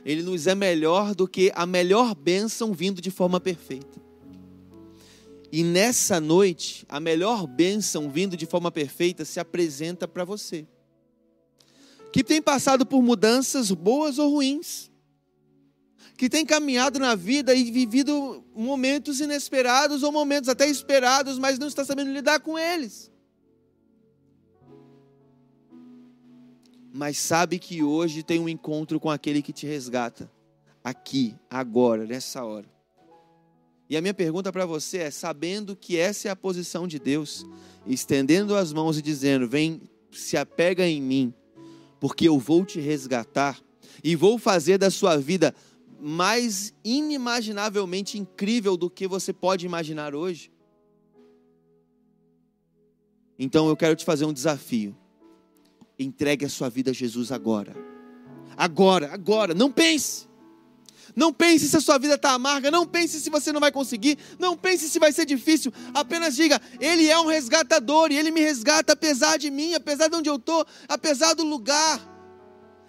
ele 0.05 0.23
nos 0.23 0.47
é 0.47 0.55
melhor 0.55 1.15
do 1.15 1.29
que 1.29 1.53
a 1.55 1.67
melhor 1.67 2.15
bênção 2.15 2.73
vindo 2.73 3.01
de 3.01 3.11
forma 3.11 3.41
perfeita. 3.41 4.01
E 5.51 5.63
nessa 5.63 6.21
noite, 6.21 6.87
a 6.89 6.99
melhor 6.99 7.47
bênção 7.47 8.11
vindo 8.11 8.37
de 8.37 8.47
forma 8.47 8.71
perfeita 8.71 9.25
se 9.25 9.39
apresenta 9.39 10.09
para 10.09 10.25
você. 10.25 10.67
Que 12.13 12.25
tem 12.25 12.41
passado 12.41 12.87
por 12.87 13.03
mudanças 13.03 13.71
boas 13.71 14.19
ou 14.19 14.31
ruins 14.31 14.91
que 16.17 16.29
tem 16.29 16.47
caminhado 16.47 16.99
na 16.99 17.15
vida 17.15 17.55
e 17.55 17.71
vivido 17.71 18.45
momentos 18.55 19.21
inesperados 19.21 20.03
ou 20.03 20.13
momentos 20.13 20.49
até 20.49 20.69
esperados, 20.69 21.39
mas 21.39 21.59
não 21.59 21.67
está 21.67 21.85
sabendo 21.85 22.13
lidar 22.13 22.41
com 22.41 22.59
eles. 22.59 23.11
Mas 26.93 27.17
sabe 27.17 27.59
que 27.59 27.83
hoje 27.83 28.23
tem 28.23 28.39
um 28.39 28.49
encontro 28.49 29.01
com 29.01 29.11
aquele 29.11 29.41
que 29.41 29.53
te 29.53 29.67
resgata, 29.67 30.31
aqui, 30.85 31.35
agora, 31.49 32.05
nessa 32.05 32.45
hora. 32.45 32.67
E 33.89 33.97
a 33.97 34.01
minha 34.03 34.13
pergunta 34.13 34.53
para 34.53 34.67
você 34.67 34.99
é: 34.99 35.11
sabendo 35.11 35.75
que 35.75 35.97
essa 35.97 36.29
é 36.29 36.31
a 36.31 36.37
posição 36.37 36.87
de 36.87 36.99
Deus, 36.99 37.47
estendendo 37.87 38.55
as 38.55 38.75
mãos 38.75 38.99
e 38.99 39.03
dizendo: 39.03 39.49
Vem, 39.49 39.81
se 40.11 40.37
apega 40.37 40.87
em 40.87 41.01
mim, 41.01 41.35
porque 41.99 42.29
eu 42.29 42.39
vou 42.39 42.65
te 42.65 42.79
resgatar 42.79 43.59
e 44.05 44.15
vou 44.15 44.39
fazer 44.39 44.77
da 44.77 44.91
sua 44.91 45.17
vida 45.17 45.55
mais 45.99 46.75
inimaginavelmente 46.85 48.19
incrível 48.19 48.77
do 48.77 48.91
que 48.91 49.07
você 49.07 49.33
pode 49.33 49.65
imaginar 49.65 50.15
hoje. 50.15 50.53
Então 53.39 53.69
eu 53.69 53.77
quero 53.77 53.97
te 53.97 54.05
fazer 54.05 54.27
um 54.27 54.33
desafio. 54.33 54.97
Entregue 55.99 56.45
a 56.45 56.49
sua 56.49 56.69
vida 56.69 56.91
a 56.91 56.95
Jesus 56.95 57.31
agora. 57.31 57.75
Agora, 58.57 59.13
agora. 59.13 59.55
Não 59.55 59.71
pense. 59.71 60.29
Não 61.15 61.33
pense 61.33 61.69
se 61.69 61.77
a 61.77 61.81
sua 61.81 61.99
vida 61.99 62.15
está 62.15 62.33
amarga. 62.33 62.71
Não 62.71 62.87
pense 62.87 63.21
se 63.21 63.29
você 63.29 63.53
não 63.53 63.61
vai 63.61 63.71
conseguir. 63.71 64.19
Não 64.39 64.57
pense 64.57 64.89
se 64.89 64.99
vai 64.99 65.13
ser 65.13 65.27
difícil. 65.27 65.73
Apenas 65.95 66.35
diga: 66.35 66.61
Ele 66.81 67.09
é 67.09 67.19
um 67.19 67.27
resgatador 67.27 68.11
e 68.11 68.17
Ele 68.17 68.31
me 68.31 68.41
resgata 68.41 68.95
apesar 68.95 69.37
de 69.37 69.51
mim, 69.51 69.75
apesar 69.75 70.09
de 70.09 70.17
onde 70.17 70.31
eu 70.31 70.37
estou, 70.37 70.67
apesar 70.89 71.35
do 71.35 71.45
lugar. 71.45 72.01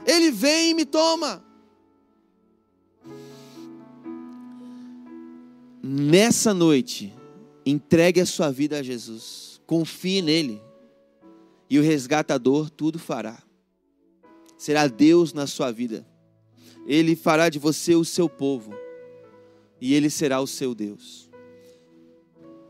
Ele 0.06 0.32
vem 0.32 0.72
e 0.72 0.74
me 0.74 0.86
toma. 0.86 1.44
nessa 5.84 6.54
noite, 6.54 7.14
entregue 7.66 8.22
a 8.22 8.26
sua 8.26 8.50
vida 8.50 8.80
a 8.80 8.84
Jesus. 8.84 9.62
Confie 9.68 10.22
nele. 10.22 10.62
E 11.70 11.80
o 11.80 11.82
resgatador 11.82 12.70
tudo 12.70 13.00
fará. 13.00 13.42
Será 14.58 14.88
Deus 14.88 15.34
na 15.34 15.48
sua 15.48 15.72
vida. 15.72 16.06
Ele 16.86 17.16
fará 17.16 17.50
de 17.50 17.60
você 17.60 17.96
o 17.96 18.06
seu 18.06 18.30
povo. 18.30 18.74
E 19.80 19.94
ele 19.94 20.10
será 20.10 20.40
o 20.40 20.48
seu 20.48 20.74
Deus. 20.74 21.30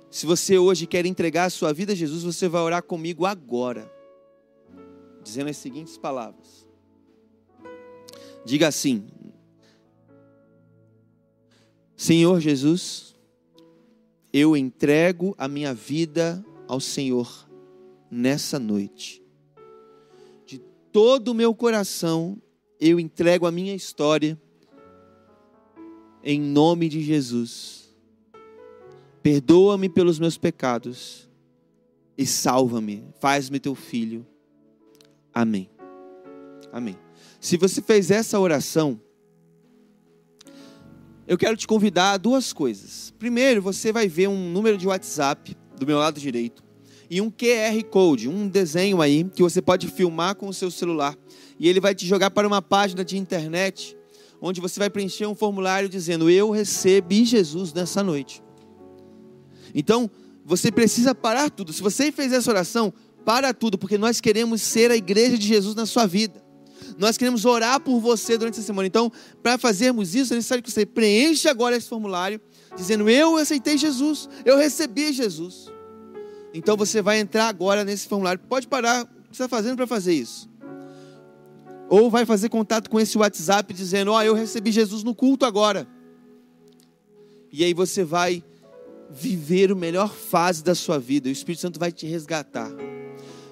Se 0.10 0.26
você 0.26 0.58
hoje 0.58 0.86
quer 0.86 1.06
entregar 1.06 1.46
a 1.46 1.50
sua 1.50 1.74
vida 1.74 1.94
a 1.94 1.96
Jesus, 1.96 2.24
você 2.24 2.48
vai 2.48 2.62
orar 2.62 2.84
comigo 2.84 3.26
agora. 3.26 3.91
Dizendo 5.24 5.50
as 5.50 5.58
seguintes 5.58 5.98
palavras. 5.98 6.68
Diga 8.46 8.68
assim: 8.68 9.08
Senhor 11.96 12.39
Jesus, 12.39 13.16
eu 14.32 14.58
entrego 14.58 15.34
a 15.38 15.48
minha 15.48 15.74
vida 15.74 16.44
ao 16.68 16.80
Senhor 16.80 17.48
nessa 18.14 18.59
noite. 18.59 19.22
De 20.45 20.59
todo 20.91 21.30
o 21.30 21.34
meu 21.34 21.53
coração, 21.53 22.41
eu 22.80 22.99
entrego 22.99 23.45
a 23.45 23.51
minha 23.51 23.74
história 23.74 24.39
em 26.24 26.39
nome 26.39 26.88
de 26.88 27.01
Jesus. 27.01 27.93
Perdoa-me 29.22 29.89
pelos 29.89 30.20
meus 30.20 30.38
pecados 30.38 31.30
e 32.18 32.26
salva-me, 32.26 33.03
faz-me 33.20 33.59
teu 33.59 33.74
filho. 33.74 34.26
Amém. 35.34 35.70
Amém. 36.72 36.97
Se 37.39 37.57
você 37.57 37.82
fez 37.82 38.11
essa 38.11 38.39
oração, 38.39 39.01
eu 41.28 41.38
quero 41.38 41.57
te 41.57 41.66
convidar 41.66 42.14
a 42.14 42.18
duas 42.18 42.53
coisas. 42.53 43.11
Primeiro, 43.18 43.61
você 43.61 43.91
vai 43.91 44.07
ver 44.07 44.28
um 44.28 44.51
número 44.51 44.78
de 44.78 44.88
WhatsApp 44.88 45.57
do 45.78 45.88
meu 45.88 45.97
lado 45.97 46.20
direito 46.20 46.62
e 47.14 47.22
um 47.22 47.30
QR 47.30 47.84
Code, 47.91 48.28
um 48.28 48.47
desenho 48.47 48.99
aí 48.99 49.24
que 49.24 49.43
você 49.43 49.61
pode 49.61 49.88
filmar 49.88 50.36
com 50.36 50.47
o 50.47 50.53
seu 50.53 50.72
celular 50.72 51.16
e 51.59 51.70
ele 51.70 51.80
vai 51.80 51.93
te 51.93 52.07
jogar 52.07 52.32
para 52.32 52.47
uma 52.47 52.59
página 52.59 53.05
de 53.05 53.20
internet 53.20 53.95
onde 54.41 54.59
você 54.59 54.80
vai 54.80 54.89
preencher 54.89 55.28
um 55.28 55.36
formulário 55.36 55.88
dizendo: 55.88 56.28
Eu 56.28 56.49
recebi 56.49 57.24
Jesus 57.24 57.72
nessa 57.72 58.01
noite. 58.01 58.41
Então, 59.76 60.09
você 60.43 60.72
precisa 60.72 61.14
parar 61.14 61.51
tudo. 61.51 61.72
Se 61.72 61.84
você 61.84 62.11
fez 62.11 62.34
essa 62.34 62.49
oração, 62.49 62.91
para 63.24 63.53
tudo, 63.53 63.78
porque 63.78 63.97
nós 63.97 64.20
queremos 64.20 64.64
ser 64.64 64.89
a 64.89 64.95
igreja 64.95 65.38
de 65.38 65.47
Jesus 65.47 65.76
na 65.76 65.86
sua 65.86 66.07
vida. 66.07 66.43
Nós 66.97 67.16
queremos 67.16 67.45
orar 67.45 67.80
por 67.80 67.99
você 67.99 68.39
durante 68.39 68.55
essa 68.55 68.66
semana. 68.66 68.88
Então, 68.88 69.11
para 69.43 69.59
fazermos 69.59 70.16
isso, 70.16 70.34
é 70.34 70.36
necessário 70.36 70.64
que 70.64 70.72
você 70.72 70.84
preencha 70.84 71.51
agora 71.51 71.78
esse 71.78 71.88
formulário, 71.88 72.41
dizendo: 72.76 73.07
Eu 73.07 73.38
aceitei 73.38 73.78
Jesus, 73.78 74.28
eu 74.43 74.57
recebi 74.57 75.14
Jesus. 75.14 75.72
Então 76.54 76.78
você 76.78 77.01
vai 77.01 77.20
entrar 77.20 77.47
agora 77.47 77.84
nesse 77.84 78.08
formulário. 78.08 78.39
Pode 78.47 78.68
parar 78.68 79.04
o 79.04 79.06
que 79.06 79.36
você 79.36 79.43
está 79.43 79.49
fazendo 79.49 79.76
para 79.76 79.88
fazer 79.88 80.14
isso. 80.14 80.47
Ou 81.89 82.10
vai 82.10 82.26
fazer 82.26 82.49
contato 82.49 82.89
com 82.89 82.99
esse 82.99 83.18
WhatsApp 83.18 83.74
dizendo: 83.74 84.12
Ó, 84.12 84.18
oh, 84.18 84.22
eu 84.22 84.36
recebi 84.36 84.72
Jesus 84.72 85.04
no 85.04 85.16
culto 85.16 85.45
agora. 85.45 85.88
E 87.51 87.64
aí 87.64 87.74
você 87.74 88.04
vai 88.04 88.43
viver 89.10 89.72
a 89.72 89.76
melhor 89.76 90.14
fase 90.14 90.64
da 90.64 90.74
sua 90.74 90.99
vida. 90.99 91.30
O 91.30 91.32
Espírito 91.32 91.62
Santo 91.62 91.80
vai 91.80 91.91
te 91.91 92.06
resgatar. 92.06 92.72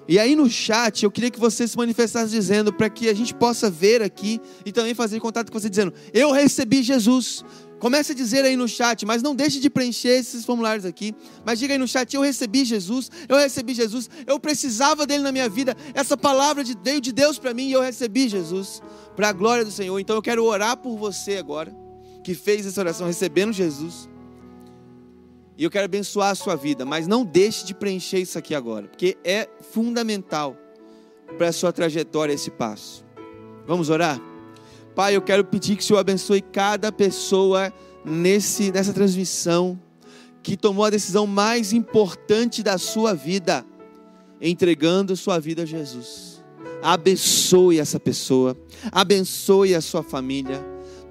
E 0.07 0.17
aí 0.17 0.35
no 0.35 0.49
chat, 0.49 1.03
eu 1.03 1.11
queria 1.11 1.29
que 1.29 1.39
você 1.39 1.67
se 1.67 1.77
manifestasse 1.77 2.31
dizendo, 2.31 2.73
para 2.73 2.89
que 2.89 3.07
a 3.07 3.13
gente 3.13 3.33
possa 3.33 3.69
ver 3.69 4.01
aqui 4.01 4.41
e 4.65 4.71
também 4.71 4.93
fazer 4.93 5.19
contato 5.19 5.51
com 5.51 5.59
você 5.59 5.69
dizendo: 5.69 5.93
Eu 6.13 6.31
recebi 6.31 6.83
Jesus. 6.83 7.45
Comece 7.81 8.11
a 8.11 8.15
dizer 8.15 8.45
aí 8.45 8.55
no 8.55 8.67
chat, 8.67 9.07
mas 9.07 9.23
não 9.23 9.33
deixe 9.33 9.59
de 9.59 9.67
preencher 9.67 10.09
esses 10.09 10.45
formulários 10.45 10.85
aqui. 10.85 11.15
Mas 11.43 11.57
diga 11.57 11.73
aí 11.73 11.79
no 11.79 11.87
chat: 11.87 12.15
Eu 12.15 12.21
recebi 12.21 12.63
Jesus, 12.63 13.09
eu 13.27 13.35
recebi 13.35 13.73
Jesus, 13.73 14.07
eu 14.27 14.39
precisava 14.39 15.07
dele 15.07 15.23
na 15.23 15.31
minha 15.31 15.49
vida. 15.49 15.75
Essa 15.95 16.15
palavra 16.15 16.63
de, 16.63 16.77
veio 16.83 17.01
de 17.01 17.11
Deus 17.11 17.39
para 17.39 17.55
mim 17.55 17.69
e 17.69 17.71
eu 17.71 17.81
recebi 17.81 18.29
Jesus, 18.29 18.83
para 19.15 19.29
a 19.29 19.33
glória 19.33 19.65
do 19.65 19.71
Senhor. 19.71 19.97
Então 19.99 20.15
eu 20.15 20.21
quero 20.21 20.45
orar 20.45 20.77
por 20.77 20.95
você 20.95 21.37
agora, 21.37 21.75
que 22.23 22.35
fez 22.35 22.67
essa 22.67 22.79
oração 22.79 23.07
recebendo 23.07 23.51
Jesus. 23.51 24.07
E 25.57 25.63
eu 25.63 25.71
quero 25.71 25.85
abençoar 25.85 26.29
a 26.29 26.35
sua 26.35 26.55
vida, 26.55 26.85
mas 26.85 27.07
não 27.07 27.25
deixe 27.25 27.65
de 27.65 27.73
preencher 27.73 28.19
isso 28.19 28.37
aqui 28.37 28.53
agora, 28.53 28.87
porque 28.89 29.17
é 29.23 29.49
fundamental 29.71 30.55
para 31.35 31.47
a 31.47 31.51
sua 31.51 31.73
trajetória 31.73 32.31
esse 32.31 32.51
passo. 32.51 33.03
Vamos 33.65 33.89
orar? 33.89 34.21
Pai, 34.95 35.15
eu 35.15 35.21
quero 35.21 35.43
pedir 35.45 35.75
que 35.75 35.83
o 35.83 35.85
Senhor 35.85 35.99
abençoe 35.99 36.41
cada 36.41 36.91
pessoa 36.91 37.73
nesse, 38.03 38.71
nessa 38.71 38.93
transmissão 38.93 39.79
que 40.43 40.57
tomou 40.57 40.85
a 40.85 40.89
decisão 40.89 41.27
mais 41.27 41.71
importante 41.71 42.63
da 42.63 42.77
sua 42.77 43.13
vida, 43.13 43.65
entregando 44.41 45.15
sua 45.15 45.39
vida 45.39 45.63
a 45.63 45.65
Jesus. 45.65 46.43
Abençoe 46.81 47.79
essa 47.79 47.99
pessoa, 47.99 48.57
abençoe 48.91 49.75
a 49.75 49.81
sua 49.81 50.01
família. 50.01 50.59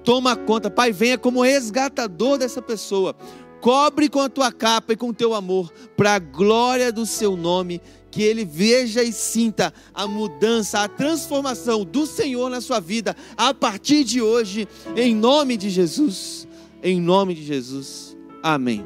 Toma 0.03 0.35
conta, 0.35 0.69
Pai, 0.69 0.91
venha 0.91 1.17
como 1.17 1.41
resgatador 1.41 2.37
dessa 2.37 2.61
pessoa 2.61 3.15
cobre 3.61 4.09
com 4.09 4.19
a 4.19 4.27
tua 4.27 4.51
capa 4.51 4.93
e 4.93 4.97
com 4.97 5.09
o 5.09 5.13
teu 5.13 5.33
amor, 5.33 5.71
para 5.95 6.15
a 6.15 6.19
glória 6.19 6.91
do 6.91 7.05
seu 7.05 7.37
nome, 7.37 7.79
que 8.11 8.21
ele 8.21 8.43
veja 8.43 9.01
e 9.01 9.13
sinta 9.13 9.73
a 9.93 10.05
mudança, 10.05 10.81
a 10.81 10.87
transformação 10.87 11.85
do 11.85 12.05
Senhor 12.05 12.49
na 12.49 12.61
sua 12.61 12.79
vida 12.79 13.15
a 13.37 13.53
partir 13.53 14.03
de 14.03 14.21
hoje, 14.21 14.67
em 14.95 15.15
nome 15.15 15.57
de 15.57 15.69
Jesus. 15.69 16.47
Em 16.83 16.99
nome 16.99 17.33
de 17.33 17.43
Jesus. 17.43 18.17
Amém. 18.43 18.85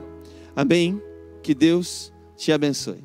Amém. 0.56 1.02
Que 1.42 1.54
Deus 1.54 2.14
te 2.38 2.52
abençoe. 2.52 3.05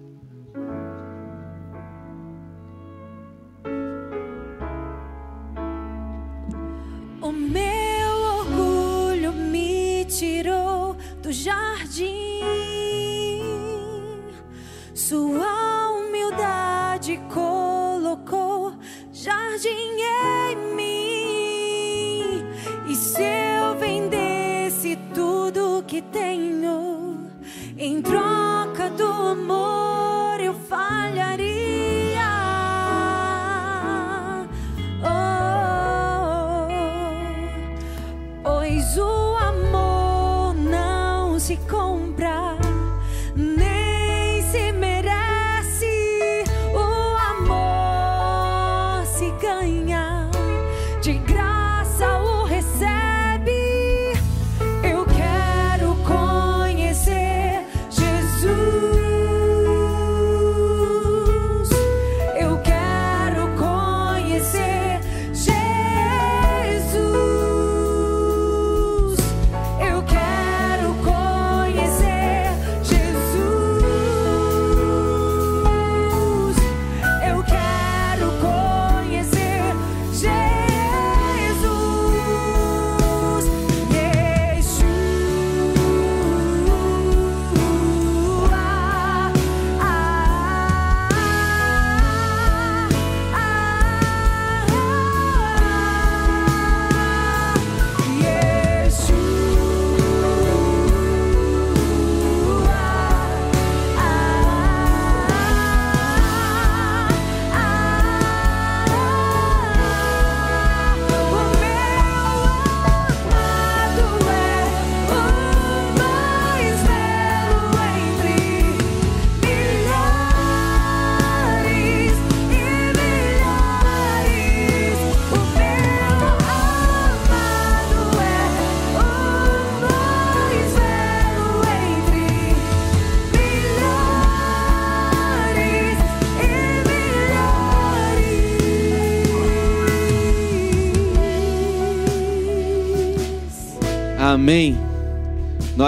Jardim 19.61 20.01
em 20.01 20.57
mim. 20.75 22.45
E 22.89 22.95
se 22.95 23.23
eu 23.23 23.77
vendesse 23.79 24.97
tudo 25.15 25.85
que 25.87 26.01
tenho 26.01 27.31
em 27.77 28.01
troca 28.01 28.89
do 28.91 29.05
amor, 29.05 29.80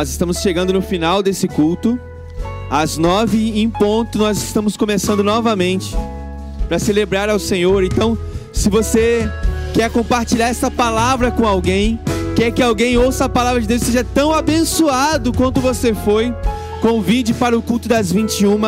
Nós 0.02 0.08
estamos 0.08 0.38
chegando 0.38 0.72
no 0.72 0.82
final 0.82 1.22
desse 1.22 1.46
culto. 1.46 1.96
Às 2.68 2.98
nove 2.98 3.60
em 3.60 3.70
ponto, 3.70 4.18
nós 4.18 4.36
estamos 4.36 4.76
começando 4.76 5.22
novamente 5.22 5.94
para 6.66 6.76
celebrar 6.80 7.30
ao 7.30 7.38
Senhor. 7.38 7.84
Então, 7.84 8.18
se 8.52 8.68
você 8.68 9.30
quer 9.72 9.88
compartilhar 9.92 10.48
essa 10.48 10.68
palavra 10.68 11.30
com 11.30 11.46
alguém, 11.46 12.00
quer 12.34 12.50
que 12.50 12.60
alguém 12.60 12.98
ouça 12.98 13.26
a 13.26 13.28
palavra 13.28 13.60
de 13.60 13.68
Deus 13.68 13.82
seja 13.82 14.02
tão 14.02 14.32
abençoado 14.32 15.32
quanto 15.32 15.60
você 15.60 15.94
foi, 15.94 16.34
convide 16.80 17.32
para 17.32 17.56
o 17.56 17.62
culto 17.62 17.88
das 17.88 18.10
21, 18.10 18.58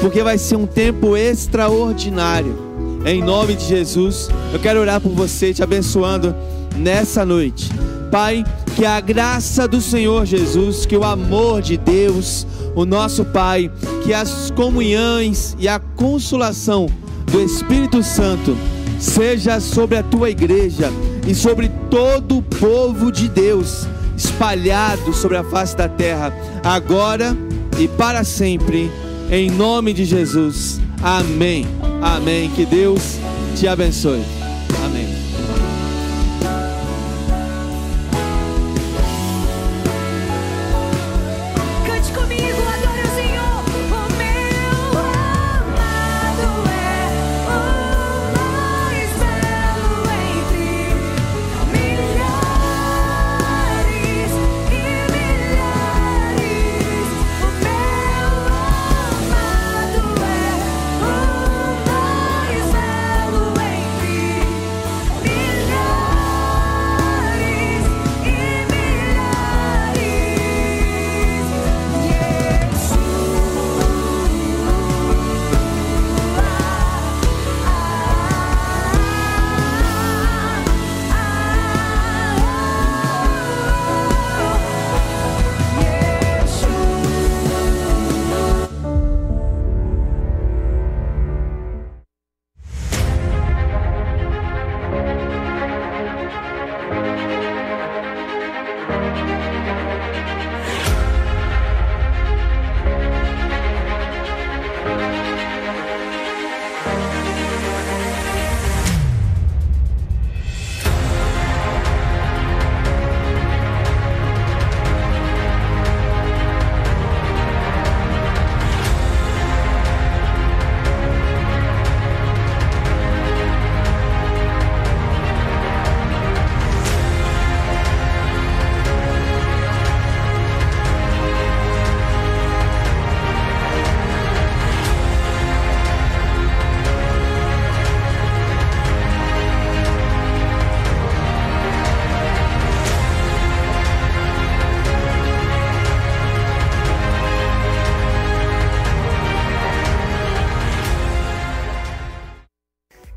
porque 0.00 0.22
vai 0.22 0.38
ser 0.38 0.54
um 0.54 0.64
tempo 0.64 1.16
extraordinário. 1.16 2.56
Em 3.04 3.20
nome 3.20 3.56
de 3.56 3.64
Jesus, 3.64 4.28
eu 4.52 4.60
quero 4.60 4.78
orar 4.78 5.00
por 5.00 5.10
você, 5.10 5.52
te 5.52 5.60
abençoando 5.60 6.36
nessa 6.76 7.26
noite. 7.26 7.68
Pai, 8.12 8.44
que 8.76 8.84
a 8.84 9.00
graça 9.00 9.68
do 9.68 9.80
Senhor 9.80 10.26
Jesus, 10.26 10.84
que 10.84 10.96
o 10.96 11.04
amor 11.04 11.62
de 11.62 11.76
Deus, 11.76 12.46
o 12.74 12.84
nosso 12.84 13.24
Pai, 13.24 13.70
que 14.02 14.12
as 14.12 14.50
comunhões 14.50 15.56
e 15.58 15.68
a 15.68 15.78
consolação 15.78 16.88
do 17.30 17.40
Espírito 17.40 18.02
Santo 18.02 18.56
seja 18.98 19.60
sobre 19.60 19.98
a 19.98 20.02
tua 20.02 20.30
igreja 20.30 20.90
e 21.26 21.34
sobre 21.34 21.70
todo 21.90 22.38
o 22.38 22.42
povo 22.42 23.12
de 23.12 23.28
Deus 23.28 23.86
espalhado 24.16 25.12
sobre 25.12 25.36
a 25.36 25.44
face 25.44 25.76
da 25.76 25.88
terra, 25.88 26.32
agora 26.62 27.36
e 27.78 27.88
para 27.88 28.24
sempre, 28.24 28.90
em 29.30 29.50
nome 29.50 29.92
de 29.92 30.04
Jesus. 30.04 30.80
Amém. 31.02 31.66
Amém. 32.00 32.50
Que 32.50 32.64
Deus 32.64 33.18
te 33.56 33.66
abençoe. 33.66 34.43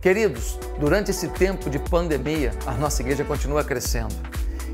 Queridos, 0.08 0.58
durante 0.80 1.12
esse 1.12 1.28
tempo 1.28 1.70
de 1.70 1.78
pandemia, 1.78 2.54
a 2.66 2.72
nossa 2.72 3.02
igreja 3.02 3.26
continua 3.26 3.62
crescendo. 3.62 4.16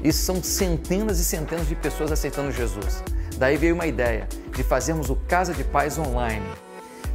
E 0.04 0.14
são 0.14 0.44
centenas 0.44 1.18
e 1.18 1.26
centenas 1.26 1.68
de 1.68 1.74
pessoas 1.74 2.12
aceitando 2.12 2.52
Jesus. 2.52 3.04
Daí 3.36 3.58
veio 3.58 3.74
uma 3.74 3.88
ideia 3.88 4.28
de 4.56 4.62
fazermos 4.62 5.10
o 5.10 5.16
Casa 5.16 5.52
de 5.52 5.64
Paz 5.64 5.98
online. 5.98 6.46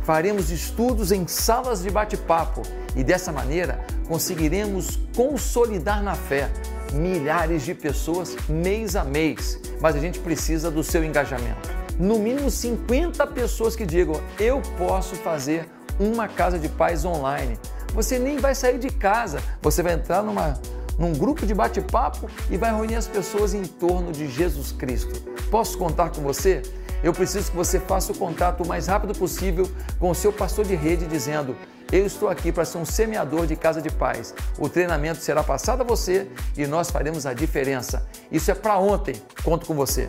Faremos 0.02 0.50
estudos 0.50 1.12
em 1.12 1.28
salas 1.28 1.80
de 1.80 1.90
bate-papo 1.90 2.62
e 2.96 3.04
dessa 3.04 3.30
maneira 3.30 3.78
conseguiremos 4.08 4.98
consolidar 5.14 6.02
na 6.02 6.16
fé 6.16 6.50
milhares 6.92 7.62
de 7.62 7.72
pessoas 7.72 8.36
mês 8.48 8.96
a 8.96 9.04
mês. 9.04 9.60
Mas 9.80 9.94
a 9.94 10.00
gente 10.00 10.18
precisa 10.18 10.72
do 10.72 10.82
seu 10.82 11.04
engajamento. 11.04 11.68
No 11.96 12.18
mínimo 12.18 12.50
50 12.50 13.24
pessoas 13.28 13.76
que 13.76 13.86
digam: 13.86 14.20
Eu 14.40 14.60
posso 14.76 15.14
fazer 15.14 15.68
uma 16.00 16.26
casa 16.26 16.58
de 16.58 16.68
paz 16.68 17.04
online. 17.04 17.56
Você 17.98 18.16
nem 18.16 18.38
vai 18.38 18.54
sair 18.54 18.78
de 18.78 18.90
casa, 18.90 19.42
você 19.60 19.82
vai 19.82 19.94
entrar 19.94 20.22
numa, 20.22 20.56
num 20.96 21.12
grupo 21.12 21.44
de 21.44 21.52
bate-papo 21.52 22.30
e 22.48 22.56
vai 22.56 22.72
reunir 22.72 22.94
as 22.94 23.08
pessoas 23.08 23.54
em 23.54 23.64
torno 23.64 24.12
de 24.12 24.28
Jesus 24.28 24.70
Cristo. 24.70 25.20
Posso 25.50 25.76
contar 25.76 26.10
com 26.10 26.22
você? 26.22 26.62
Eu 27.02 27.12
preciso 27.12 27.50
que 27.50 27.56
você 27.56 27.80
faça 27.80 28.12
o 28.12 28.16
contato 28.16 28.62
o 28.62 28.68
mais 28.68 28.86
rápido 28.86 29.18
possível 29.18 29.68
com 29.98 30.10
o 30.10 30.14
seu 30.14 30.32
pastor 30.32 30.64
de 30.64 30.76
rede, 30.76 31.06
dizendo: 31.06 31.56
Eu 31.90 32.06
estou 32.06 32.28
aqui 32.28 32.52
para 32.52 32.64
ser 32.64 32.78
um 32.78 32.84
semeador 32.84 33.48
de 33.48 33.56
casa 33.56 33.82
de 33.82 33.90
paz. 33.90 34.32
O 34.60 34.68
treinamento 34.68 35.20
será 35.20 35.42
passado 35.42 35.80
a 35.80 35.84
você 35.84 36.28
e 36.56 36.68
nós 36.68 36.92
faremos 36.92 37.26
a 37.26 37.34
diferença. 37.34 38.06
Isso 38.30 38.48
é 38.48 38.54
para 38.54 38.78
ontem. 38.78 39.20
Conto 39.42 39.66
com 39.66 39.74
você. 39.74 40.08